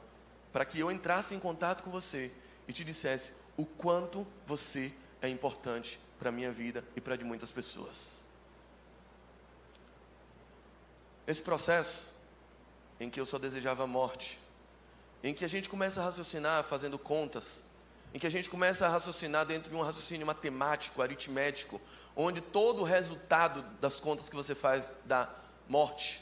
para 0.52 0.66
que 0.66 0.80
eu 0.80 0.92
entrasse 0.92 1.34
em 1.34 1.40
contato 1.40 1.84
com 1.84 1.92
você 1.92 2.32
e 2.68 2.74
te 2.74 2.84
dissesse 2.84 3.34
o 3.58 3.66
quanto 3.66 4.26
você 4.46 4.94
é 5.22 5.30
importante 5.30 6.00
para 6.20 6.30
a 6.30 6.32
minha 6.32 6.52
vida 6.52 6.84
e 6.96 7.02
para 7.02 7.16
de 7.16 7.24
muitas 7.24 7.52
pessoas. 7.52 8.22
Esse 11.26 11.42
processo 11.42 12.10
em 13.00 13.10
que 13.10 13.20
eu 13.20 13.26
só 13.26 13.38
desejava 13.38 13.84
a 13.84 13.88
morte, 13.88 14.40
em 15.24 15.34
que 15.34 15.46
a 15.46 15.48
gente 15.48 15.70
começa 15.70 16.02
a 16.02 16.04
raciocinar 16.04 16.64
fazendo 16.64 16.98
contas, 16.98 17.64
em 18.14 18.20
que 18.20 18.28
a 18.28 18.30
gente 18.30 18.50
começa 18.50 18.86
a 18.86 18.90
raciocinar 18.90 19.46
dentro 19.46 19.70
de 19.70 19.76
um 19.76 19.82
raciocínio 19.82 20.28
matemático, 20.28 21.02
aritmético, 21.02 21.80
onde 22.16 22.42
todo 22.42 22.82
o 22.82 22.86
resultado 22.86 23.62
das 23.80 24.00
contas 24.00 24.30
que 24.30 24.36
você 24.36 24.54
faz 24.54 24.96
dá 25.06 25.30
morte. 25.68 26.22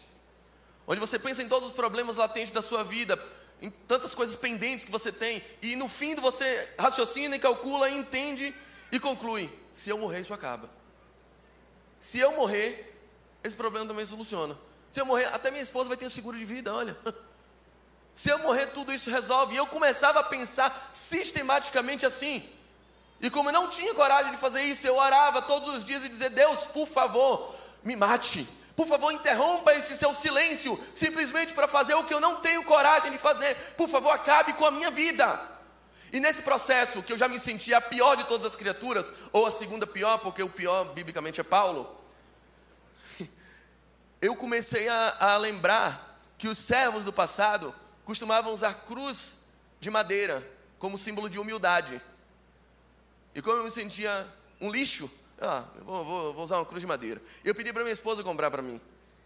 Onde 0.87 0.99
você 0.99 1.17
pensa 1.17 1.41
em 1.41 1.47
todos 1.47 1.69
os 1.69 1.75
problemas 1.75 2.15
latentes 2.15 2.51
da 2.51 2.61
sua 2.61 2.83
vida, 2.83 3.19
em 3.61 3.69
tantas 3.69 4.13
coisas 4.13 4.35
pendentes 4.35 4.85
que 4.85 4.91
você 4.91 5.11
tem, 5.11 5.43
e 5.61 5.75
no 5.75 5.89
fim 5.89 6.15
você 6.15 6.69
raciocina 6.77 7.35
e 7.35 7.39
calcula, 7.39 7.89
e 7.89 7.97
entende 7.97 8.53
e 8.91 8.99
conclui: 8.99 9.49
se 9.73 9.89
eu 9.89 9.97
morrer, 9.97 10.21
isso 10.21 10.33
acaba. 10.33 10.69
Se 11.97 12.19
eu 12.19 12.31
morrer, 12.35 12.95
esse 13.43 13.55
problema 13.55 13.85
também 13.85 14.05
soluciona. 14.05 14.57
Se 14.91 15.01
eu 15.01 15.05
morrer, 15.05 15.25
até 15.25 15.51
minha 15.51 15.63
esposa 15.63 15.89
vai 15.89 15.97
ter 15.97 16.05
um 16.05 16.09
seguro 16.09 16.37
de 16.37 16.45
vida, 16.45 16.73
olha. 16.73 16.97
Se 18.19 18.29
eu 18.29 18.39
morrer, 18.39 18.65
tudo 18.67 18.93
isso 18.93 19.09
resolve. 19.09 19.53
E 19.53 19.57
eu 19.57 19.65
começava 19.65 20.19
a 20.19 20.23
pensar 20.23 20.91
sistematicamente 20.91 22.05
assim. 22.05 22.43
E 23.21 23.29
como 23.29 23.47
eu 23.47 23.53
não 23.53 23.69
tinha 23.69 23.95
coragem 23.95 24.33
de 24.33 24.37
fazer 24.37 24.61
isso, 24.63 24.85
eu 24.85 24.97
orava 24.97 25.41
todos 25.41 25.73
os 25.73 25.85
dias 25.85 26.03
e 26.03 26.09
dizia: 26.09 26.29
Deus, 26.29 26.65
por 26.65 26.85
favor, 26.85 27.55
me 27.81 27.95
mate. 27.95 28.45
Por 28.75 28.85
favor, 28.85 29.13
interrompa 29.13 29.73
esse 29.73 29.95
seu 29.95 30.13
silêncio, 30.13 30.77
simplesmente 30.93 31.53
para 31.53 31.65
fazer 31.65 31.93
o 31.93 32.03
que 32.03 32.13
eu 32.13 32.19
não 32.19 32.41
tenho 32.41 32.61
coragem 32.65 33.09
de 33.09 33.17
fazer. 33.17 33.55
Por 33.77 33.87
favor, 33.87 34.11
acabe 34.11 34.51
com 34.51 34.65
a 34.65 34.71
minha 34.71 34.91
vida. 34.91 35.39
E 36.11 36.19
nesse 36.19 36.41
processo, 36.41 37.01
que 37.01 37.13
eu 37.13 37.17
já 37.17 37.29
me 37.29 37.39
sentia 37.39 37.77
a 37.77 37.81
pior 37.81 38.17
de 38.17 38.25
todas 38.25 38.45
as 38.45 38.55
criaturas, 38.55 39.13
ou 39.31 39.45
a 39.45 39.51
segunda 39.51 39.87
pior, 39.87 40.17
porque 40.17 40.43
o 40.43 40.49
pior 40.49 40.83
biblicamente 40.93 41.39
é 41.39 41.43
Paulo, 41.43 41.89
eu 44.21 44.35
comecei 44.35 44.89
a, 44.89 45.15
a 45.21 45.37
lembrar 45.37 46.19
que 46.37 46.49
os 46.49 46.57
servos 46.57 47.05
do 47.05 47.13
passado 47.13 47.73
costumavam 48.09 48.51
usar 48.51 48.73
cruz 48.73 49.37
de 49.79 49.91
madeira 49.91 50.43
como 50.79 50.97
símbolo 50.97 51.29
de 51.29 51.37
humildade. 51.37 52.01
E 53.35 53.41
como 53.41 53.57
eu 53.57 53.63
me 53.63 53.69
sentia 53.69 54.27
um 54.59 54.71
lixo, 54.71 55.07
ah, 55.39 55.63
vou, 55.85 56.03
vou, 56.03 56.33
vou 56.33 56.43
usar 56.43 56.57
uma 56.57 56.65
cruz 56.65 56.81
de 56.81 56.87
madeira. 56.87 57.21
Eu 57.45 57.53
pedi 57.53 57.71
para 57.71 57.83
minha 57.83 57.93
esposa 57.93 58.23
comprar 58.23 58.49
para 58.49 58.63
mim. 58.63 58.81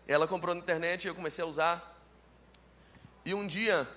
Ela 0.05 0.27
comprou 0.27 0.53
na 0.53 0.59
internet 0.59 1.05
e 1.05 1.07
eu 1.07 1.15
comecei 1.15 1.41
a 1.41 1.47
usar. 1.47 1.97
E 3.23 3.33
um 3.33 3.47
dia 3.47 3.87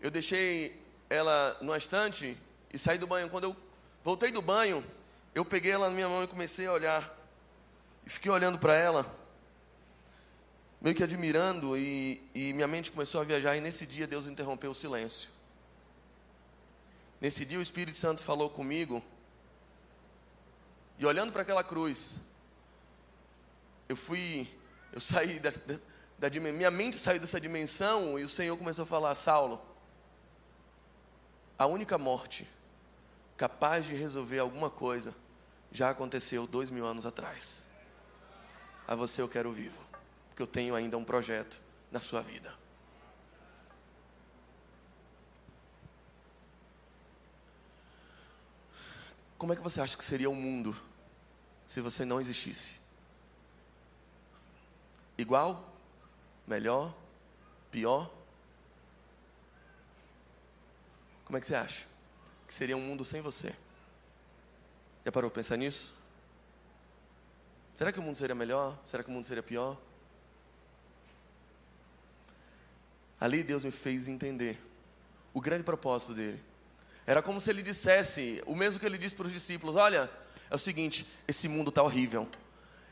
eu 0.00 0.10
deixei 0.10 0.82
ela 1.10 1.58
numa 1.60 1.76
estante 1.76 2.34
e 2.72 2.78
saí 2.78 2.96
do 2.96 3.06
banho. 3.06 3.28
Quando 3.28 3.44
eu 3.44 3.56
voltei 4.02 4.32
do 4.32 4.40
banho, 4.40 4.82
eu 5.34 5.44
peguei 5.44 5.72
ela 5.72 5.90
na 5.90 5.94
minha 5.94 6.08
mão 6.08 6.24
e 6.24 6.26
comecei 6.26 6.66
a 6.66 6.72
olhar. 6.72 7.14
E 8.06 8.10
fiquei 8.10 8.32
olhando 8.32 8.58
para 8.58 8.74
ela, 8.74 9.04
meio 10.80 10.94
que 10.94 11.02
admirando, 11.02 11.76
e, 11.76 12.30
e 12.34 12.52
minha 12.52 12.68
mente 12.68 12.90
começou 12.90 13.20
a 13.20 13.24
viajar. 13.24 13.56
E 13.56 13.60
nesse 13.60 13.86
dia 13.86 14.06
Deus 14.06 14.26
interrompeu 14.26 14.70
o 14.70 14.74
silêncio. 14.74 15.30
Nesse 17.20 17.44
dia 17.44 17.58
o 17.58 17.62
Espírito 17.62 17.96
Santo 17.96 18.22
falou 18.22 18.48
comigo, 18.48 19.02
e 20.98 21.06
olhando 21.06 21.32
para 21.32 21.42
aquela 21.42 21.62
cruz, 21.62 22.20
eu 23.88 23.96
fui, 23.96 24.48
eu 24.92 25.00
saí 25.00 25.38
da, 25.38 25.50
da, 25.50 26.28
da, 26.28 26.40
minha 26.40 26.70
mente 26.70 26.98
saiu 26.98 27.20
dessa 27.20 27.40
dimensão 27.40 28.18
e 28.18 28.24
o 28.24 28.28
Senhor 28.28 28.56
começou 28.56 28.82
a 28.82 28.86
falar, 28.86 29.14
Saulo, 29.14 29.60
a 31.56 31.66
única 31.66 31.96
morte 31.96 32.46
capaz 33.36 33.86
de 33.86 33.94
resolver 33.94 34.40
alguma 34.40 34.68
coisa 34.68 35.14
já 35.70 35.90
aconteceu 35.90 36.46
dois 36.46 36.70
mil 36.70 36.84
anos 36.84 37.06
atrás. 37.06 37.66
A 38.86 38.94
você 38.94 39.22
eu 39.22 39.28
quero 39.28 39.52
vivo, 39.52 39.78
porque 40.38 40.42
eu 40.44 40.46
tenho 40.46 40.76
ainda 40.76 40.96
um 40.96 41.02
projeto 41.02 41.60
na 41.90 41.98
sua 41.98 42.22
vida. 42.22 42.54
Como 49.36 49.52
é 49.52 49.56
que 49.56 49.62
você 49.62 49.80
acha 49.80 49.96
que 49.96 50.04
seria 50.04 50.30
o 50.30 50.34
mundo 50.36 50.80
se 51.66 51.80
você 51.80 52.04
não 52.04 52.20
existisse? 52.20 52.78
Igual? 55.16 55.76
Melhor? 56.46 56.94
Pior? 57.72 58.08
Como 61.24 61.36
é 61.36 61.40
que 61.40 61.48
você 61.48 61.56
acha? 61.56 61.84
Que 62.46 62.54
seria 62.54 62.76
um 62.76 62.80
mundo 62.80 63.04
sem 63.04 63.20
você? 63.20 63.52
Já 65.04 65.10
parou 65.10 65.30
para 65.32 65.42
pensar 65.42 65.56
nisso? 65.56 65.92
Será 67.74 67.90
que 67.90 67.98
o 67.98 68.02
mundo 68.02 68.14
seria 68.14 68.36
melhor? 68.36 68.78
Será 68.86 69.02
que 69.02 69.10
o 69.10 69.12
mundo 69.12 69.24
seria 69.24 69.42
pior? 69.42 69.76
Ali 73.20 73.42
Deus 73.42 73.64
me 73.64 73.70
fez 73.70 74.08
entender 74.08 74.58
o 75.34 75.40
grande 75.40 75.64
propósito 75.64 76.14
dele. 76.14 76.40
Era 77.06 77.22
como 77.22 77.40
se 77.40 77.50
ele 77.50 77.62
dissesse, 77.62 78.42
o 78.46 78.54
mesmo 78.54 78.78
que 78.78 78.86
ele 78.86 78.98
disse 78.98 79.14
para 79.14 79.26
os 79.26 79.32
discípulos: 79.32 79.76
Olha, 79.76 80.10
é 80.50 80.54
o 80.54 80.58
seguinte, 80.58 81.06
esse 81.26 81.48
mundo 81.48 81.70
está 81.70 81.82
horrível. 81.82 82.28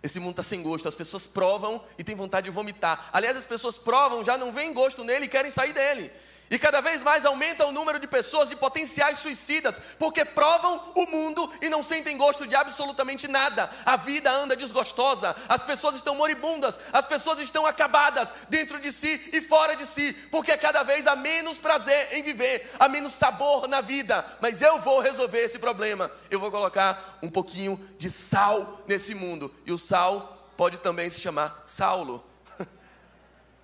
Esse 0.03 0.21
mundo 0.21 0.31
está 0.31 0.43
sem 0.43 0.63
gosto. 0.63 0.89
As 0.89 0.95
pessoas 0.95 1.27
provam 1.27 1.83
e 1.99 2.05
têm 2.05 2.15
vontade 2.15 2.45
de 2.45 2.51
vomitar. 2.51 3.11
Aliás, 3.13 3.37
as 3.37 3.47
pessoas 3.47 3.77
provam, 3.77 4.25
já 4.25 4.37
não 4.37 4.53
veem 4.53 4.73
gosto 4.73 5.03
nele 5.03 5.25
e 5.25 5.29
querem 5.29 5.51
sair 5.51 5.73
dele. 5.73 6.13
E 6.49 6.59
cada 6.59 6.81
vez 6.81 7.03
mais 7.03 7.25
aumenta 7.25 7.67
o 7.67 7.73
número 7.73 7.99
de 7.99 8.07
pessoas, 8.07 8.49
de 8.49 8.55
potenciais 8.55 9.19
suicidas, 9.19 9.81
porque 9.99 10.25
provam 10.25 10.93
o 10.95 11.07
mundo 11.07 11.53
e 11.61 11.69
não 11.69 11.83
sentem 11.83 12.17
gosto 12.17 12.47
de 12.47 12.55
absolutamente 12.55 13.27
nada. 13.27 13.69
A 13.85 13.97
vida 13.97 14.31
anda 14.31 14.57
desgostosa, 14.57 15.35
as 15.49 15.63
pessoas 15.63 15.97
estão 15.97 16.15
moribundas, 16.15 16.79
as 16.93 17.05
pessoas 17.05 17.41
estão 17.41 17.67
acabadas 17.67 18.33
dentro 18.49 18.81
de 18.81 18.93
si 18.93 19.29
e 19.33 19.41
fora 19.41 19.75
de 19.75 19.85
si, 19.87 20.13
porque 20.31 20.57
cada 20.57 20.85
vez 20.85 21.07
há 21.07 21.17
menos 21.17 21.59
prazer 21.59 22.15
em 22.15 22.23
viver, 22.23 22.71
há 22.79 22.89
menos 22.89 23.15
sabor 23.15 23.67
na 23.67 23.81
vida. 23.81 24.25
Mas 24.41 24.63
eu 24.63 24.79
vou 24.81 25.01
resolver 25.01 25.41
esse 25.41 25.59
problema. 25.59 26.11
Eu 26.31 26.39
vou 26.39 26.51
colocar 26.51 27.19
um 27.21 27.31
pouquinho 27.31 27.77
de 27.99 28.09
sal 28.09 28.85
nesse 28.87 29.15
mundo, 29.17 29.53
e 29.65 29.73
o 29.73 29.79
sal 29.79 30.53
pode 30.57 30.79
também 30.79 31.11
se 31.11 31.21
chamar 31.21 31.65
Saulo. 31.67 32.25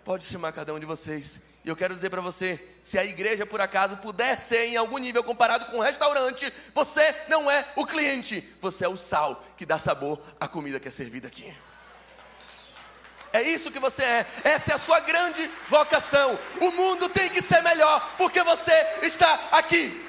pode 0.05 0.25
se 0.25 0.33
chamar 0.33 0.53
cada 0.53 0.75
um 0.75 0.81
de 0.81 0.87
vocês. 0.87 1.52
E 1.65 1.69
eu 1.69 1.77
quero 1.77 1.95
dizer 1.95 2.11
para 2.11 2.21
você: 2.21 2.61
se 2.83 2.99
a 2.99 3.05
igreja 3.05 3.47
por 3.47 3.61
acaso 3.61 3.97
puder 3.99 4.39
ser 4.39 4.67
em 4.67 4.77
algum 4.77 4.99
nível 4.99 5.23
comparado 5.23 5.67
com 5.67 5.79
um 5.79 5.83
restaurante, 5.83 6.53
você 6.75 7.15
não 7.29 7.51
é 7.51 7.65
o 7.77 7.87
cliente, 7.87 8.43
você 8.61 8.85
é 8.85 8.89
o 8.89 8.97
sal 8.97 9.43
que 9.57 9.65
dá 9.65 9.79
sabor 9.79 10.21
à 10.41 10.49
comida 10.49 10.81
que 10.81 10.89
é 10.89 10.91
servida 10.91 11.29
aqui. 11.29 11.55
É 13.33 13.41
isso 13.41 13.71
que 13.71 13.79
você 13.79 14.03
é, 14.03 14.27
essa 14.45 14.73
é 14.73 14.75
a 14.75 14.79
sua 14.79 15.01
grande 15.01 15.49
vocação. 15.69 16.39
O 16.61 16.71
mundo 16.73 17.09
tem 17.09 17.31
que 17.31 17.41
ser 17.41 17.63
melhor 17.63 18.15
porque 18.19 18.43
você 18.43 18.73
está 19.03 19.49
aqui. 19.53 20.07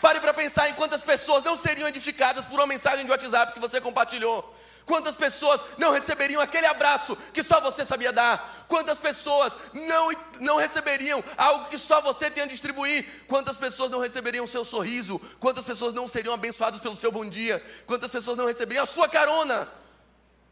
Pare 0.00 0.20
para 0.20 0.34
pensar 0.34 0.68
em 0.68 0.74
quantas 0.74 1.00
pessoas 1.00 1.42
não 1.42 1.56
seriam 1.56 1.88
edificadas 1.88 2.44
por 2.44 2.60
uma 2.60 2.66
mensagem 2.66 3.04
de 3.04 3.10
WhatsApp 3.10 3.52
que 3.52 3.60
você 3.60 3.80
compartilhou. 3.80 4.51
Quantas 4.84 5.14
pessoas 5.14 5.64
não 5.78 5.92
receberiam 5.92 6.40
aquele 6.40 6.66
abraço 6.66 7.16
que 7.32 7.42
só 7.42 7.60
você 7.60 7.84
sabia 7.84 8.12
dar? 8.12 8.66
Quantas 8.66 8.98
pessoas 8.98 9.56
não, 9.72 10.10
não 10.40 10.56
receberiam 10.56 11.22
algo 11.36 11.68
que 11.68 11.78
só 11.78 12.00
você 12.00 12.30
tem 12.30 12.42
a 12.42 12.46
distribuir? 12.46 13.24
Quantas 13.26 13.56
pessoas 13.56 13.90
não 13.90 14.00
receberiam 14.00 14.44
o 14.44 14.48
seu 14.48 14.64
sorriso? 14.64 15.20
Quantas 15.38 15.64
pessoas 15.64 15.94
não 15.94 16.08
seriam 16.08 16.34
abençoadas 16.34 16.80
pelo 16.80 16.96
seu 16.96 17.12
bom 17.12 17.28
dia? 17.28 17.62
Quantas 17.86 18.10
pessoas 18.10 18.36
não 18.36 18.46
receberiam 18.46 18.82
a 18.82 18.86
sua 18.86 19.08
carona? 19.08 19.68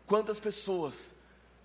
Quantas 0.06 0.38
pessoas 0.38 1.14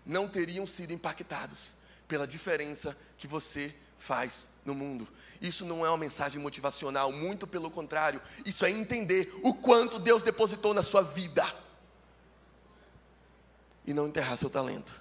não 0.06 0.28
teriam 0.28 0.66
sido 0.66 0.92
impactadas 0.92 1.76
pela 2.08 2.28
diferença 2.28 2.98
que 3.18 3.28
você 3.28 3.74
faz 4.00 4.50
no 4.66 4.74
mundo? 4.74 5.08
Isso 5.40 5.66
não 5.66 5.86
é 5.86 5.90
uma 5.90 5.98
mensagem 5.98 6.42
motivacional, 6.42 7.12
muito 7.12 7.46
pelo 7.46 7.70
contrário, 7.70 8.22
isso 8.44 8.66
é 8.66 8.72
entender 8.72 9.32
o 9.44 9.54
quanto 9.54 10.00
Deus 10.00 10.24
depositou 10.24 10.74
na 10.74 10.82
sua 10.82 11.02
vida 11.02 11.65
e 13.86 13.94
não 13.94 14.08
enterrar 14.08 14.38
seu 14.38 14.50
talento. 14.50 15.00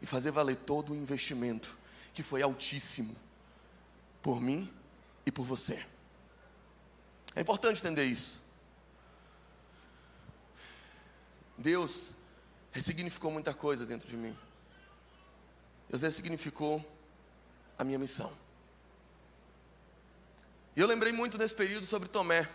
E 0.00 0.06
fazer 0.06 0.30
valer 0.30 0.56
todo 0.56 0.92
o 0.92 0.96
investimento 0.96 1.76
que 2.12 2.22
foi 2.22 2.42
altíssimo 2.42 3.16
por 4.20 4.40
mim 4.40 4.72
e 5.24 5.30
por 5.30 5.44
você. 5.44 5.84
É 7.34 7.40
importante 7.40 7.80
entender 7.80 8.04
isso. 8.04 8.42
Deus 11.56 12.14
ressignificou 12.72 13.30
muita 13.30 13.54
coisa 13.54 13.86
dentro 13.86 14.08
de 14.08 14.16
mim. 14.16 14.36
Deus 15.88 16.02
ressignificou 16.02 16.84
a 17.78 17.84
minha 17.84 17.98
missão. 17.98 18.32
E 20.74 20.80
eu 20.80 20.86
lembrei 20.86 21.12
muito 21.12 21.38
nesse 21.38 21.54
período 21.54 21.86
sobre 21.86 22.08
Tomé. 22.08 22.48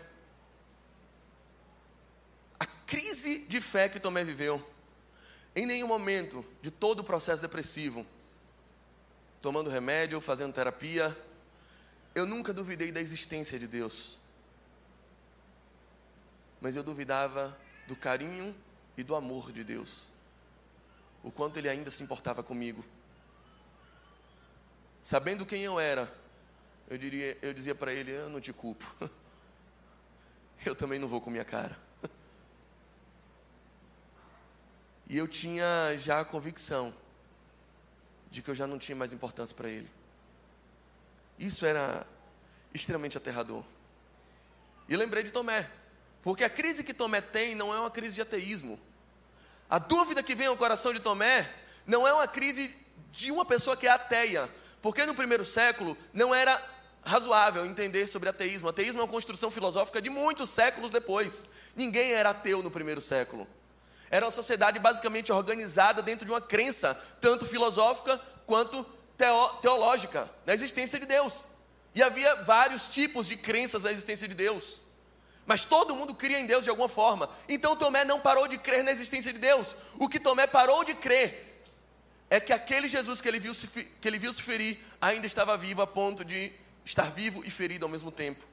A 2.58 2.66
crise 2.66 3.46
de 3.46 3.60
fé 3.60 3.88
que 3.88 4.00
Tomé 4.00 4.24
viveu 4.24 4.64
em 5.54 5.66
nenhum 5.66 5.86
momento 5.86 6.44
de 6.62 6.70
todo 6.70 7.00
o 7.00 7.04
processo 7.04 7.42
depressivo, 7.42 8.06
tomando 9.40 9.70
remédio, 9.70 10.20
fazendo 10.20 10.52
terapia, 10.52 11.16
eu 12.14 12.26
nunca 12.26 12.52
duvidei 12.52 12.90
da 12.90 13.00
existência 13.00 13.58
de 13.58 13.66
Deus. 13.66 14.18
Mas 16.60 16.76
eu 16.76 16.82
duvidava 16.82 17.56
do 17.86 17.94
carinho 17.94 18.54
e 18.96 19.02
do 19.02 19.14
amor 19.14 19.52
de 19.52 19.62
Deus. 19.62 20.08
O 21.22 21.30
quanto 21.30 21.56
ele 21.56 21.68
ainda 21.68 21.90
se 21.90 22.02
importava 22.02 22.42
comigo. 22.42 22.84
Sabendo 25.02 25.46
quem 25.46 25.62
eu 25.62 25.78
era, 25.78 26.12
eu, 26.88 26.98
diria, 26.98 27.38
eu 27.40 27.52
dizia 27.54 27.74
para 27.74 27.92
ele: 27.92 28.12
Eu 28.12 28.28
não 28.28 28.40
te 28.40 28.52
culpo. 28.52 28.86
Eu 30.66 30.74
também 30.74 30.98
não 30.98 31.06
vou 31.06 31.20
com 31.20 31.30
minha 31.30 31.44
cara. 31.44 31.78
E 35.08 35.16
eu 35.16 35.26
tinha 35.26 35.96
já 35.98 36.20
a 36.20 36.24
convicção 36.24 36.94
de 38.30 38.42
que 38.42 38.50
eu 38.50 38.54
já 38.54 38.66
não 38.66 38.78
tinha 38.78 38.94
mais 38.94 39.12
importância 39.12 39.56
para 39.56 39.68
ele. 39.68 39.90
Isso 41.38 41.64
era 41.64 42.06
extremamente 42.74 43.16
aterrador. 43.16 43.64
E 44.88 44.96
lembrei 44.96 45.22
de 45.22 45.30
Tomé, 45.30 45.68
porque 46.22 46.44
a 46.44 46.50
crise 46.50 46.84
que 46.84 46.92
Tomé 46.92 47.20
tem 47.20 47.54
não 47.54 47.74
é 47.74 47.80
uma 47.80 47.90
crise 47.90 48.14
de 48.16 48.22
ateísmo. 48.22 48.78
A 49.68 49.78
dúvida 49.78 50.22
que 50.22 50.34
vem 50.34 50.46
ao 50.46 50.56
coração 50.56 50.92
de 50.92 51.00
Tomé 51.00 51.50
não 51.86 52.06
é 52.06 52.12
uma 52.12 52.28
crise 52.28 52.74
de 53.10 53.30
uma 53.30 53.44
pessoa 53.44 53.76
que 53.76 53.86
é 53.86 53.90
ateia, 53.90 54.48
porque 54.82 55.06
no 55.06 55.14
primeiro 55.14 55.44
século 55.44 55.96
não 56.12 56.34
era 56.34 56.62
razoável 57.02 57.64
entender 57.64 58.06
sobre 58.06 58.28
ateísmo. 58.28 58.68
Ateísmo 58.68 59.00
é 59.00 59.04
uma 59.04 59.10
construção 59.10 59.50
filosófica 59.50 60.02
de 60.02 60.10
muitos 60.10 60.50
séculos 60.50 60.90
depois. 60.90 61.46
Ninguém 61.74 62.12
era 62.12 62.30
ateu 62.30 62.62
no 62.62 62.70
primeiro 62.70 63.00
século. 63.00 63.48
Era 64.10 64.24
uma 64.26 64.32
sociedade 64.32 64.78
basicamente 64.78 65.32
organizada 65.32 66.02
dentro 66.02 66.24
de 66.24 66.32
uma 66.32 66.40
crença, 66.40 66.94
tanto 67.20 67.46
filosófica 67.46 68.20
quanto 68.46 68.84
teológica, 69.60 70.30
na 70.46 70.54
existência 70.54 70.98
de 70.98 71.06
Deus. 71.06 71.44
E 71.94 72.02
havia 72.02 72.36
vários 72.36 72.88
tipos 72.88 73.26
de 73.26 73.36
crenças 73.36 73.82
na 73.82 73.90
existência 73.90 74.28
de 74.28 74.34
Deus. 74.34 74.82
Mas 75.44 75.64
todo 75.64 75.96
mundo 75.96 76.14
cria 76.14 76.38
em 76.38 76.46
Deus 76.46 76.64
de 76.64 76.70
alguma 76.70 76.88
forma. 76.88 77.28
Então 77.48 77.74
Tomé 77.74 78.04
não 78.04 78.20
parou 78.20 78.46
de 78.46 78.58
crer 78.58 78.84
na 78.84 78.90
existência 78.90 79.32
de 79.32 79.38
Deus. 79.38 79.74
O 79.98 80.08
que 80.08 80.20
Tomé 80.20 80.46
parou 80.46 80.84
de 80.84 80.94
crer 80.94 81.64
é 82.30 82.38
que 82.38 82.52
aquele 82.52 82.88
Jesus 82.88 83.20
que 83.20 83.28
ele 83.28 83.40
viu 83.40 83.54
se, 83.54 83.66
que 83.66 84.06
ele 84.06 84.18
viu 84.18 84.32
se 84.32 84.42
ferir 84.42 84.78
ainda 85.00 85.26
estava 85.26 85.56
vivo 85.56 85.82
a 85.82 85.86
ponto 85.86 86.24
de 86.24 86.52
estar 86.84 87.10
vivo 87.10 87.42
e 87.44 87.50
ferido 87.50 87.86
ao 87.86 87.90
mesmo 87.90 88.12
tempo. 88.12 88.44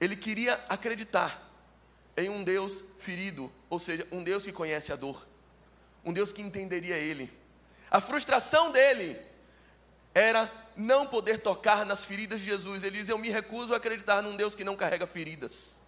Ele 0.00 0.16
queria 0.16 0.54
acreditar 0.68 1.47
em 2.18 2.28
um 2.28 2.42
Deus 2.42 2.82
ferido, 2.98 3.50
ou 3.70 3.78
seja, 3.78 4.06
um 4.10 4.22
Deus 4.22 4.44
que 4.44 4.52
conhece 4.52 4.92
a 4.92 4.96
dor, 4.96 5.26
um 6.04 6.12
Deus 6.12 6.32
que 6.32 6.42
entenderia 6.42 6.96
ele. 6.96 7.32
A 7.90 8.00
frustração 8.00 8.70
dele 8.70 9.18
era 10.14 10.50
não 10.76 11.06
poder 11.06 11.40
tocar 11.40 11.86
nas 11.86 12.04
feridas 12.04 12.40
de 12.40 12.46
Jesus. 12.46 12.82
Ele 12.82 12.98
diz: 12.98 13.08
Eu 13.08 13.18
me 13.18 13.30
recuso 13.30 13.72
a 13.72 13.76
acreditar 13.76 14.22
num 14.22 14.36
Deus 14.36 14.54
que 14.54 14.64
não 14.64 14.76
carrega 14.76 15.06
feridas. 15.06 15.80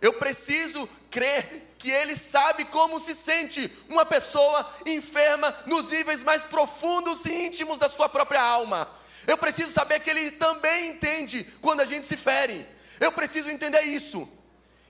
Eu 0.00 0.14
preciso 0.14 0.88
crer 1.10 1.74
que 1.78 1.90
Ele 1.90 2.16
sabe 2.16 2.64
como 2.64 2.98
se 2.98 3.14
sente 3.14 3.70
uma 3.88 4.06
pessoa 4.06 4.70
enferma 4.86 5.54
nos 5.66 5.90
níveis 5.90 6.22
mais 6.22 6.44
profundos 6.44 7.26
e 7.26 7.46
íntimos 7.46 7.78
da 7.78 7.88
sua 7.88 8.08
própria 8.08 8.40
alma. 8.40 8.88
Eu 9.26 9.36
preciso 9.36 9.70
saber 9.70 10.00
que 10.00 10.08
Ele 10.08 10.30
também 10.32 10.88
entende 10.88 11.44
quando 11.60 11.80
a 11.80 11.86
gente 11.86 12.06
se 12.06 12.16
fere. 12.16 12.66
Eu 12.98 13.12
preciso 13.12 13.50
entender 13.50 13.82
isso. 13.82 14.26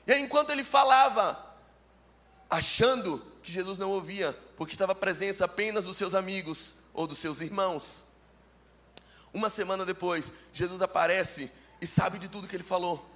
E 0.07 0.13
aí, 0.13 0.23
enquanto 0.23 0.51
ele 0.51 0.65
falava, 0.65 1.39
achando 2.49 3.25
que 3.43 3.53
Jesus 3.53 3.79
não 3.79 3.91
ouvia, 3.91 4.37
porque 4.57 4.75
estava 4.75 4.95
presença 4.95 5.45
apenas 5.45 5.85
dos 5.85 5.97
seus 5.97 6.15
amigos 6.15 6.77
ou 6.93 7.07
dos 7.07 7.19
seus 7.19 7.41
irmãos. 7.41 8.05
Uma 9.33 9.49
semana 9.49 9.87
depois, 9.87 10.33
Jesus 10.53 10.83
aparece 10.83 11.51
e 11.81 11.87
sabe 11.87 12.19
de 12.19 12.29
tudo 12.29 12.49
que 12.49 12.57
ele 12.57 12.63
falou. 12.63 13.09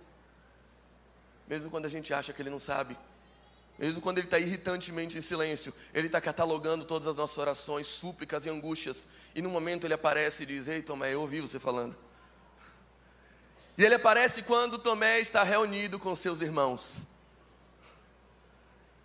Mesmo 1.46 1.70
quando 1.70 1.86
a 1.86 1.90
gente 1.90 2.14
acha 2.14 2.32
que 2.32 2.40
ele 2.40 2.50
não 2.50 2.60
sabe. 2.60 2.96
Mesmo 3.78 4.00
quando 4.00 4.18
ele 4.18 4.28
está 4.28 4.38
irritantemente 4.38 5.18
em 5.18 5.20
silêncio, 5.20 5.74
ele 5.92 6.06
está 6.06 6.20
catalogando 6.20 6.84
todas 6.84 7.08
as 7.08 7.16
nossas 7.16 7.36
orações, 7.36 7.88
súplicas 7.88 8.46
e 8.46 8.50
angústias. 8.50 9.08
E 9.34 9.42
no 9.42 9.50
momento 9.50 9.84
ele 9.84 9.94
aparece 9.94 10.44
e 10.44 10.46
diz: 10.46 10.68
Ei, 10.68 10.80
Tomé, 10.80 11.12
eu 11.12 11.20
ouvi 11.20 11.40
você 11.40 11.58
falando. 11.58 11.96
E 13.76 13.84
ele 13.84 13.94
aparece 13.94 14.42
quando 14.42 14.78
Tomé 14.78 15.20
está 15.20 15.42
reunido 15.42 15.98
com 15.98 16.14
seus 16.14 16.40
irmãos. 16.40 17.02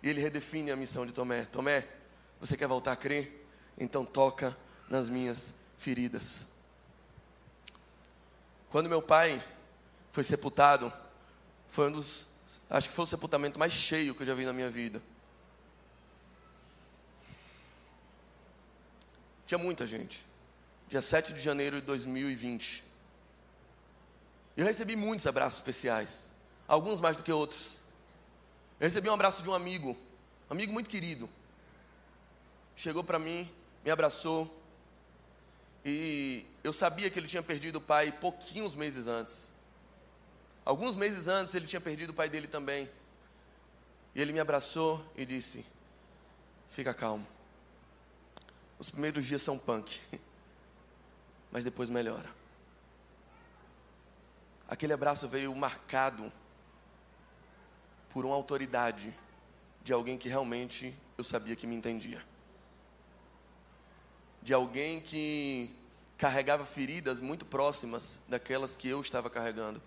E 0.02 0.08
ele 0.08 0.20
redefine 0.20 0.70
a 0.70 0.76
missão 0.76 1.04
de 1.04 1.12
Tomé: 1.12 1.44
Tomé, 1.46 1.86
você 2.40 2.56
quer 2.56 2.68
voltar 2.68 2.92
a 2.92 2.96
crer? 2.96 3.46
Então 3.76 4.04
toca 4.04 4.56
nas 4.88 5.08
minhas 5.08 5.54
feridas. 5.76 6.46
Quando 8.70 8.88
meu 8.88 9.02
pai 9.02 9.42
foi 10.12 10.22
sepultado, 10.22 10.92
foi 11.68 11.88
um 11.88 11.92
dos, 11.92 12.28
acho 12.68 12.88
que 12.88 12.94
foi 12.94 13.04
o 13.04 13.08
sepultamento 13.08 13.58
mais 13.58 13.72
cheio 13.72 14.14
que 14.14 14.22
eu 14.22 14.26
já 14.26 14.34
vi 14.34 14.44
na 14.44 14.52
minha 14.52 14.70
vida. 14.70 15.02
Tinha 19.46 19.58
muita 19.58 19.86
gente. 19.86 20.24
Dia 20.88 21.02
7 21.02 21.32
de 21.32 21.40
janeiro 21.40 21.80
de 21.80 21.86
2020. 21.86 22.89
Eu 24.56 24.64
recebi 24.64 24.96
muitos 24.96 25.26
abraços 25.26 25.58
especiais, 25.58 26.32
alguns 26.66 27.00
mais 27.00 27.16
do 27.16 27.22
que 27.22 27.32
outros. 27.32 27.78
Eu 28.78 28.86
recebi 28.86 29.08
um 29.08 29.14
abraço 29.14 29.42
de 29.42 29.48
um 29.48 29.54
amigo, 29.54 29.96
um 30.48 30.52
amigo 30.52 30.72
muito 30.72 30.90
querido. 30.90 31.28
Chegou 32.74 33.04
para 33.04 33.18
mim, 33.18 33.50
me 33.84 33.90
abraçou, 33.90 34.60
e 35.84 36.44
eu 36.62 36.72
sabia 36.72 37.08
que 37.08 37.18
ele 37.18 37.28
tinha 37.28 37.42
perdido 37.42 37.76
o 37.76 37.80
pai 37.80 38.12
pouquinhos 38.12 38.74
meses 38.74 39.06
antes. 39.06 39.52
Alguns 40.64 40.94
meses 40.94 41.26
antes 41.26 41.54
ele 41.54 41.66
tinha 41.66 41.80
perdido 41.80 42.10
o 42.10 42.14
pai 42.14 42.28
dele 42.28 42.46
também. 42.46 42.88
E 44.14 44.20
ele 44.20 44.32
me 44.32 44.40
abraçou 44.40 45.04
e 45.16 45.24
disse: 45.24 45.64
Fica 46.68 46.92
calmo. 46.92 47.26
Os 48.78 48.90
primeiros 48.90 49.24
dias 49.24 49.42
são 49.42 49.58
punk, 49.58 50.00
mas 51.50 51.64
depois 51.64 51.88
melhora. 51.88 52.39
Aquele 54.70 54.94
abraço 54.94 55.28
veio 55.28 55.54
marcado 55.54 56.32
por 58.08 58.24
uma 58.24 58.34
autoridade 58.34 59.14
de 59.84 59.92
alguém 59.92 60.16
que 60.16 60.30
realmente 60.30 60.96
eu 61.18 61.24
sabia 61.24 61.54
que 61.54 61.66
me 61.66 61.76
entendia 61.76 62.24
de 64.42 64.54
alguém 64.54 65.00
que 65.00 65.70
carregava 66.16 66.64
feridas 66.64 67.20
muito 67.20 67.44
próximas 67.44 68.20
daquelas 68.28 68.76
que 68.76 68.88
eu 68.88 69.00
estava 69.00 69.30
carregando. 69.30 69.80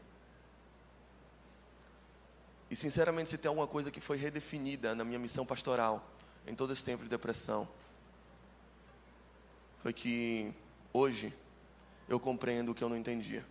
E 2.69 2.75
sinceramente, 2.75 3.29
se 3.29 3.37
tem 3.37 3.49
alguma 3.49 3.67
coisa 3.67 3.91
que 3.91 4.01
foi 4.01 4.17
redefinida 4.17 4.95
na 4.95 5.03
minha 5.03 5.19
missão 5.19 5.45
pastoral, 5.45 6.07
em 6.47 6.55
todo 6.55 6.73
esse 6.73 6.83
tempo 6.83 7.03
de 7.03 7.09
depressão, 7.09 7.67
foi 9.81 9.93
que 9.93 10.51
hoje 10.91 11.33
eu 12.09 12.19
compreendo 12.19 12.71
o 12.71 12.75
que 12.75 12.83
eu 12.83 12.89
não 12.89 12.97
entendia. 12.97 13.45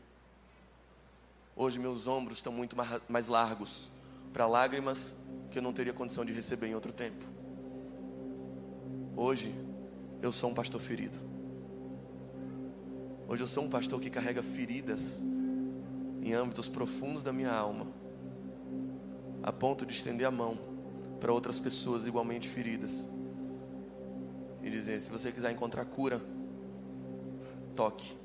Hoje 1.55 1.79
meus 1.79 2.07
ombros 2.07 2.39
estão 2.39 2.53
muito 2.53 2.75
mais 3.09 3.29
largos 3.29 3.91
para 4.33 4.47
lágrimas 4.47 5.15
que 5.51 5.59
eu 5.59 5.63
não 5.63 5.73
teria 5.73 5.93
condição 5.93 6.25
de 6.25 6.33
receber 6.33 6.67
em 6.67 6.75
outro 6.75 6.93
tempo. 6.93 7.25
Hoje 9.15 9.55
eu 10.23 10.33
sou 10.33 10.51
um 10.51 10.55
pastor 10.55 10.81
ferido. 10.81 11.19
Hoje 13.29 13.43
eu 13.43 13.47
sou 13.47 13.65
um 13.65 13.69
pastor 13.69 14.01
que 14.01 14.09
carrega 14.09 14.43
feridas 14.43 15.23
em 16.23 16.33
âmbitos 16.33 16.69
profundos 16.69 17.23
da 17.23 17.33
minha 17.33 17.53
alma, 17.53 17.87
a 19.43 19.53
ponto 19.53 19.85
de 19.85 19.93
estender 19.93 20.27
a 20.27 20.31
mão 20.31 20.57
para 21.21 21.33
outras 21.33 21.59
pessoas 21.59 22.07
igualmente 22.07 22.49
feridas 22.49 23.11
e 24.63 24.71
dizer: 24.71 24.99
se 25.01 25.11
você 25.11 25.31
quiser 25.31 25.53
encontrar 25.53 25.85
cura, 25.85 26.19
toque, 27.77 28.17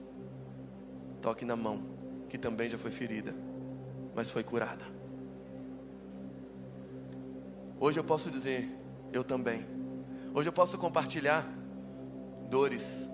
toque 1.22 1.44
na 1.44 1.58
mão, 1.58 1.97
que 2.30 2.38
também 2.38 2.70
já 2.70 2.78
foi 2.78 2.92
ferida, 2.92 3.34
mas 4.16 4.30
foi 4.30 4.44
curada. 4.44 4.86
Hoje 7.80 8.00
eu 8.00 8.04
posso 8.04 8.30
dizer: 8.30 8.68
eu 9.14 9.24
também. 9.24 9.66
Hoje 10.34 10.50
eu 10.50 10.54
posso 10.54 10.78
compartilhar 10.78 11.46
dores. 12.50 13.10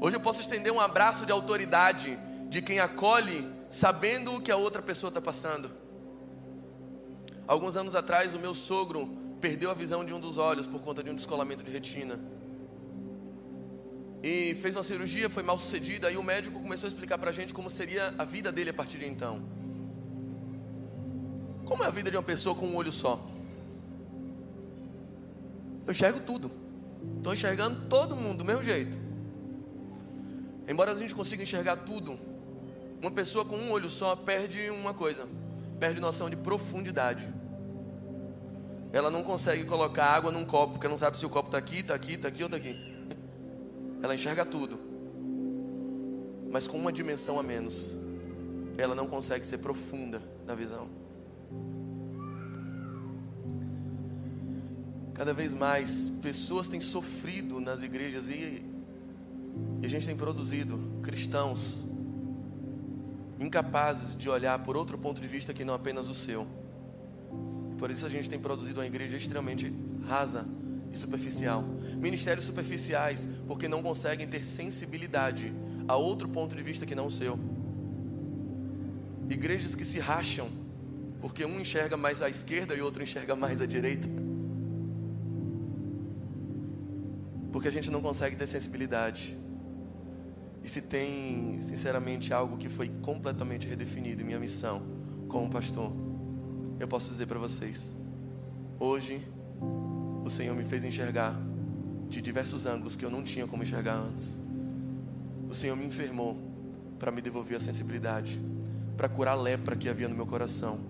Hoje 0.00 0.16
eu 0.16 0.20
posso 0.20 0.40
estender 0.40 0.72
um 0.72 0.80
abraço 0.80 1.24
de 1.24 1.32
autoridade 1.32 2.18
de 2.48 2.60
quem 2.60 2.80
acolhe, 2.80 3.44
sabendo 3.70 4.34
o 4.34 4.40
que 4.40 4.52
a 4.52 4.56
outra 4.56 4.82
pessoa 4.82 5.08
está 5.08 5.20
passando. 5.20 5.70
Alguns 7.46 7.76
anos 7.76 7.94
atrás, 7.94 8.34
o 8.34 8.38
meu 8.38 8.54
sogro 8.54 9.08
perdeu 9.40 9.70
a 9.70 9.74
visão 9.74 10.04
de 10.04 10.12
um 10.12 10.20
dos 10.20 10.36
olhos 10.38 10.66
por 10.66 10.80
conta 10.80 11.02
de 11.02 11.10
um 11.10 11.14
descolamento 11.14 11.62
de 11.62 11.70
retina. 11.70 12.18
E 14.26 14.56
fez 14.56 14.74
uma 14.74 14.82
cirurgia, 14.82 15.30
foi 15.30 15.44
mal 15.44 15.56
sucedida. 15.56 16.08
Aí 16.08 16.16
o 16.16 16.22
médico 16.22 16.58
começou 16.58 16.88
a 16.88 16.90
explicar 16.90 17.16
para 17.16 17.30
a 17.30 17.32
gente 17.32 17.54
como 17.54 17.70
seria 17.70 18.12
a 18.18 18.24
vida 18.24 18.50
dele 18.50 18.70
a 18.70 18.74
partir 18.74 18.98
de 18.98 19.06
então. 19.06 19.40
Como 21.64 21.84
é 21.84 21.86
a 21.86 21.90
vida 21.90 22.10
de 22.10 22.16
uma 22.16 22.24
pessoa 22.24 22.52
com 22.52 22.66
um 22.66 22.74
olho 22.74 22.90
só? 22.90 23.24
Eu 25.86 25.92
enxergo 25.92 26.18
tudo. 26.26 26.50
Estou 27.18 27.34
enxergando 27.34 27.88
todo 27.88 28.16
mundo 28.16 28.38
do 28.38 28.44
mesmo 28.44 28.64
jeito. 28.64 28.98
Embora 30.66 30.90
a 30.90 30.96
gente 30.96 31.14
consiga 31.14 31.44
enxergar 31.44 31.76
tudo, 31.76 32.18
uma 33.00 33.12
pessoa 33.12 33.44
com 33.44 33.56
um 33.56 33.70
olho 33.70 33.88
só 33.88 34.16
perde 34.16 34.70
uma 34.70 34.92
coisa: 34.92 35.28
perde 35.78 36.00
noção 36.00 36.28
de 36.28 36.34
profundidade. 36.34 37.32
Ela 38.92 39.08
não 39.08 39.22
consegue 39.22 39.64
colocar 39.66 40.06
água 40.06 40.32
num 40.32 40.44
copo, 40.44 40.72
porque 40.72 40.88
não 40.88 40.98
sabe 40.98 41.16
se 41.16 41.24
o 41.24 41.30
copo 41.30 41.46
está 41.46 41.58
aqui, 41.58 41.78
está 41.78 41.94
aqui, 41.94 42.14
está 42.14 42.26
aqui 42.26 42.42
ou 42.42 42.48
está 42.48 42.56
aqui. 42.56 42.95
Ela 44.02 44.14
enxerga 44.14 44.44
tudo, 44.44 44.78
mas 46.50 46.66
com 46.66 46.78
uma 46.78 46.92
dimensão 46.92 47.38
a 47.38 47.42
menos. 47.42 47.96
Ela 48.78 48.94
não 48.94 49.06
consegue 49.06 49.46
ser 49.46 49.58
profunda 49.58 50.22
na 50.46 50.54
visão. 50.54 50.88
Cada 55.14 55.32
vez 55.32 55.54
mais 55.54 56.08
pessoas 56.20 56.68
têm 56.68 56.80
sofrido 56.80 57.58
nas 57.58 57.82
igrejas 57.82 58.28
e, 58.28 58.62
e 59.82 59.86
a 59.86 59.88
gente 59.88 60.06
tem 60.06 60.14
produzido 60.14 60.78
cristãos 61.02 61.86
incapazes 63.40 64.14
de 64.14 64.28
olhar 64.28 64.58
por 64.58 64.76
outro 64.76 64.98
ponto 64.98 65.20
de 65.20 65.28
vista 65.28 65.54
que 65.54 65.64
não 65.64 65.74
apenas 65.74 66.08
o 66.08 66.14
seu. 66.14 66.46
Por 67.78 67.90
isso 67.90 68.04
a 68.04 68.08
gente 68.08 68.28
tem 68.28 68.38
produzido 68.38 68.80
uma 68.80 68.86
igreja 68.86 69.16
extremamente 69.16 69.72
rasa 70.06 70.46
superficial. 70.96 71.64
Ministérios 71.98 72.46
superficiais, 72.46 73.28
porque 73.46 73.68
não 73.68 73.82
conseguem 73.82 74.26
ter 74.26 74.44
sensibilidade 74.44 75.52
a 75.86 75.96
outro 75.96 76.28
ponto 76.28 76.56
de 76.56 76.62
vista 76.62 76.84
que 76.84 76.94
não 76.94 77.06
o 77.06 77.10
seu. 77.10 77.38
Igrejas 79.28 79.74
que 79.74 79.84
se 79.84 79.98
racham, 79.98 80.48
porque 81.20 81.44
um 81.44 81.60
enxerga 81.60 81.96
mais 81.96 82.22
à 82.22 82.28
esquerda 82.28 82.74
e 82.74 82.80
outro 82.80 83.02
enxerga 83.02 83.34
mais 83.34 83.60
à 83.60 83.66
direita. 83.66 84.08
porque 87.56 87.68
a 87.68 87.72
gente 87.72 87.90
não 87.90 88.02
consegue 88.02 88.36
ter 88.36 88.46
sensibilidade. 88.46 89.34
E 90.62 90.68
se 90.68 90.82
tem, 90.82 91.58
sinceramente, 91.58 92.30
algo 92.30 92.58
que 92.58 92.68
foi 92.68 92.86
completamente 93.00 93.66
redefinido 93.66 94.20
em 94.20 94.26
minha 94.26 94.38
missão, 94.38 94.82
como 95.26 95.48
pastor, 95.48 95.90
eu 96.78 96.86
posso 96.86 97.08
dizer 97.10 97.24
para 97.24 97.38
vocês: 97.38 97.96
hoje 98.78 99.26
o 100.26 100.30
Senhor 100.30 100.56
me 100.56 100.64
fez 100.64 100.82
enxergar 100.82 101.38
de 102.08 102.20
diversos 102.20 102.66
ângulos 102.66 102.96
que 102.96 103.04
eu 103.04 103.10
não 103.10 103.22
tinha 103.22 103.46
como 103.46 103.62
enxergar 103.62 103.94
antes. 103.94 104.40
O 105.48 105.54
Senhor 105.54 105.76
me 105.76 105.86
enfermou 105.86 106.36
para 106.98 107.12
me 107.12 107.22
devolver 107.22 107.56
a 107.56 107.60
sensibilidade, 107.60 108.40
para 108.96 109.08
curar 109.08 109.32
a 109.32 109.40
lepra 109.40 109.76
que 109.76 109.88
havia 109.88 110.08
no 110.08 110.16
meu 110.16 110.26
coração, 110.26 110.80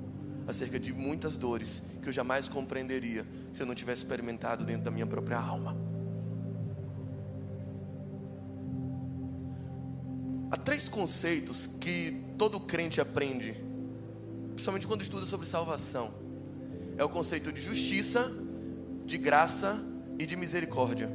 acerca 0.49 0.81
de 0.81 0.91
muitas 0.91 1.37
dores 1.37 1.83
que 2.03 2.09
eu 2.09 2.13
jamais 2.15 2.49
compreenderia 2.49 3.27
se 3.53 3.63
eu 3.63 3.67
não 3.67 3.75
tivesse 3.75 4.05
experimentado 4.05 4.65
dentro 4.65 4.85
da 4.85 4.91
minha 4.91 5.07
própria 5.07 5.39
alma. 5.39 5.77
Há 10.51 10.57
três 10.57 10.89
conceitos 10.89 11.67
que 11.67 12.25
todo 12.39 12.59
crente 12.59 13.03
aprende, 13.03 13.55
principalmente 14.55 14.87
quando 14.87 15.03
estuda 15.03 15.27
sobre 15.27 15.47
salvação: 15.47 16.15
é 16.97 17.05
o 17.05 17.09
conceito 17.09 17.53
de 17.53 17.61
justiça, 17.61 18.33
de 19.07 19.17
graça 19.17 19.79
e 20.19 20.27
de 20.27 20.37
misericórdia. 20.37 21.09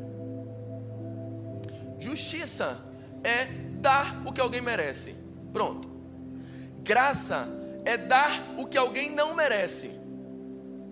Justiça 2.00 2.80
é 3.24 3.46
dar 3.80 4.24
o 4.26 4.32
que 4.32 4.42
alguém 4.42 4.62
merece. 4.62 5.16
Pronto. 5.54 5.90
Graça 6.84 7.48
é 7.86 7.98
dar 7.98 8.54
o 8.58 8.66
que 8.66 8.78
alguém 8.78 9.12
não 9.12 9.36
merece. 9.36 9.92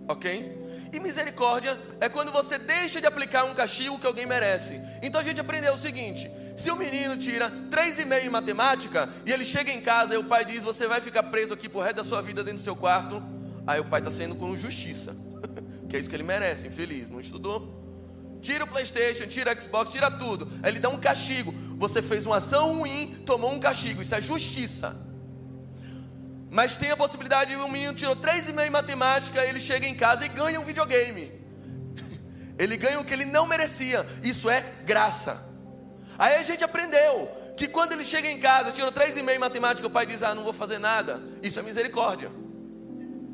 Ok? 0.08 0.58
E 0.92 1.00
misericórdia 1.00 1.80
é 2.02 2.10
quando 2.10 2.32
você 2.32 2.58
deixa 2.58 3.00
de 3.00 3.08
aplicar 3.08 3.44
um 3.46 3.54
castigo 3.54 4.00
que 4.00 4.08
alguém 4.08 4.26
merece. 4.26 4.82
Então 5.02 5.22
a 5.22 5.24
gente 5.24 5.40
aprendeu 5.40 5.74
o 5.74 5.78
seguinte: 5.78 6.30
se 6.58 6.70
o 6.72 6.76
menino 6.76 7.16
tira 7.16 7.50
3,5 7.70 8.26
em 8.26 8.30
matemática 8.30 9.08
e 9.26 9.32
ele 9.32 9.46
chega 9.46 9.72
em 9.72 9.82
casa 9.82 10.16
e 10.16 10.18
o 10.18 10.24
pai 10.24 10.44
diz: 10.44 10.64
Você 10.64 10.88
vai 10.88 11.00
ficar 11.00 11.24
preso 11.24 11.54
aqui 11.54 11.70
por 11.70 11.84
resto 11.84 11.98
da 11.98 12.04
sua 12.04 12.22
vida 12.22 12.44
dentro 12.44 12.60
do 12.60 12.64
seu 12.64 12.76
quarto. 12.76 13.22
Aí 13.68 13.80
o 13.80 13.86
pai 13.86 14.00
está 14.00 14.10
sendo 14.10 14.36
com 14.36 14.56
justiça, 14.58 15.16
que 15.90 15.98
é 15.98 16.00
isso 16.00 16.10
que 16.10 16.16
ele 16.16 16.24
merece, 16.24 16.68
infeliz, 16.68 17.10
não 17.10 17.20
estudou. 17.20 17.78
Tira 18.42 18.64
o 18.64 18.68
PlayStation, 18.68 19.28
tira 19.28 19.54
o 19.54 19.62
Xbox, 19.62 19.92
tira 19.92 20.10
tudo. 20.10 20.48
Aí 20.64 20.72
ele 20.72 20.80
dá 20.80 20.88
um 20.88 20.98
castigo. 20.98 21.54
Você 21.78 22.02
fez 22.02 22.26
uma 22.26 22.38
ação 22.38 22.78
ruim, 22.78 23.22
tomou 23.26 23.52
um 23.52 23.60
castigo. 23.60 24.02
Isso 24.02 24.16
é 24.16 24.22
justiça. 24.22 24.96
Mas 26.50 26.78
tem 26.78 26.90
a 26.90 26.98
possibilidade 26.98 27.52
de 27.52 27.58
um 27.58 27.68
menino 27.68 27.94
tirou 27.94 28.16
3,5 28.16 28.66
em 28.66 28.70
matemática, 28.70 29.44
ele 29.44 29.60
chega 29.60 29.88
em 29.88 29.94
casa 29.96 30.26
e 30.26 30.30
ganha 30.30 30.60
um 30.60 30.64
videogame. 30.64 31.32
Ele 32.58 32.76
ganha 32.76 33.00
o 33.00 33.06
que 33.06 33.14
ele 33.14 33.24
não 33.24 33.46
merecia. 33.46 34.06
Isso 34.22 34.50
é 34.50 34.62
graça. 34.84 35.48
Aí 36.18 36.36
a 36.36 36.44
gente 36.44 36.62
aprendeu 36.62 37.32
que 37.56 37.70
quando 37.70 37.94
ele 37.94 38.04
chega 38.04 38.30
em 38.30 38.38
casa, 38.38 38.74
tirou 38.74 38.92
3,5 38.92 39.30
em 39.30 39.38
matemática, 39.38 39.88
o 39.88 39.92
pai 39.92 40.06
diz: 40.06 40.24
Ah, 40.24 40.36
não 40.36 40.44
vou 40.44 40.52
fazer 40.52 40.78
nada. 40.78 41.22
Isso 41.42 41.58
é 41.58 41.62
misericórdia. 41.62 42.30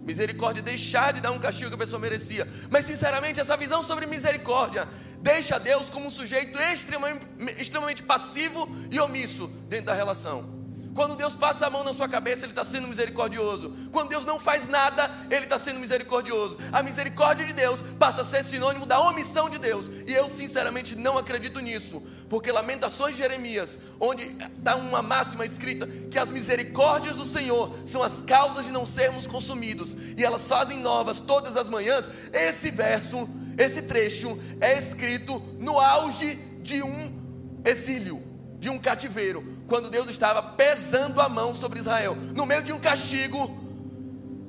Misericórdia, 0.05 0.61
deixar 0.61 1.13
de 1.13 1.21
dar 1.21 1.31
um 1.31 1.39
castigo 1.39 1.69
que 1.69 1.75
a 1.75 1.79
pessoa 1.79 1.99
merecia. 1.99 2.47
Mas, 2.69 2.85
sinceramente, 2.85 3.39
essa 3.39 3.57
visão 3.57 3.83
sobre 3.83 4.05
misericórdia 4.05 4.87
deixa 5.21 5.59
Deus 5.59 5.89
como 5.89 6.05
um 6.05 6.11
sujeito 6.11 6.57
extremamente, 6.59 7.25
extremamente 7.57 8.03
passivo 8.03 8.69
e 8.91 8.99
omisso 8.99 9.47
dentro 9.67 9.87
da 9.87 9.93
relação. 9.93 10.64
Quando 10.95 11.17
Deus 11.17 11.35
passa 11.35 11.67
a 11.67 11.69
mão 11.69 11.83
na 11.83 11.93
sua 11.93 12.07
cabeça, 12.07 12.45
Ele 12.45 12.53
está 12.53 12.63
sendo 12.63 12.87
misericordioso. 12.87 13.69
Quando 13.91 14.07
Deus 14.07 14.23
não 14.23 14.39
faz 14.39 14.65
nada, 14.65 15.11
Ele 15.29 15.43
está 15.43 15.59
sendo 15.59 15.77
misericordioso. 15.77 16.57
A 16.71 16.81
misericórdia 16.81 17.45
de 17.45 17.53
Deus 17.53 17.81
passa 17.99 18.21
a 18.21 18.25
ser 18.25 18.45
sinônimo 18.45 18.85
da 18.85 19.01
omissão 19.01 19.49
de 19.49 19.59
Deus. 19.59 19.91
E 20.07 20.13
eu, 20.13 20.29
sinceramente, 20.29 20.95
não 20.95 21.17
acredito 21.17 21.59
nisso. 21.59 22.01
Porque 22.29 22.49
Lamentações 22.49 23.13
de 23.13 23.21
Jeremias, 23.21 23.77
onde 23.99 24.23
está 24.57 24.77
uma 24.77 25.01
máxima 25.01 25.45
escrita 25.45 25.85
que 25.85 26.17
as 26.17 26.31
misericórdias 26.31 27.17
do 27.17 27.25
Senhor 27.25 27.77
são 27.85 28.01
as 28.01 28.21
causas 28.21 28.65
de 28.65 28.71
não 28.71 28.85
sermos 28.85 29.27
consumidos. 29.27 29.97
E 30.17 30.23
elas 30.23 30.47
fazem 30.47 30.79
novas 30.79 31.19
todas 31.19 31.57
as 31.57 31.67
manhãs. 31.67 32.09
Esse 32.31 32.71
verso, 32.71 33.27
esse 33.57 33.81
trecho, 33.81 34.39
é 34.61 34.77
escrito 34.77 35.41
no 35.59 35.77
auge 35.77 36.35
de 36.63 36.81
um 36.81 37.61
exílio, 37.65 38.23
de 38.59 38.69
um 38.69 38.79
cativeiro 38.79 39.54
quando 39.67 39.89
Deus 39.89 40.09
estava 40.09 40.41
pesando 40.41 41.19
a 41.21 41.27
mão 41.27 41.53
sobre 41.53 41.79
Israel, 41.79 42.15
no 42.35 42.45
meio 42.45 42.61
de 42.61 42.71
um 42.71 42.79
castigo, 42.79 43.49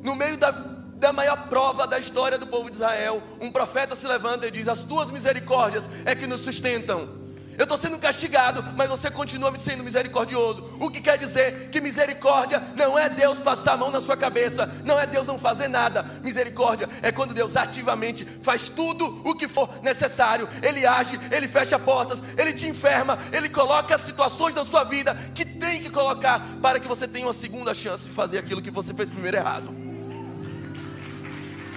no 0.03 0.15
meio 0.15 0.37
da, 0.37 0.51
da 0.51 1.13
maior 1.13 1.49
prova 1.49 1.87
da 1.87 1.99
história 1.99 2.39
do 2.39 2.47
povo 2.47 2.71
de 2.71 2.77
Israel, 2.77 3.23
um 3.41 3.51
profeta 3.51 3.97
se 3.97 4.07
levanta 4.07 4.47
e 4.47 4.51
diz: 4.51 4.69
As 4.69 4.83
tuas 4.83 5.11
misericórdias 5.11 5.89
é 6.05 6.15
que 6.15 6.27
nos 6.27 6.41
sustentam. 6.41 7.26
Eu 7.59 7.63
estou 7.63 7.79
sendo 7.79 7.99
castigado, 7.99 8.63
mas 8.77 8.89
você 8.89 9.11
continua 9.11 9.51
me 9.51 9.59
sendo 9.59 9.83
misericordioso. 9.83 10.77
O 10.79 10.91
que 10.91 11.01
quer 11.01 11.17
dizer 11.17 11.71
que 11.71 11.81
misericórdia 11.81 12.63
não 12.77 12.99
é 12.99 13.09
Deus 13.09 13.39
passar 13.39 13.73
a 13.73 13.77
mão 13.77 13.91
na 13.91 14.01
sua 14.01 14.17
cabeça, 14.17 14.71
não 14.85 14.99
é 14.99 15.07
Deus 15.07 15.27
não 15.27 15.39
fazer 15.39 15.69
nada. 15.69 16.05
Misericórdia 16.23 16.89
é 17.03 17.11
quando 17.11 17.33
Deus 17.33 17.57
ativamente 17.57 18.27
faz 18.43 18.69
tudo 18.69 19.23
o 19.25 19.35
que 19.35 19.49
for 19.49 19.71
necessário. 19.83 20.49
Ele 20.63 20.87
age, 20.87 21.19
ele 21.31 21.49
fecha 21.49 21.79
portas, 21.79 22.23
ele 22.37 22.53
te 22.53 22.67
enferma, 22.67 23.19
ele 23.33 23.49
coloca 23.49 23.97
situações 23.99 24.55
na 24.55 24.65
sua 24.65 24.85
vida 24.85 25.17
que 25.35 25.45
tem 25.45 25.83
que 25.83 25.91
colocar 25.91 26.41
para 26.61 26.79
que 26.79 26.87
você 26.87 27.09
tenha 27.09 27.27
uma 27.27 27.33
segunda 27.33 27.73
chance 27.73 28.07
de 28.07 28.15
fazer 28.15 28.39
aquilo 28.39 28.61
que 28.61 28.71
você 28.71 28.93
fez 28.93 29.09
primeiro 29.09 29.37
errado. 29.37 29.75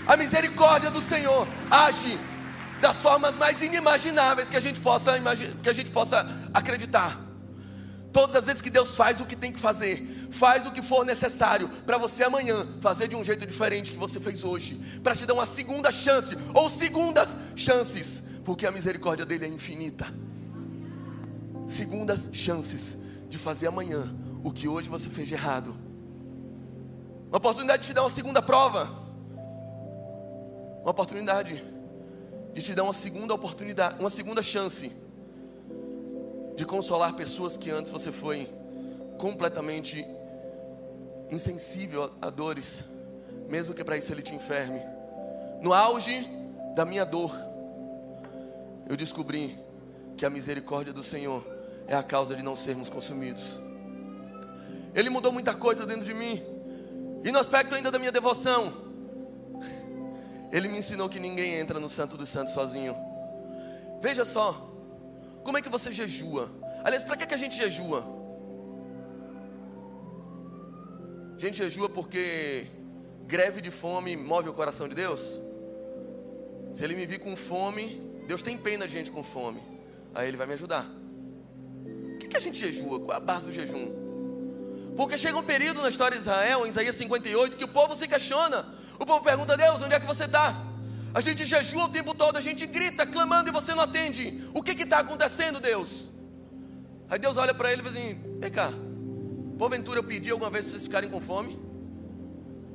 A 0.05 0.17
misericórdia 0.17 0.89
do 0.89 1.01
Senhor 1.01 1.47
age 1.69 2.19
das 2.79 3.01
formas 3.01 3.37
mais 3.37 3.61
inimagináveis 3.61 4.49
que 4.49 4.57
a 4.57 4.59
gente 4.59 4.79
possa, 4.81 5.13
que 5.61 5.69
a 5.69 5.73
gente 5.73 5.91
possa 5.91 6.25
acreditar. 6.53 7.19
Todas 8.11 8.35
as 8.37 8.45
vezes 8.45 8.61
que 8.61 8.69
Deus 8.71 8.95
faz 8.95 9.21
o 9.21 9.25
que 9.25 9.35
tem 9.35 9.51
que 9.51 9.59
fazer, 9.59 10.29
faz 10.31 10.65
o 10.65 10.71
que 10.71 10.81
for 10.81 11.05
necessário 11.05 11.69
para 11.85 11.97
você 11.97 12.23
amanhã 12.23 12.67
fazer 12.81 13.07
de 13.07 13.15
um 13.15 13.23
jeito 13.23 13.45
diferente 13.45 13.91
que 13.91 13.97
você 13.97 14.19
fez 14.19 14.43
hoje, 14.43 14.79
para 15.03 15.13
te 15.13 15.25
dar 15.25 15.35
uma 15.35 15.45
segunda 15.45 15.91
chance 15.91 16.35
ou 16.53 16.69
segundas 16.69 17.37
chances, 17.55 18.23
porque 18.43 18.65
a 18.65 18.71
misericórdia 18.71 19.25
dele 19.25 19.45
é 19.45 19.47
infinita. 19.47 20.07
Segundas 21.67 22.29
chances 22.33 22.97
de 23.29 23.37
fazer 23.37 23.67
amanhã 23.67 24.11
o 24.43 24.51
que 24.51 24.67
hoje 24.67 24.89
você 24.89 25.07
fez 25.07 25.27
de 25.27 25.35
errado. 25.35 25.77
Uma 27.27 27.37
oportunidade 27.37 27.83
de 27.83 27.89
te 27.89 27.93
dar 27.93 28.01
uma 28.01 28.09
segunda 28.09 28.41
prova. 28.41 28.89
Uma 30.81 30.89
oportunidade 30.89 31.63
de 32.59 32.65
te 32.65 32.75
dar 32.75 32.83
uma 32.83 32.93
segunda 32.93 33.33
oportunidade, 33.33 33.95
uma 33.99 34.09
segunda 34.09 34.43
chance 34.43 34.91
de 36.57 36.65
consolar 36.65 37.13
pessoas 37.13 37.55
que 37.55 37.71
antes 37.71 37.89
você 37.89 38.11
foi 38.11 38.49
completamente 39.17 40.05
insensível 41.31 42.11
a 42.21 42.29
dores, 42.29 42.83
mesmo 43.47 43.73
que 43.73 43.81
para 43.81 43.95
isso 43.95 44.11
ele 44.11 44.21
te 44.21 44.35
enferme. 44.35 44.81
No 45.61 45.73
auge 45.73 46.27
da 46.75 46.83
minha 46.83 47.05
dor, 47.05 47.31
eu 48.89 48.97
descobri 48.97 49.57
que 50.17 50.25
a 50.25 50.29
misericórdia 50.29 50.91
do 50.91 51.03
Senhor 51.03 51.47
é 51.87 51.95
a 51.95 52.03
causa 52.03 52.35
de 52.35 52.43
não 52.43 52.57
sermos 52.57 52.89
consumidos. 52.89 53.57
Ele 54.93 55.09
mudou 55.09 55.31
muita 55.31 55.53
coisa 55.53 55.85
dentro 55.85 56.05
de 56.05 56.13
mim. 56.13 56.43
E 57.23 57.31
no 57.31 57.39
aspecto 57.39 57.73
ainda 57.73 57.89
da 57.89 57.99
minha 57.99 58.11
devoção, 58.11 58.88
ele 60.51 60.67
me 60.67 60.79
ensinou 60.79 61.09
que 61.09 61.19
ninguém 61.19 61.55
entra 61.55 61.79
no 61.79 61.89
Santo 61.89 62.17
dos 62.17 62.29
Santos 62.29 62.53
sozinho. 62.53 62.95
Veja 64.01 64.25
só, 64.25 64.69
como 65.43 65.57
é 65.57 65.61
que 65.61 65.69
você 65.69 65.91
jejua? 65.91 66.51
Aliás, 66.83 67.03
para 67.03 67.17
que, 67.17 67.25
que 67.25 67.33
a 67.33 67.37
gente 67.37 67.55
jejua? 67.55 68.05
A 71.35 71.39
gente 71.39 71.57
jejua 71.57 71.89
porque 71.89 72.67
greve 73.25 73.61
de 73.61 73.71
fome 73.71 74.17
move 74.17 74.49
o 74.49 74.53
coração 74.53 74.87
de 74.87 74.95
Deus? 74.95 75.39
Se 76.73 76.83
ele 76.83 76.95
me 76.95 77.05
vir 77.05 77.19
com 77.19 77.35
fome, 77.35 78.01
Deus 78.27 78.41
tem 78.41 78.57
pena 78.57 78.87
de 78.87 78.93
gente 78.93 79.11
com 79.11 79.23
fome. 79.23 79.61
Aí 80.13 80.27
ele 80.27 80.37
vai 80.37 80.47
me 80.47 80.53
ajudar. 80.53 80.85
O 81.85 82.17
que, 82.19 82.27
que 82.27 82.37
a 82.37 82.39
gente 82.39 82.59
jejua? 82.59 82.99
Qual 82.99 83.13
é 83.13 83.17
a 83.17 83.19
base 83.19 83.45
do 83.45 83.51
jejum? 83.51 83.87
Porque 84.95 85.17
chega 85.17 85.37
um 85.37 85.43
período 85.43 85.81
na 85.81 85.89
história 85.89 86.17
de 86.17 86.23
Israel, 86.23 86.65
em 86.65 86.69
Isaías 86.69 86.95
58, 86.95 87.57
que 87.57 87.63
o 87.63 87.67
povo 87.67 87.95
se 87.95 88.07
questiona: 88.07 88.67
o 88.99 89.05
povo 89.05 89.23
pergunta 89.23 89.53
a 89.53 89.55
Deus: 89.55 89.81
onde 89.81 89.95
é 89.95 89.99
que 89.99 90.05
você 90.05 90.25
está? 90.25 90.55
A 91.13 91.21
gente 91.21 91.45
jejua 91.45 91.85
o 91.85 91.89
tempo 91.89 92.13
todo, 92.13 92.37
a 92.37 92.41
gente 92.41 92.67
grita, 92.67 93.05
clamando 93.05 93.49
e 93.49 93.51
você 93.51 93.73
não 93.73 93.83
atende. 93.83 94.43
O 94.53 94.61
que 94.61 94.71
está 94.83 94.99
acontecendo, 94.99 95.59
Deus? 95.59 96.11
Aí 97.09 97.17
Deus 97.17 97.37
olha 97.37 97.53
para 97.53 97.71
ele 97.71 97.81
e 97.81 97.85
diz 97.85 97.95
assim: 97.95 98.19
Vem 98.39 98.51
cá, 98.51 98.71
porventura 99.57 99.99
eu 99.99 100.03
pedi 100.03 100.29
alguma 100.29 100.51
vez 100.51 100.65
para 100.65 100.71
vocês 100.71 100.83
ficarem 100.83 101.09
com 101.09 101.19
fome? 101.19 101.59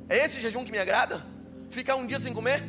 É 0.09 0.25
esse 0.25 0.41
jejum 0.41 0.63
que 0.63 0.71
me 0.71 0.77
agrada? 0.77 1.25
Ficar 1.69 1.95
um 1.95 2.05
dia 2.05 2.19
sem 2.19 2.33
comer? 2.33 2.61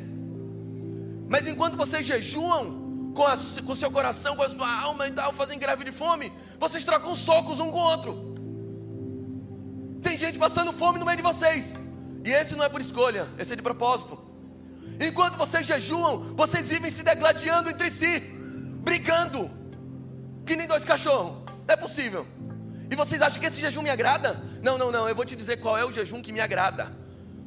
Mas 1.29 1.47
enquanto 1.47 1.77
vocês 1.77 2.07
jejuam 2.07 3.13
com, 3.15 3.25
com 3.65 3.75
seu 3.75 3.91
coração, 3.91 4.37
com 4.37 4.43
a 4.43 4.49
sua 4.49 4.81
alma 4.83 5.09
e 5.09 5.11
tal, 5.11 5.33
fazem 5.33 5.59
greve 5.59 5.85
de 5.85 5.93
fome, 5.93 6.33
vocês 6.59 6.85
trocam 6.85 7.17
socos 7.17 7.59
um 7.59 7.71
com 7.71 7.79
o 7.79 7.83
outro. 7.83 8.37
Tem 10.03 10.17
gente 10.17 10.39
passando 10.39 10.73
fome 10.73 10.99
no 11.01 11.05
meio 11.05 11.17
de 11.17 11.23
vocês. 11.23 11.77
E 12.27 12.33
esse 12.33 12.57
não 12.57 12.65
é 12.65 12.69
por 12.69 12.81
escolha, 12.81 13.29
esse 13.39 13.53
é 13.53 13.57
de 13.57 13.63
propósito. 13.63 14.19
Enquanto 15.01 15.39
vocês 15.39 15.65
jejuam, 15.65 16.35
vocês 16.35 16.69
vivem 16.69 16.91
se 16.91 17.05
degladiando 17.05 17.71
entre 17.71 17.89
si, 17.89 18.19
brigando, 18.83 19.49
que 20.45 20.57
nem 20.57 20.67
dois 20.67 20.85
cachorros. 20.85 21.45
É 21.69 21.77
possível. 21.77 22.27
E 22.91 22.97
vocês 22.97 23.23
acham 23.23 23.39
que 23.41 23.47
esse 23.47 23.61
jejum 23.61 23.81
me 23.81 23.91
agrada? 23.91 24.43
Não, 24.61 24.77
não, 24.77 24.91
não. 24.91 25.09
Eu 25.09 25.15
vou 25.15 25.25
te 25.25 25.37
dizer 25.37 25.59
qual 25.59 25.79
é 25.79 25.85
o 25.85 25.93
jejum 25.93 26.21
que 26.21 26.33
me 26.33 26.41
agrada. 26.41 26.93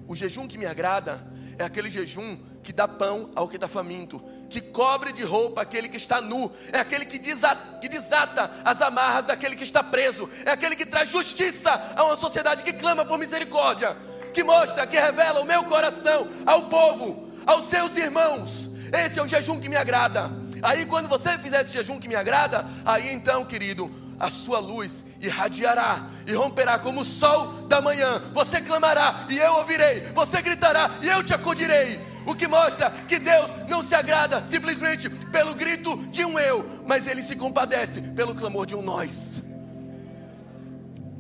O 0.08 0.16
jejum 0.16 0.48
que 0.48 0.58
me 0.58 0.66
agrada 0.66 1.28
é 1.58 1.66
aquele 1.66 1.92
jejum 1.92 2.38
que 2.64 2.72
dá 2.72 2.88
pão 2.88 3.32
ao 3.36 3.50
que 3.50 3.58
está 3.58 3.68
faminto, 3.68 4.22
que 4.50 4.62
cobre 4.62 5.12
de 5.12 5.24
roupa 5.24 5.62
aquele 5.62 5.90
que 5.90 5.98
está 5.98 6.22
nu, 6.22 6.50
é 6.72 6.80
aquele 6.80 7.06
que 7.06 7.20
desata, 7.20 7.80
que 7.80 7.90
desata 7.90 8.50
as 8.64 8.82
amarras 8.82 9.26
daquele 9.26 9.58
que 9.58 9.64
está 9.64 9.84
preso, 9.84 10.30
é 10.46 10.52
aquele 10.52 10.76
que 10.76 10.86
traz 10.86 11.10
justiça 11.10 11.70
a 11.98 12.04
uma 12.06 12.16
sociedade 12.16 12.64
que 12.64 12.72
clama 12.72 13.04
por 13.06 13.18
misericórdia, 13.18 13.98
que 14.34 14.44
mostra, 14.44 14.88
que 14.88 15.00
revela 15.00 15.42
o 15.42 15.46
meu 15.46 15.64
coração 15.64 16.28
ao 16.46 16.64
povo, 16.64 17.30
aos 17.46 17.66
seus 17.66 17.96
irmãos. 17.98 18.70
Esse 18.92 19.20
é 19.20 19.24
o 19.24 19.28
jejum 19.28 19.60
que 19.60 19.70
me 19.70 19.76
agrada. 19.76 20.32
Aí, 20.62 20.86
quando 20.86 21.08
você 21.08 21.38
fizer 21.38 21.62
esse 21.62 21.74
jejum 21.74 22.00
que 22.00 22.08
me 22.08 22.16
agrada, 22.16 22.66
aí 22.86 23.14
então, 23.14 23.46
querido, 23.46 23.90
a 24.20 24.30
sua 24.30 24.60
luz 24.60 25.06
irradiará 25.22 26.10
e 26.28 26.34
romperá 26.34 26.78
como 26.78 27.02
o 27.02 27.06
sol 27.06 27.48
da 27.68 27.82
manhã. 27.82 28.22
Você 28.34 28.60
clamará 28.60 29.26
e 29.30 29.38
eu 29.38 29.54
ouvirei. 29.54 30.02
Você 30.14 30.42
gritará 30.42 30.98
e 31.02 31.08
eu 31.08 31.24
te 31.24 31.34
acudirei. 31.34 32.00
O 32.26 32.36
que 32.36 32.48
mostra 32.48 32.92
que 33.08 33.18
Deus 33.18 33.52
não 33.70 33.82
se 33.82 33.96
agrada 33.96 34.46
simplesmente 34.46 35.10
pelo 35.10 35.56
grito 35.56 35.96
de 36.12 36.26
um 36.26 36.38
eu, 36.38 36.66
mas 36.86 37.08
Ele 37.08 37.24
se 37.24 37.36
compadece 37.36 38.02
pelo 38.02 38.36
clamor 38.36 38.66
de 38.66 38.76
um 38.76 38.82
nós. 38.82 39.42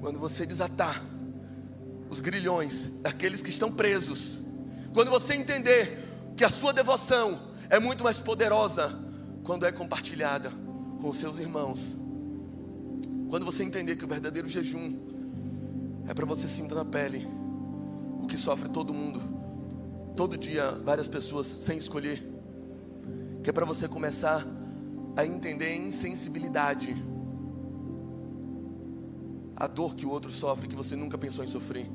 Quando 0.01 0.20
você 0.20 0.45
desatar 0.45 1.01
os 2.10 2.20
grilhões 2.20 2.89
daqueles 3.01 3.41
que 3.41 3.49
estão 3.49 3.72
presos, 3.72 4.39
quando 4.93 5.12
você 5.12 5.36
entender 5.36 5.97
que 6.36 6.43
a 6.43 6.49
sua 6.49 6.74
devoção 6.74 7.49
é 7.70 7.80
muito 7.80 8.03
mais 8.03 8.20
poderosa 8.20 8.97
quando 9.43 9.66
é 9.66 9.72
compartilhada 9.72 10.51
com 11.01 11.10
os 11.10 11.18
seus 11.18 11.38
irmãos, 11.38 11.95
quando 13.30 13.45
você 13.45 13.64
entender 13.64 13.95
que 13.95 14.05
o 14.05 14.07
verdadeiro 14.07 14.49
jejum 14.49 14.97
é 16.07 16.14
para 16.14 16.26
você 16.26 16.47
sentir 16.47 16.74
na 16.74 16.84
pele 16.84 17.28
o 18.22 18.26
que 18.26 18.38
sofre 18.38 18.70
todo 18.70 18.93
mundo, 18.93 19.22
todo 20.16 20.38
dia 20.38 20.72
várias 20.84 21.07
pessoas 21.07 21.45
sem 21.45 21.78
escolher, 21.78 22.26
que 23.43 23.49
é 23.49 23.53
para 23.53 23.66
você 23.66 23.88
começar 23.88 24.45
a 25.16 25.26
entender 25.26 25.68
a 25.68 25.76
insensibilidade, 25.76 26.95
a 29.60 29.68
dor 29.68 29.95
que 29.95 30.05
o 30.05 30.10
outro 30.10 30.32
sofre 30.32 30.68
que 30.68 30.76
você 30.76 30.95
nunca 30.95 31.18
pensou 31.18 31.43
em 31.43 31.47
sofrer. 31.47 31.89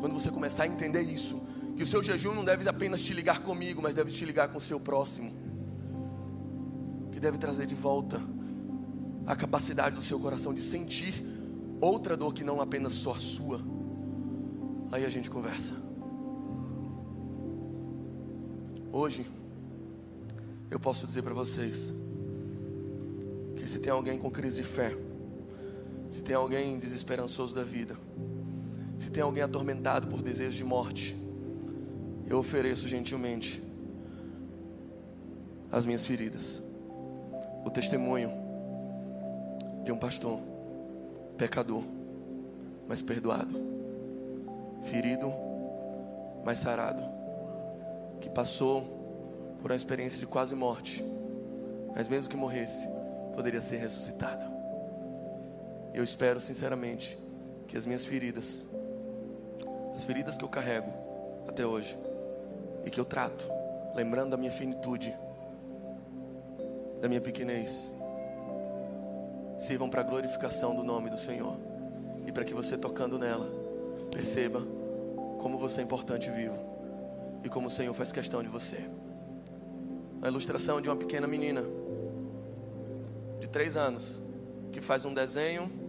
Quando 0.00 0.14
você 0.14 0.30
começar 0.30 0.64
a 0.64 0.66
entender 0.66 1.02
isso, 1.02 1.40
que 1.76 1.82
o 1.82 1.86
seu 1.86 2.02
jejum 2.02 2.34
não 2.34 2.44
deve 2.44 2.66
apenas 2.68 3.02
te 3.02 3.12
ligar 3.12 3.42
comigo, 3.42 3.82
mas 3.82 3.94
deve 3.94 4.10
te 4.10 4.24
ligar 4.24 4.48
com 4.48 4.58
o 4.58 4.60
seu 4.60 4.80
próximo, 4.80 5.30
que 7.12 7.20
deve 7.20 7.36
trazer 7.36 7.66
de 7.66 7.74
volta 7.74 8.20
a 9.26 9.36
capacidade 9.36 9.94
do 9.94 10.02
seu 10.02 10.18
coração 10.18 10.52
de 10.54 10.62
sentir 10.62 11.24
outra 11.80 12.16
dor 12.16 12.32
que 12.32 12.42
não 12.42 12.60
apenas 12.60 12.94
só 12.94 13.14
a 13.14 13.18
sua. 13.18 13.60
Aí 14.90 15.04
a 15.04 15.10
gente 15.10 15.30
conversa. 15.30 15.74
Hoje, 18.90 19.26
eu 20.70 20.80
posso 20.80 21.06
dizer 21.06 21.22
para 21.22 21.34
vocês 21.34 21.92
que 23.56 23.66
se 23.66 23.78
tem 23.78 23.92
alguém 23.92 24.18
com 24.18 24.30
crise 24.30 24.56
de 24.56 24.66
fé, 24.66 24.96
se 26.12 26.22
tem 26.22 26.36
alguém 26.36 26.78
desesperançoso 26.78 27.56
da 27.56 27.64
vida, 27.64 27.96
se 28.98 29.10
tem 29.10 29.22
alguém 29.22 29.42
atormentado 29.42 30.08
por 30.08 30.22
desejos 30.22 30.54
de 30.54 30.62
morte, 30.62 31.16
eu 32.26 32.38
ofereço 32.38 32.86
gentilmente 32.86 33.62
as 35.72 35.86
minhas 35.86 36.06
feridas, 36.06 36.62
o 37.64 37.70
testemunho 37.70 38.30
de 39.84 39.90
um 39.90 39.96
pastor, 39.96 40.38
pecador, 41.38 41.82
mas 42.86 43.00
perdoado, 43.00 43.56
ferido, 44.82 45.32
mas 46.44 46.58
sarado, 46.58 47.02
que 48.20 48.28
passou 48.28 49.56
por 49.62 49.70
uma 49.70 49.76
experiência 49.76 50.20
de 50.20 50.26
quase 50.26 50.54
morte, 50.54 51.02
mas 51.96 52.06
mesmo 52.06 52.28
que 52.28 52.36
morresse, 52.36 52.86
poderia 53.34 53.62
ser 53.62 53.78
ressuscitado. 53.78 54.51
Eu 55.94 56.02
espero 56.02 56.40
sinceramente 56.40 57.18
que 57.68 57.76
as 57.76 57.84
minhas 57.84 58.04
feridas, 58.04 58.66
as 59.94 60.02
feridas 60.04 60.36
que 60.36 60.44
eu 60.44 60.48
carrego 60.48 60.90
até 61.46 61.66
hoje 61.66 61.96
e 62.84 62.90
que 62.90 62.98
eu 62.98 63.04
trato, 63.04 63.48
lembrando 63.94 64.30
da 64.30 64.36
minha 64.36 64.52
finitude, 64.52 65.14
da 67.00 67.08
minha 67.08 67.20
pequenez, 67.20 67.90
sirvam 69.58 69.88
para 69.88 70.00
a 70.00 70.04
glorificação 70.04 70.74
do 70.74 70.82
nome 70.82 71.10
do 71.10 71.18
Senhor. 71.18 71.56
E 72.26 72.32
para 72.32 72.44
que 72.44 72.54
você 72.54 72.78
tocando 72.78 73.18
nela, 73.18 73.50
perceba 74.10 74.62
como 75.40 75.58
você 75.58 75.80
é 75.80 75.84
importante 75.84 76.28
e 76.28 76.32
vivo. 76.32 76.58
E 77.44 77.48
como 77.48 77.66
o 77.66 77.70
Senhor 77.70 77.92
faz 77.92 78.12
questão 78.12 78.42
de 78.42 78.48
você. 78.48 78.88
A 80.22 80.28
ilustração 80.28 80.80
de 80.80 80.88
uma 80.88 80.96
pequena 80.96 81.26
menina 81.26 81.62
de 83.40 83.48
três 83.48 83.76
anos 83.76 84.20
que 84.70 84.80
faz 84.80 85.04
um 85.04 85.12
desenho 85.12 85.81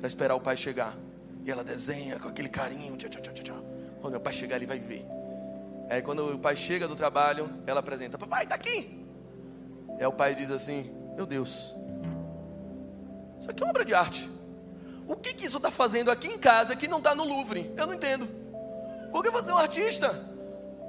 para 0.00 0.08
esperar 0.08 0.34
o 0.34 0.40
pai 0.40 0.56
chegar. 0.56 0.96
E 1.44 1.50
ela 1.50 1.62
desenha 1.62 2.18
com 2.18 2.28
aquele 2.28 2.48
carinho. 2.48 2.96
Tchau, 2.96 3.10
tchau, 3.10 3.22
tchau, 3.22 3.44
tchau. 3.44 3.64
Quando 4.00 4.16
o 4.16 4.20
pai 4.20 4.32
chegar, 4.32 4.56
ele 4.56 4.66
vai 4.66 4.78
ver. 4.78 5.06
Aí 5.88 6.00
quando 6.02 6.34
o 6.34 6.38
pai 6.38 6.56
chega 6.56 6.88
do 6.88 6.96
trabalho, 6.96 7.50
ela 7.66 7.80
apresenta: 7.80 8.16
Papai, 8.16 8.44
está 8.44 8.54
aqui. 8.54 9.04
E 9.98 10.00
aí 10.00 10.06
o 10.06 10.12
pai 10.12 10.34
diz 10.34 10.50
assim: 10.50 10.90
Meu 11.16 11.26
Deus, 11.26 11.74
isso 13.38 13.50
aqui 13.50 13.62
é 13.62 13.66
uma 13.66 13.70
obra 13.70 13.84
de 13.84 13.94
arte. 13.94 14.30
O 15.06 15.16
que, 15.16 15.34
que 15.34 15.46
isso 15.46 15.56
está 15.56 15.70
fazendo 15.70 16.10
aqui 16.10 16.28
em 16.28 16.38
casa 16.38 16.76
que 16.76 16.86
não 16.86 16.98
está 16.98 17.14
no 17.14 17.24
Louvre? 17.24 17.74
Eu 17.76 17.86
não 17.86 17.94
entendo. 17.94 18.28
Por 19.10 19.22
que 19.22 19.30
você 19.30 19.50
é 19.50 19.54
um 19.54 19.58
artista? 19.58 20.08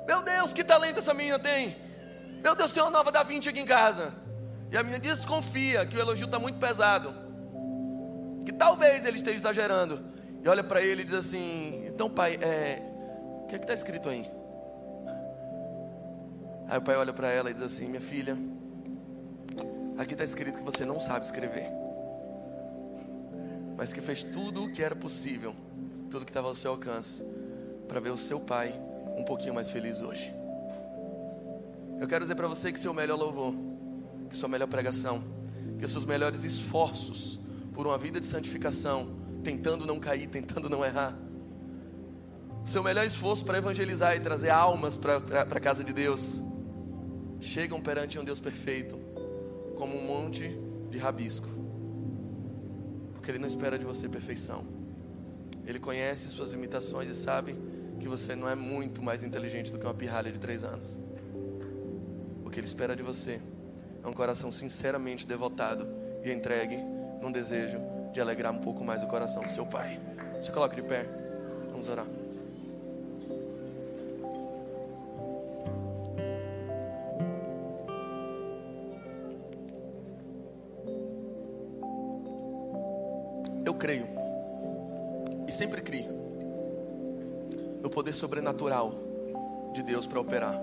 Meu 0.08 0.22
Deus, 0.22 0.54
que 0.54 0.64
talento 0.64 1.00
essa 1.00 1.14
menina 1.14 1.40
tem. 1.40 1.76
Meu 2.44 2.56
Deus, 2.56 2.72
tem 2.72 2.84
uma 2.84 2.92
nova 2.92 3.12
da 3.12 3.24
Vinci 3.24 3.50
aqui 3.50 3.60
em 3.60 3.66
casa. 3.66 4.14
E 4.70 4.78
a 4.78 4.84
menina 4.84 5.00
desconfia 5.00 5.86
que 5.86 5.98
o 5.98 6.00
elogio 6.00 6.26
está 6.26 6.38
muito 6.38 6.60
pesado. 6.60 7.14
Que 8.46 8.52
talvez 8.52 9.06
ele 9.06 9.18
esteja 9.18 9.38
exagerando. 9.38 10.04
E 10.44 10.48
olha 10.48 10.64
para 10.64 10.82
ele 10.82 11.02
e 11.02 11.06
diz 11.06 11.14
assim: 11.14 11.86
Então, 11.88 12.10
pai, 12.10 12.36
é... 12.42 12.82
o 13.44 13.48
que 13.48 13.56
é 13.56 13.58
que 13.60 13.64
está 13.64 13.74
escrito 13.74 14.10
aí? 14.10 14.30
Aí 16.68 16.78
o 16.78 16.82
pai 16.82 16.96
olha 16.96 17.14
para 17.14 17.30
ela 17.30 17.50
e 17.50 17.54
diz 17.54 17.62
assim: 17.62 17.88
Minha 17.88 18.02
filha, 18.02 18.38
aqui 19.98 20.14
está 20.14 20.24
escrito 20.24 20.58
que 20.58 20.64
você 20.64 20.86
não 20.86 21.00
sabe 21.00 21.26
escrever 21.26 21.82
mas 23.82 23.92
que 23.92 24.00
fez 24.00 24.24
tudo 24.24 24.66
o 24.66 24.72
que 24.72 24.84
era 24.84 24.96
possível, 24.96 25.56
tudo 26.08 26.24
que 26.24 26.30
estava 26.30 26.48
ao 26.48 26.56
seu 26.56 26.70
alcance, 26.70 27.26
para 27.88 28.00
ver 28.00 28.12
o 28.12 28.18
seu 28.18 28.40
pai 28.40 28.80
um 29.18 29.24
pouquinho 29.24 29.56
mais 29.56 29.72
feliz 29.72 30.02
hoje. 30.02 30.32
Eu 32.00 32.08
quero 32.08 32.24
dizer 32.24 32.36
para 32.36 32.48
você 32.48 32.72
que 32.72 32.80
seu 32.80 32.94
melhor 32.94 33.18
louvor, 33.18 33.56
que 34.30 34.38
sua 34.38 34.48
melhor 34.48 34.68
pregação, 34.68 35.24
que 35.80 35.88
seus 35.88 36.06
melhores 36.06 36.44
esforços 36.44 37.40
por 37.74 37.88
uma 37.88 37.98
vida 37.98 38.20
de 38.20 38.26
santificação, 38.26 39.20
tentando 39.44 39.86
não 39.86 40.00
cair, 40.00 40.28
tentando 40.28 40.70
não 40.70 40.84
errar, 40.84 41.18
seu 42.64 42.84
melhor 42.84 43.06
esforço 43.06 43.44
para 43.44 43.58
evangelizar 43.58 44.16
e 44.16 44.20
trazer 44.20 44.52
almas 44.52 44.96
para 44.96 45.18
a 45.42 45.60
casa 45.60 45.84
de 45.84 45.94
Deus, 45.94 46.42
chegam 47.40 47.82
perante 47.82 48.20
um 48.20 48.24
Deus 48.24 48.40
perfeito, 48.40 49.00
como 49.76 49.98
um 49.98 50.06
monte 50.06 50.56
de 50.92 51.00
rabisco 51.00 51.62
porque 53.22 53.30
Ele 53.30 53.38
não 53.38 53.48
espera 53.48 53.78
de 53.78 53.86
você 53.86 54.10
perfeição. 54.10 54.66
Ele 55.64 55.80
conhece 55.80 56.28
suas 56.30 56.54
limitações 56.54 57.08
e 57.08 57.14
sabe 57.14 57.56
que 58.00 58.08
você 58.08 58.36
não 58.36 58.50
é 58.50 58.56
muito 58.56 59.00
mais 59.00 59.24
inteligente 59.24 59.72
do 59.72 59.78
que 59.78 59.86
uma 59.86 59.94
pirralha 59.94 60.32
de 60.32 60.40
três 60.40 60.64
anos. 60.64 61.00
O 62.44 62.50
que 62.50 62.60
Ele 62.60 62.66
espera 62.66 62.96
de 62.96 63.04
você 63.04 63.40
é 64.04 64.08
um 64.08 64.12
coração 64.12 64.52
sinceramente 64.52 65.28
devotado 65.28 65.88
e 66.24 66.32
entregue 66.32 66.78
num 67.22 67.32
desejo 67.32 67.80
de 68.12 68.20
alegrar 68.20 68.52
um 68.52 68.60
pouco 68.60 68.84
mais 68.84 69.04
o 69.04 69.08
coração 69.08 69.44
do 69.44 69.50
seu 69.50 69.66
Pai. 69.66 70.00
Se 70.42 70.52
coloque 70.52 70.76
de 70.76 70.82
pé, 70.82 71.06
vamos 71.72 71.88
orar. 71.88 72.06
creio, 83.82 84.08
e 85.48 85.52
sempre 85.52 85.82
criei, 85.82 86.08
no 87.82 87.90
poder 87.90 88.14
sobrenatural 88.14 88.94
de 89.74 89.82
Deus 89.82 90.06
para 90.06 90.20
operar. 90.20 90.54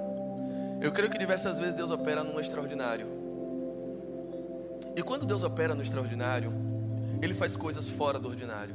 Eu 0.81 0.93
creio 0.93 1.11
que 1.11 1.19
diversas 1.19 1.59
vezes 1.59 1.75
Deus 1.75 1.91
opera 1.91 2.23
no 2.23 2.41
extraordinário. 2.41 3.18
E 4.99 5.03
quando 5.05 5.25
Deus 5.25 5.45
opera 5.45 5.77
no 5.77 5.81
extraordinário, 5.81 6.53
Ele 7.23 7.33
faz 7.33 7.57
coisas 7.57 7.89
fora 7.89 8.19
do 8.19 8.29
ordinário. 8.29 8.75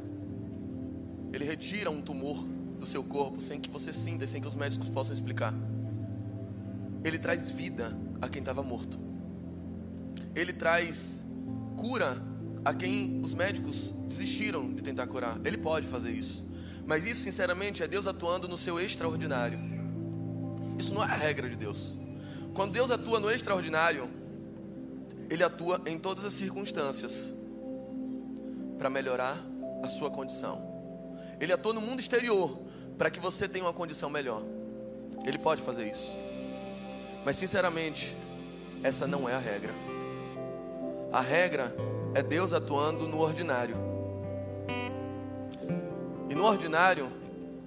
Ele 1.34 1.44
retira 1.44 1.92
um 1.92 2.02
tumor 2.02 2.42
do 2.80 2.86
seu 2.86 3.04
corpo 3.04 3.42
sem 3.42 3.60
que 3.60 3.70
você 3.70 3.92
sinta, 3.92 4.26
sem 4.26 4.40
que 4.42 4.48
os 4.48 4.56
médicos 4.56 4.88
possam 4.88 5.14
explicar. 5.14 5.54
Ele 7.04 7.20
traz 7.20 7.50
vida 7.50 7.94
a 8.22 8.30
quem 8.30 8.40
estava 8.40 8.64
morto. 8.64 8.98
Ele 10.34 10.54
traz 10.54 11.22
cura 11.76 12.18
a 12.64 12.74
quem 12.74 13.20
os 13.22 13.34
médicos 13.34 13.94
desistiram 14.08 14.74
de 14.74 14.82
tentar 14.82 15.08
curar. 15.08 15.38
Ele 15.44 15.58
pode 15.58 15.86
fazer 15.88 16.12
isso. 16.12 16.46
Mas 16.86 17.06
isso, 17.06 17.20
sinceramente, 17.20 17.84
é 17.84 17.88
Deus 17.88 18.08
atuando 18.08 18.48
no 18.48 18.58
seu 18.58 18.80
extraordinário. 18.80 19.60
Isso 20.80 20.94
não 20.94 21.04
é 21.04 21.06
a 21.06 21.18
regra 21.18 21.50
de 21.50 21.58
Deus. 21.58 22.00
Quando 22.54 22.72
Deus 22.72 22.92
atua 22.92 23.20
no 23.20 23.30
extraordinário, 23.30 24.23
Ele 25.34 25.44
atua 25.44 25.82
em 25.88 25.98
todas 25.98 26.24
as 26.26 26.34
circunstâncias 26.36 27.34
para 28.78 28.88
melhorar 28.88 29.44
a 29.82 29.90
sua 29.90 30.12
condição. 30.12 30.62
Ele 31.42 31.52
atua 31.52 31.74
no 31.74 31.82
mundo 31.82 32.00
exterior 32.00 32.60
para 33.00 33.10
que 33.10 33.20
você 33.20 33.48
tenha 33.48 33.66
uma 33.66 33.74
condição 33.74 34.12
melhor. 34.12 34.44
Ele 35.26 35.40
pode 35.40 35.64
fazer 35.64 35.90
isso. 35.90 36.16
Mas 37.26 37.36
sinceramente, 37.36 38.16
essa 38.84 39.08
não 39.08 39.28
é 39.28 39.34
a 39.34 39.40
regra. 39.40 39.74
A 41.12 41.20
regra 41.20 41.76
é 42.14 42.22
Deus 42.22 42.54
atuando 42.54 43.08
no 43.08 43.20
ordinário. 43.20 43.76
E 46.30 46.36
no 46.36 46.46
ordinário, 46.46 47.12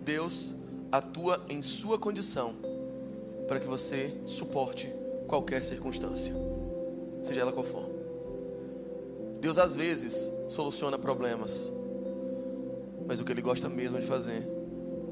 Deus 0.05 0.55
atua 0.93 1.45
em 1.49 1.63
sua 1.63 1.99
condição 1.99 2.55
para 3.49 3.59
que 3.59 3.67
você 3.67 4.17
suporte 4.25 4.89
qualquer 5.27 5.65
circunstância, 5.65 6.33
seja 7.27 7.41
ela 7.41 7.53
qual 7.53 7.65
for. 7.65 7.87
Deus 9.41 9.59
às 9.59 9.75
vezes 9.75 10.31
soluciona 10.49 10.99
problemas, 10.99 11.71
mas 13.07 13.21
o 13.21 13.25
que 13.25 13.33
Ele 13.33 13.43
gosta 13.43 13.69
mesmo 13.69 13.99
de 13.99 14.07
fazer 14.07 14.47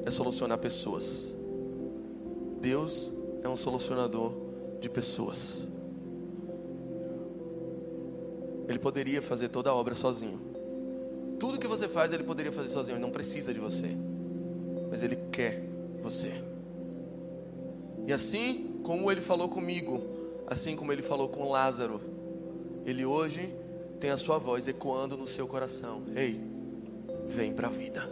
é 0.05 0.11
solucionar 0.11 0.59
pessoas. 0.59 1.35
Deus 2.61 3.13
é 3.43 3.49
um 3.49 3.57
solucionador 3.57 4.33
de 4.81 4.89
pessoas. 4.89 5.69
Ele 8.69 8.79
poderia 8.79 9.21
fazer 9.21 9.49
toda 9.49 9.71
a 9.71 9.75
obra 9.75 9.95
sozinho. 9.95 10.41
Tudo 11.39 11.59
que 11.59 11.67
você 11.67 11.87
faz, 11.87 12.13
ele 12.13 12.25
poderia 12.25 12.53
fazer 12.53 12.71
sozinho, 12.71 12.95
ele 12.95 13.03
não 13.03 13.11
precisa 13.11 13.53
de 13.53 13.61
você. 13.61 13.89
Mas 14.91 15.03
ele 15.03 15.17
quer 15.31 15.63
você. 16.03 16.33
E 18.07 18.13
assim 18.13 18.81
como 18.83 19.11
ele 19.11 19.21
falou 19.21 19.49
comigo, 19.49 20.14
assim 20.47 20.77
como 20.77 20.93
ele 20.93 21.03
falou 21.03 21.29
com 21.29 21.51
Lázaro, 21.51 22.01
ele 22.85 23.05
hoje 23.05 23.55
tem 24.01 24.11
a 24.11 24.17
sua 24.17 24.39
voz 24.39 24.69
ecoando 24.69 25.17
no 25.17 25.27
seu 25.27 25.47
coração. 25.47 26.03
Ei, 26.15 26.41
vem 27.29 27.53
para 27.53 27.69
a 27.69 27.71
vida. 27.71 28.09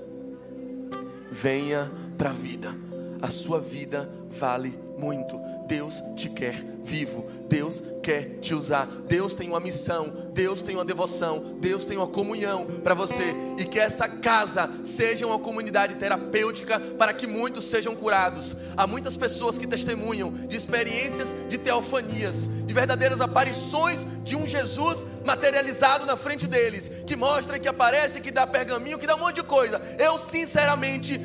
Venha 1.31 1.91
para 2.17 2.31
a 2.31 2.33
vida. 2.33 2.75
A 3.21 3.31
sua 3.31 3.61
vida 3.61 4.11
vale 4.31 4.79
muito. 4.99 5.41
Deus 5.67 6.03
te 6.17 6.29
quer 6.29 6.55
vivo. 6.85 7.25
Deus 7.49 7.83
quer 8.03 8.39
te 8.41 8.55
usar. 8.55 8.87
Deus 8.87 9.35
tem 9.35 9.49
uma 9.49 9.61
missão. 9.61 10.13
Deus 10.33 10.63
tem 10.63 10.77
uma 10.77 10.85
devoção. 10.85 11.57
Deus 11.61 11.85
tem 11.85 11.97
uma 11.97 12.07
comunhão 12.07 12.67
para 12.83 12.95
você. 12.95 13.35
E 13.59 13.65
que 13.65 13.79
essa 13.79 14.09
casa 14.09 14.71
seja 14.85 15.27
uma 15.27 15.39
comunidade 15.39 15.97
terapêutica 15.97 16.81
para 16.81 17.13
que 17.13 17.27
muitos 17.27 17.65
sejam 17.65 17.95
curados. 17.95 18.57
Há 18.77 18.87
muitas 18.87 19.17
pessoas 19.17 19.59
que 19.59 19.67
testemunham 19.67 20.33
de 20.33 20.57
experiências 20.57 21.35
de 21.49 21.59
teofanias, 21.59 22.49
de 22.67 22.75
verdadeiras 22.75 23.21
aparições 23.21 24.05
de 24.23 24.37
um 24.37 24.47
Jesus 24.47 25.07
materializado 25.25 26.07
na 26.07 26.17
frente 26.17 26.47
deles, 26.47 26.91
que 27.07 27.17
mostra, 27.17 27.59
que 27.59 27.69
aparece, 27.69 28.21
que 28.21 28.31
dá 28.31 28.47
pergaminho, 28.47 28.99
que 28.99 29.07
dá 29.07 29.15
um 29.15 29.19
monte 29.19 29.37
de 29.37 29.43
coisa. 29.43 29.81
Eu, 29.99 30.19
sinceramente, 30.19 31.19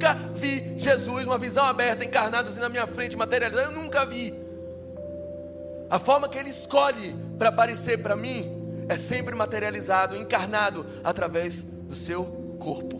nunca 0.00 0.14
vi 0.34 0.78
Jesus, 0.78 1.24
uma 1.24 1.36
visão 1.36 1.64
aberta, 1.66 2.02
encarnada 2.02 2.48
assim 2.48 2.58
na 2.58 2.70
minha 2.70 2.86
frente, 2.86 3.16
materializada. 3.16 3.70
Eu 3.70 3.82
nunca 3.82 4.06
vi. 4.06 4.32
A 5.90 5.98
forma 5.98 6.26
que 6.26 6.38
ele 6.38 6.48
escolhe 6.48 7.14
para 7.38 7.50
aparecer 7.50 7.98
para 7.98 8.16
mim 8.16 8.86
é 8.88 8.96
sempre 8.96 9.34
materializado, 9.34 10.16
encarnado 10.16 10.86
através 11.04 11.62
do 11.62 11.94
seu 11.94 12.24
corpo. 12.58 12.98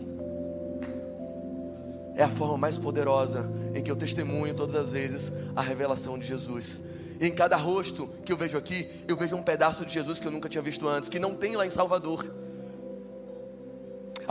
É 2.15 2.23
a 2.23 2.29
forma 2.29 2.57
mais 2.57 2.77
poderosa 2.77 3.49
em 3.73 3.81
que 3.81 3.89
eu 3.89 3.95
testemunho 3.95 4.53
todas 4.53 4.75
as 4.75 4.91
vezes 4.91 5.31
a 5.55 5.61
revelação 5.61 6.19
de 6.19 6.27
Jesus. 6.27 6.81
E 7.19 7.25
em 7.25 7.31
cada 7.33 7.55
rosto 7.55 8.09
que 8.23 8.31
eu 8.31 8.37
vejo 8.37 8.57
aqui, 8.57 8.87
eu 9.07 9.15
vejo 9.15 9.35
um 9.35 9.41
pedaço 9.41 9.85
de 9.85 9.93
Jesus 9.93 10.19
que 10.19 10.27
eu 10.27 10.31
nunca 10.31 10.47
tinha 10.47 10.61
visto 10.61 10.87
antes, 10.87 11.09
que 11.09 11.19
não 11.19 11.33
tem 11.33 11.55
lá 11.55 11.65
em 11.65 11.69
Salvador. 11.69 12.25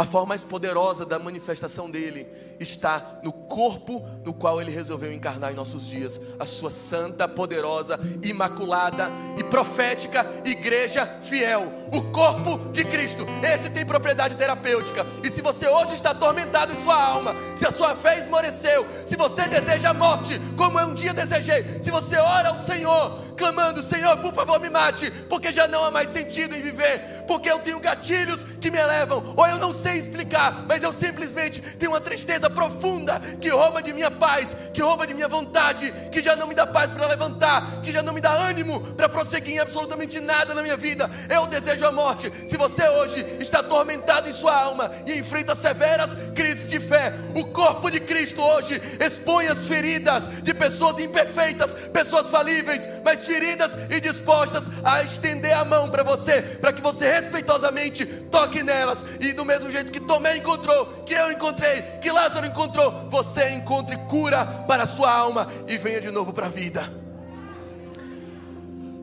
A 0.01 0.05
forma 0.07 0.29
mais 0.29 0.43
poderosa 0.43 1.05
da 1.05 1.19
manifestação 1.19 1.91
dele 1.91 2.27
está 2.59 3.21
no 3.23 3.31
corpo 3.31 4.03
no 4.25 4.33
qual 4.33 4.59
ele 4.59 4.71
resolveu 4.71 5.13
encarnar 5.13 5.53
em 5.53 5.55
nossos 5.55 5.87
dias, 5.87 6.19
a 6.39 6.47
sua 6.47 6.71
santa, 6.71 7.29
poderosa, 7.29 8.01
imaculada 8.23 9.11
e 9.37 9.45
profética 9.45 10.27
igreja 10.43 11.05
fiel, 11.21 11.71
o 11.93 12.11
corpo 12.13 12.71
de 12.73 12.83
Cristo. 12.83 13.27
Esse 13.43 13.69
tem 13.69 13.85
propriedade 13.85 14.37
terapêutica. 14.37 15.05
E 15.23 15.31
se 15.31 15.43
você 15.43 15.69
hoje 15.69 15.97
está 15.97 16.13
atormentado 16.13 16.73
em 16.73 16.83
sua 16.83 16.99
alma, 16.99 17.35
se 17.55 17.67
a 17.67 17.71
sua 17.71 17.95
fé 17.95 18.19
esmoreceu, 18.19 18.87
se 19.05 19.17
você 19.17 19.43
deseja 19.49 19.91
a 19.91 19.95
morte, 19.95 20.41
como 20.57 20.81
eu 20.81 20.87
um 20.87 20.95
dia 20.95 21.13
desejei, 21.13 21.83
se 21.83 21.91
você 21.91 22.17
ora 22.17 22.49
ao 22.49 22.61
Senhor, 22.61 23.19
clamando: 23.41 23.83
Senhor, 23.83 24.19
por 24.19 24.35
favor, 24.35 24.61
me 24.61 24.69
mate, 24.69 25.11
porque 25.29 25.51
já 25.53 25.67
não 25.67 25.83
há 25.83 25.91
mais 25.91 26.11
sentido 26.11 26.55
em 26.55 26.61
viver, 26.61 27.25
porque 27.27 27.51
eu 27.51 27.59
tenho 27.59 27.81
gatilhos 27.81 28.45
que 28.61 28.71
me 28.71 28.79
elevam, 28.79 29.35
ou 29.35 29.47
eu 29.47 29.57
não 29.57 29.73
sei 29.73 29.95
explicar, 29.95 30.67
mas 30.69 30.83
eu 30.83 30.93
simplesmente 30.93 31.61
tenho 31.79 31.93
uma 31.93 32.01
tristeza 32.01 32.51
profunda 32.51 33.19
que 33.41 33.49
rouba 33.49 33.83
de 33.83 33.95
minha 33.95 34.11
paz, 34.11 34.55
que 34.75 34.83
rouba 34.83 35.07
de 35.07 35.15
minha 35.15 35.27
vontade, 35.27 35.93
que 36.13 36.21
já 36.21 36.37
não 36.37 36.47
me 36.47 36.55
dá 36.55 36.67
paz 36.67 36.91
para 36.91 37.07
levantar, 37.07 37.81
que 37.83 37.91
já 37.91 38.03
não 38.03 38.13
me 38.13 38.21
dá 38.21 38.33
ânimo 38.33 38.81
para 38.95 39.09
prosseguir 39.09 39.55
em 39.55 39.59
absolutamente 39.59 40.21
nada 40.21 40.55
na 40.55 40.63
minha 40.63 40.77
vida. 40.77 41.11
Eu 41.29 41.47
desejo 41.47 41.87
a 41.87 41.93
morte. 41.93 42.31
Se 42.47 42.59
você 42.59 42.87
hoje 42.89 43.25
está 43.41 43.61
atormentado 43.61 44.29
em 44.29 44.33
sua 44.33 44.55
alma 44.55 44.91
e 45.07 45.19
enfrenta 45.19 45.55
severas 45.55 46.11
crises 46.35 46.69
de 46.69 46.79
fé, 46.79 47.15
o 47.35 47.47
corpo 47.47 47.91
de 47.91 48.01
Cristo 48.01 48.43
hoje 48.43 48.81
expõe 49.01 49.47
as 49.47 49.67
feridas 49.67 50.29
de 50.43 50.53
pessoas 50.53 50.99
imperfeitas, 50.99 51.73
pessoas 51.91 52.27
falíveis, 52.27 52.87
mas 53.03 53.30
feridas 53.31 53.73
e 53.89 54.01
dispostas 54.01 54.65
a 54.83 55.05
estender 55.05 55.57
a 55.57 55.65
mão 55.65 55.89
para 55.89 56.03
você, 56.03 56.43
para 56.43 56.73
que 56.73 56.83
você 56.83 57.09
respeitosamente 57.09 58.05
toque 58.05 58.61
nelas 58.61 59.05
e 59.21 59.33
do 59.33 59.45
mesmo 59.45 59.71
jeito 59.71 59.93
que 59.93 60.01
Tomé 60.01 60.37
encontrou, 60.37 61.05
que 61.07 61.15
eu 61.15 61.31
encontrei, 61.31 61.83
que 62.03 62.11
Lázaro 62.11 62.47
encontrou, 62.47 63.09
você 63.09 63.51
encontre 63.51 63.97
cura 64.09 64.45
para 64.67 64.83
a 64.83 64.87
sua 64.87 65.13
alma 65.13 65.47
e 65.69 65.79
venha 65.79 66.01
de 66.01 66.11
novo 66.11 66.33
para 66.33 66.47
a 66.47 66.51
vida. 66.51 66.83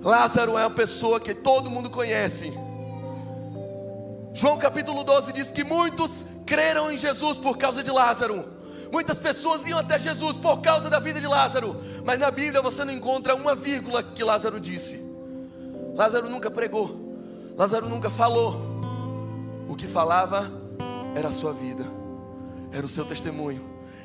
Lázaro 0.03 0.57
é 0.57 0.61
uma 0.61 0.75
pessoa 0.75 1.21
que 1.21 1.33
todo 1.33 1.71
mundo 1.71 1.89
conhece. 1.89 2.51
João 4.33 4.57
capítulo 4.57 5.05
12 5.05 5.31
diz 5.31 5.51
que 5.51 5.63
muitos 5.63 6.25
creram 6.45 6.91
em 6.91 6.97
Jesus 6.97 7.37
por 7.37 7.57
causa 7.57 7.81
de 7.81 7.89
Lázaro. 7.89 8.56
Muitas 8.91 9.19
pessoas 9.19 9.65
iam 9.67 9.79
até 9.79 9.99
Jesus 9.99 10.37
por 10.37 10.61
causa 10.61 10.89
da 10.89 10.99
vida 10.99 11.19
de 11.19 11.27
Lázaro, 11.27 11.75
mas 12.05 12.19
na 12.19 12.31
Bíblia 12.31 12.61
você 12.61 12.85
não 12.85 12.93
encontra 12.93 13.35
uma 13.35 13.55
vírgula 13.55 14.01
que 14.01 14.23
Lázaro 14.23 14.59
disse. 14.59 15.01
Lázaro 15.95 16.29
nunca 16.29 16.49
pregou, 16.49 17.55
Lázaro 17.57 17.89
nunca 17.89 18.09
falou. 18.09 18.77
O 19.67 19.75
que 19.75 19.87
falava 19.87 20.49
era 21.15 21.27
a 21.27 21.31
sua 21.31 21.51
vida, 21.51 21.85
era 22.71 22.85
o 22.85 22.89
seu 22.89 23.05
testemunho, 23.05 23.61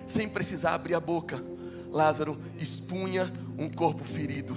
sem 0.07 0.29
precisar 0.29 0.75
abrir 0.75 0.95
a 0.95 1.01
boca. 1.01 1.43
Lázaro 1.91 2.39
expunha 2.59 3.31
um 3.59 3.69
corpo 3.69 4.03
ferido. 4.03 4.57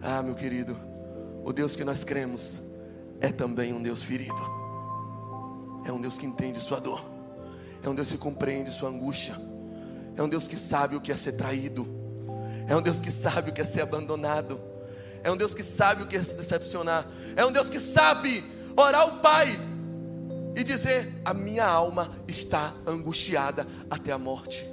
Ah, 0.00 0.22
meu 0.22 0.34
querido, 0.34 0.76
o 1.44 1.52
Deus 1.52 1.76
que 1.76 1.84
nós 1.84 2.04
cremos 2.04 2.60
é 3.20 3.30
também 3.30 3.72
um 3.72 3.82
Deus 3.82 4.02
ferido, 4.02 4.40
é 5.84 5.92
um 5.92 6.00
Deus 6.00 6.16
que 6.16 6.26
entende 6.26 6.60
sua 6.60 6.80
dor. 6.80 7.11
É 7.82 7.88
um 7.88 7.94
Deus 7.94 8.10
que 8.10 8.18
compreende 8.18 8.70
sua 8.72 8.88
angústia. 8.88 9.36
É 10.16 10.22
um 10.22 10.28
Deus 10.28 10.46
que 10.46 10.56
sabe 10.56 10.96
o 10.96 11.00
que 11.00 11.10
é 11.10 11.16
ser 11.16 11.32
traído. 11.32 11.86
É 12.68 12.76
um 12.76 12.82
Deus 12.82 13.00
que 13.00 13.10
sabe 13.10 13.50
o 13.50 13.52
que 13.52 13.60
é 13.60 13.64
ser 13.64 13.82
abandonado. 13.82 14.60
É 15.24 15.30
um 15.30 15.36
Deus 15.36 15.54
que 15.54 15.64
sabe 15.64 16.02
o 16.02 16.06
que 16.06 16.16
é 16.16 16.22
se 16.22 16.36
decepcionar. 16.36 17.06
É 17.36 17.44
um 17.44 17.52
Deus 17.52 17.68
que 17.68 17.80
sabe 17.80 18.44
orar 18.76 19.02
ao 19.02 19.18
Pai 19.18 19.58
e 20.56 20.62
dizer: 20.62 21.12
A 21.24 21.34
minha 21.34 21.66
alma 21.66 22.10
está 22.28 22.72
angustiada 22.86 23.66
até 23.90 24.12
a 24.12 24.18
morte. 24.18 24.66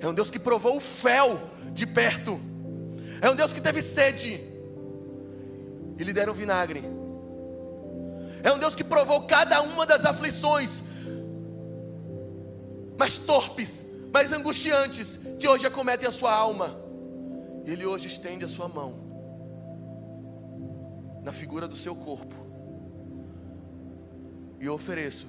É 0.00 0.06
um 0.06 0.14
Deus 0.14 0.30
que 0.30 0.38
provou 0.38 0.76
o 0.76 0.80
fel 0.80 1.40
de 1.72 1.86
perto. 1.86 2.40
É 3.20 3.30
um 3.30 3.34
Deus 3.34 3.52
que 3.52 3.60
teve 3.60 3.80
sede 3.80 4.40
e 5.98 6.04
lhe 6.04 6.12
deram 6.12 6.34
vinagre. 6.34 6.84
É 8.42 8.52
um 8.52 8.58
Deus 8.58 8.74
que 8.74 8.84
provou 8.84 9.22
cada 9.22 9.62
uma 9.62 9.86
das 9.86 10.04
aflições 10.04 10.82
mais 12.98 13.18
torpes, 13.18 13.84
mais 14.12 14.32
angustiantes, 14.32 15.18
que 15.38 15.48
hoje 15.48 15.66
acometem 15.66 16.08
a 16.08 16.12
sua 16.12 16.32
alma. 16.32 16.78
Ele 17.64 17.84
hoje 17.86 18.08
estende 18.08 18.44
a 18.44 18.48
sua 18.48 18.68
mão 18.68 19.02
na 21.22 21.32
figura 21.32 21.66
do 21.66 21.76
seu 21.76 21.94
corpo. 21.94 22.34
E 24.60 24.66
eu 24.66 24.74
ofereço, 24.74 25.26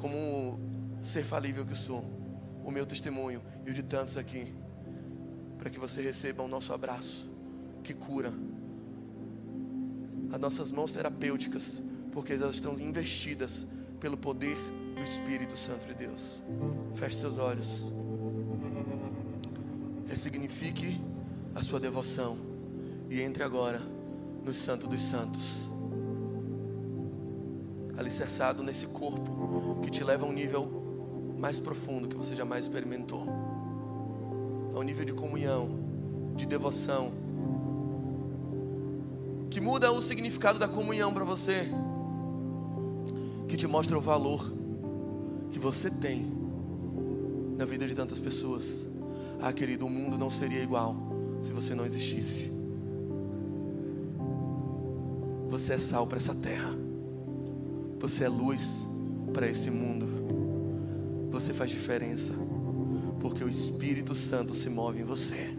como 0.00 0.58
ser 1.00 1.24
falível 1.24 1.66
que 1.66 1.76
sou, 1.76 2.04
o 2.64 2.70
meu 2.70 2.86
testemunho 2.86 3.42
e 3.66 3.70
o 3.70 3.74
de 3.74 3.82
tantos 3.82 4.16
aqui, 4.16 4.54
para 5.58 5.68
que 5.68 5.78
você 5.78 6.00
receba 6.00 6.42
o 6.42 6.48
nosso 6.48 6.72
abraço 6.72 7.30
que 7.82 7.92
cura. 7.92 8.32
As 10.32 10.40
nossas 10.40 10.72
mãos 10.72 10.92
terapêuticas 10.92 11.82
porque 12.12 12.34
elas 12.34 12.56
estão 12.56 12.78
investidas 12.78 13.66
pelo 13.98 14.16
poder 14.16 14.56
do 14.94 15.02
Espírito 15.02 15.56
Santo 15.56 15.86
de 15.86 15.94
Deus. 15.94 16.40
Feche 16.94 17.16
seus 17.16 17.38
olhos. 17.38 17.92
Ressignifique 20.06 21.00
a 21.54 21.62
sua 21.62 21.80
devoção 21.80 22.36
e 23.08 23.20
entre 23.20 23.42
agora 23.42 23.80
no 24.44 24.54
Santo 24.54 24.86
dos 24.86 25.02
Santos. 25.02 25.70
Alicerçado 27.96 28.62
nesse 28.62 28.86
corpo 28.86 29.80
que 29.82 29.90
te 29.90 30.04
leva 30.04 30.24
a 30.24 30.28
um 30.28 30.32
nível 30.32 31.34
mais 31.38 31.58
profundo 31.58 32.08
que 32.08 32.16
você 32.16 32.34
jamais 32.34 32.64
experimentou. 32.64 33.26
A 34.74 34.78
um 34.78 34.82
nível 34.82 35.04
de 35.04 35.12
comunhão, 35.12 35.70
de 36.36 36.46
devoção, 36.46 37.12
que 39.50 39.60
muda 39.60 39.92
o 39.92 40.00
significado 40.00 40.58
da 40.58 40.66
comunhão 40.66 41.12
para 41.12 41.24
você, 41.24 41.68
que 43.46 43.56
te 43.56 43.66
mostra 43.66 43.98
o 43.98 44.00
valor 44.00 44.61
que 45.52 45.58
você 45.58 45.90
tem 45.90 46.26
na 47.58 47.66
vida 47.66 47.86
de 47.86 47.94
tantas 47.94 48.18
pessoas. 48.18 48.88
Ah, 49.40 49.52
querido, 49.52 49.86
o 49.86 49.90
mundo 49.90 50.16
não 50.18 50.30
seria 50.30 50.62
igual 50.62 50.96
se 51.40 51.52
você 51.52 51.74
não 51.74 51.84
existisse. 51.84 52.50
Você 55.50 55.74
é 55.74 55.78
sal 55.78 56.06
para 56.06 56.16
essa 56.16 56.34
terra. 56.34 56.74
Você 58.00 58.24
é 58.24 58.28
luz 58.28 58.86
para 59.32 59.46
esse 59.46 59.70
mundo. 59.70 60.06
Você 61.30 61.52
faz 61.52 61.70
diferença, 61.70 62.32
porque 63.20 63.44
o 63.44 63.48
Espírito 63.48 64.14
Santo 64.14 64.54
se 64.54 64.70
move 64.70 65.02
em 65.02 65.04
você. 65.04 65.50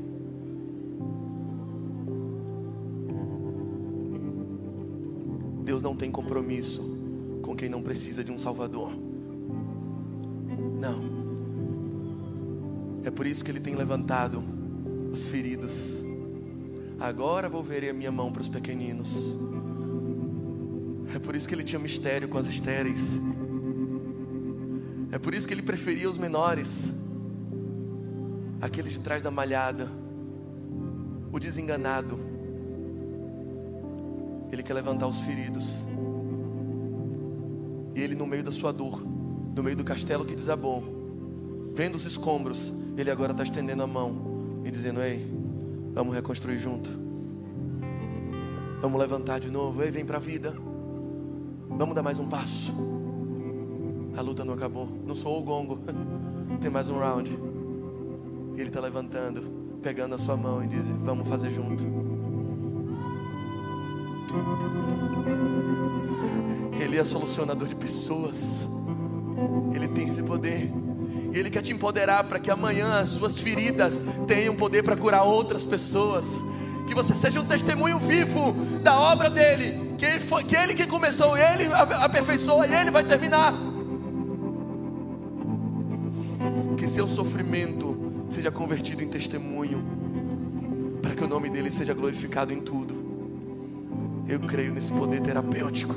Deus 5.64 5.82
não 5.82 5.96
tem 5.96 6.12
compromisso 6.12 6.82
com 7.41 7.56
quem 7.56 7.70
não 7.70 7.82
precisa 7.82 8.24
de 8.24 8.32
um 8.32 8.38
Salvador. 8.38 9.12
Não. 10.84 11.02
É 13.06 13.12
por 13.12 13.26
isso 13.26 13.42
que 13.44 13.50
Ele 13.50 13.62
tem 13.62 13.74
levantado 13.74 14.44
os 15.12 15.26
feridos. 15.26 16.02
Agora 17.00 17.48
vou 17.48 17.64
ver 17.64 17.90
a 17.90 17.94
minha 17.94 18.12
mão 18.12 18.34
para 18.34 18.42
os 18.42 18.50
pequeninos. 18.50 19.38
É 21.16 21.20
por 21.20 21.38
isso 21.38 21.48
que 21.48 21.56
Ele 21.56 21.64
tinha 21.64 21.80
mistério 21.80 22.28
com 22.28 22.38
as 22.38 22.48
estéreis. 22.48 23.14
É 25.10 25.18
por 25.18 25.34
isso 25.34 25.48
que 25.48 25.54
Ele 25.54 25.62
preferia 25.62 26.10
os 26.10 26.18
menores, 26.18 26.92
aquele 28.60 28.90
de 28.90 29.00
trás 29.00 29.24
da 29.24 29.32
malhada, 29.32 29.90
o 31.32 31.40
desenganado 31.40 32.20
ele 34.52 34.62
quer 34.62 34.74
levantar 34.76 35.08
os 35.08 35.20
feridos. 35.22 35.88
E 37.96 38.02
ele, 38.02 38.14
no 38.14 38.28
meio 38.28 38.44
da 38.44 38.52
sua 38.52 38.72
dor, 38.72 39.02
no 39.56 39.64
meio 39.64 39.76
do 39.76 39.84
castelo 39.84 40.26
que 40.26 40.36
desabou, 40.36 40.84
vendo 41.74 41.95
os 41.95 42.06
escombros, 42.06 42.72
ele 42.97 43.12
agora 43.12 43.32
está 43.32 43.43
estendendo 43.43 43.84
a 43.84 43.88
mão 43.88 44.62
e 44.64 44.72
dizendo: 44.72 45.01
Ei, 45.01 45.26
vamos 45.93 46.16
reconstruir 46.16 46.60
junto. 46.60 46.89
Vamos 48.82 48.99
levantar 48.99 49.39
de 49.39 49.49
novo. 49.49 49.82
Ei, 49.82 49.91
vem 49.91 50.06
para 50.06 50.18
a 50.18 50.20
vida. 50.20 50.56
Vamos 51.70 51.95
dar 51.95 52.04
mais 52.04 52.20
um 52.20 52.28
passo. 52.28 52.74
A 54.18 54.22
luta 54.22 54.43
não 54.43 54.54
acabou. 54.54 54.88
Não 55.06 55.16
sou 55.16 55.39
o 55.39 55.43
gongo. 55.43 55.80
Tem 56.60 56.70
mais 56.70 56.89
um 56.89 56.97
round. 56.97 57.32
E 58.56 58.60
ele 58.60 58.70
está 58.70 58.80
levantando, 58.80 59.80
pegando 59.82 60.16
a 60.16 60.18
sua 60.18 60.36
mão 60.36 60.64
e 60.64 60.68
diz: 60.68 60.86
Vamos 61.04 61.28
fazer 61.28 61.51
junto. 61.51 61.84
Ele 66.80 66.97
é 66.97 67.06
solucionador 67.06 67.68
de 67.68 67.76
pessoas. 67.76 68.68
Tem 70.04 70.10
esse 70.10 70.22
poder. 70.22 70.70
E 71.34 71.39
Ele 71.39 71.49
quer 71.49 71.62
te 71.62 71.72
empoderar 71.72 72.26
para 72.26 72.38
que 72.38 72.51
amanhã 72.51 72.99
as 72.99 73.10
suas 73.10 73.38
feridas 73.38 74.04
tenham 74.28 74.54
poder 74.54 74.84
para 74.84 74.97
curar 74.97 75.24
outras 75.24 75.64
pessoas. 75.64 76.43
Que 76.86 76.93
você 76.93 77.16
seja 77.16 77.39
um 77.39 77.45
testemunho 77.45 77.97
vivo 77.99 78.51
da 78.84 78.99
obra 78.99 79.30
dele. 79.30 79.95
Que 79.97 80.06
ele, 80.06 80.20
foi, 80.20 80.43
que 80.43 80.58
ele 80.58 80.74
que 80.74 80.86
começou, 80.86 81.38
ele 81.38 81.70
aperfeiçoa 81.74 82.68
e 82.68 82.74
ele 82.74 82.91
vai 82.91 83.06
terminar. 83.06 83.54
Que 86.78 86.86
seu 86.86 87.08
sofrimento 87.08 88.26
seja 88.28 88.51
convertido 88.51 89.01
em 89.01 89.08
testemunho. 89.08 89.86
Para 91.01 91.16
que 91.16 91.24
o 91.24 91.28
nome 91.30 91.49
dele 91.49 91.72
seja 91.72 91.93
glorificado 91.93 92.51
em 92.51 92.60
tudo. 92.60 92.93
Eu 94.28 94.41
creio 94.41 94.74
nesse 94.74 94.91
poder 94.91 95.22
terapêutico. 95.22 95.95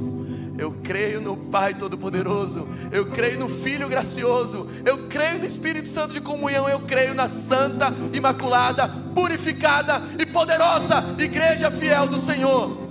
Eu 0.59 0.73
creio 0.83 1.21
no 1.21 1.37
Pai 1.37 1.75
Todo-Poderoso. 1.75 2.69
Eu 2.91 3.07
creio 3.07 3.39
no 3.39 3.49
Filho 3.49 3.89
Gracioso. 3.89 4.69
Eu 4.85 5.07
creio 5.09 5.39
no 5.39 5.47
Espírito 5.47 5.89
Santo 5.89 6.15
de 6.15 6.21
comunhão. 6.21 6.69
Eu 6.69 6.81
creio 6.81 7.15
na 7.15 7.29
Santa, 7.29 7.93
Imaculada, 8.13 8.89
Purificada 9.15 10.03
e 10.19 10.25
Poderosa 10.25 11.05
Igreja 11.19 11.71
Fiel 11.71 12.07
do 12.09 12.19
Senhor. 12.19 12.86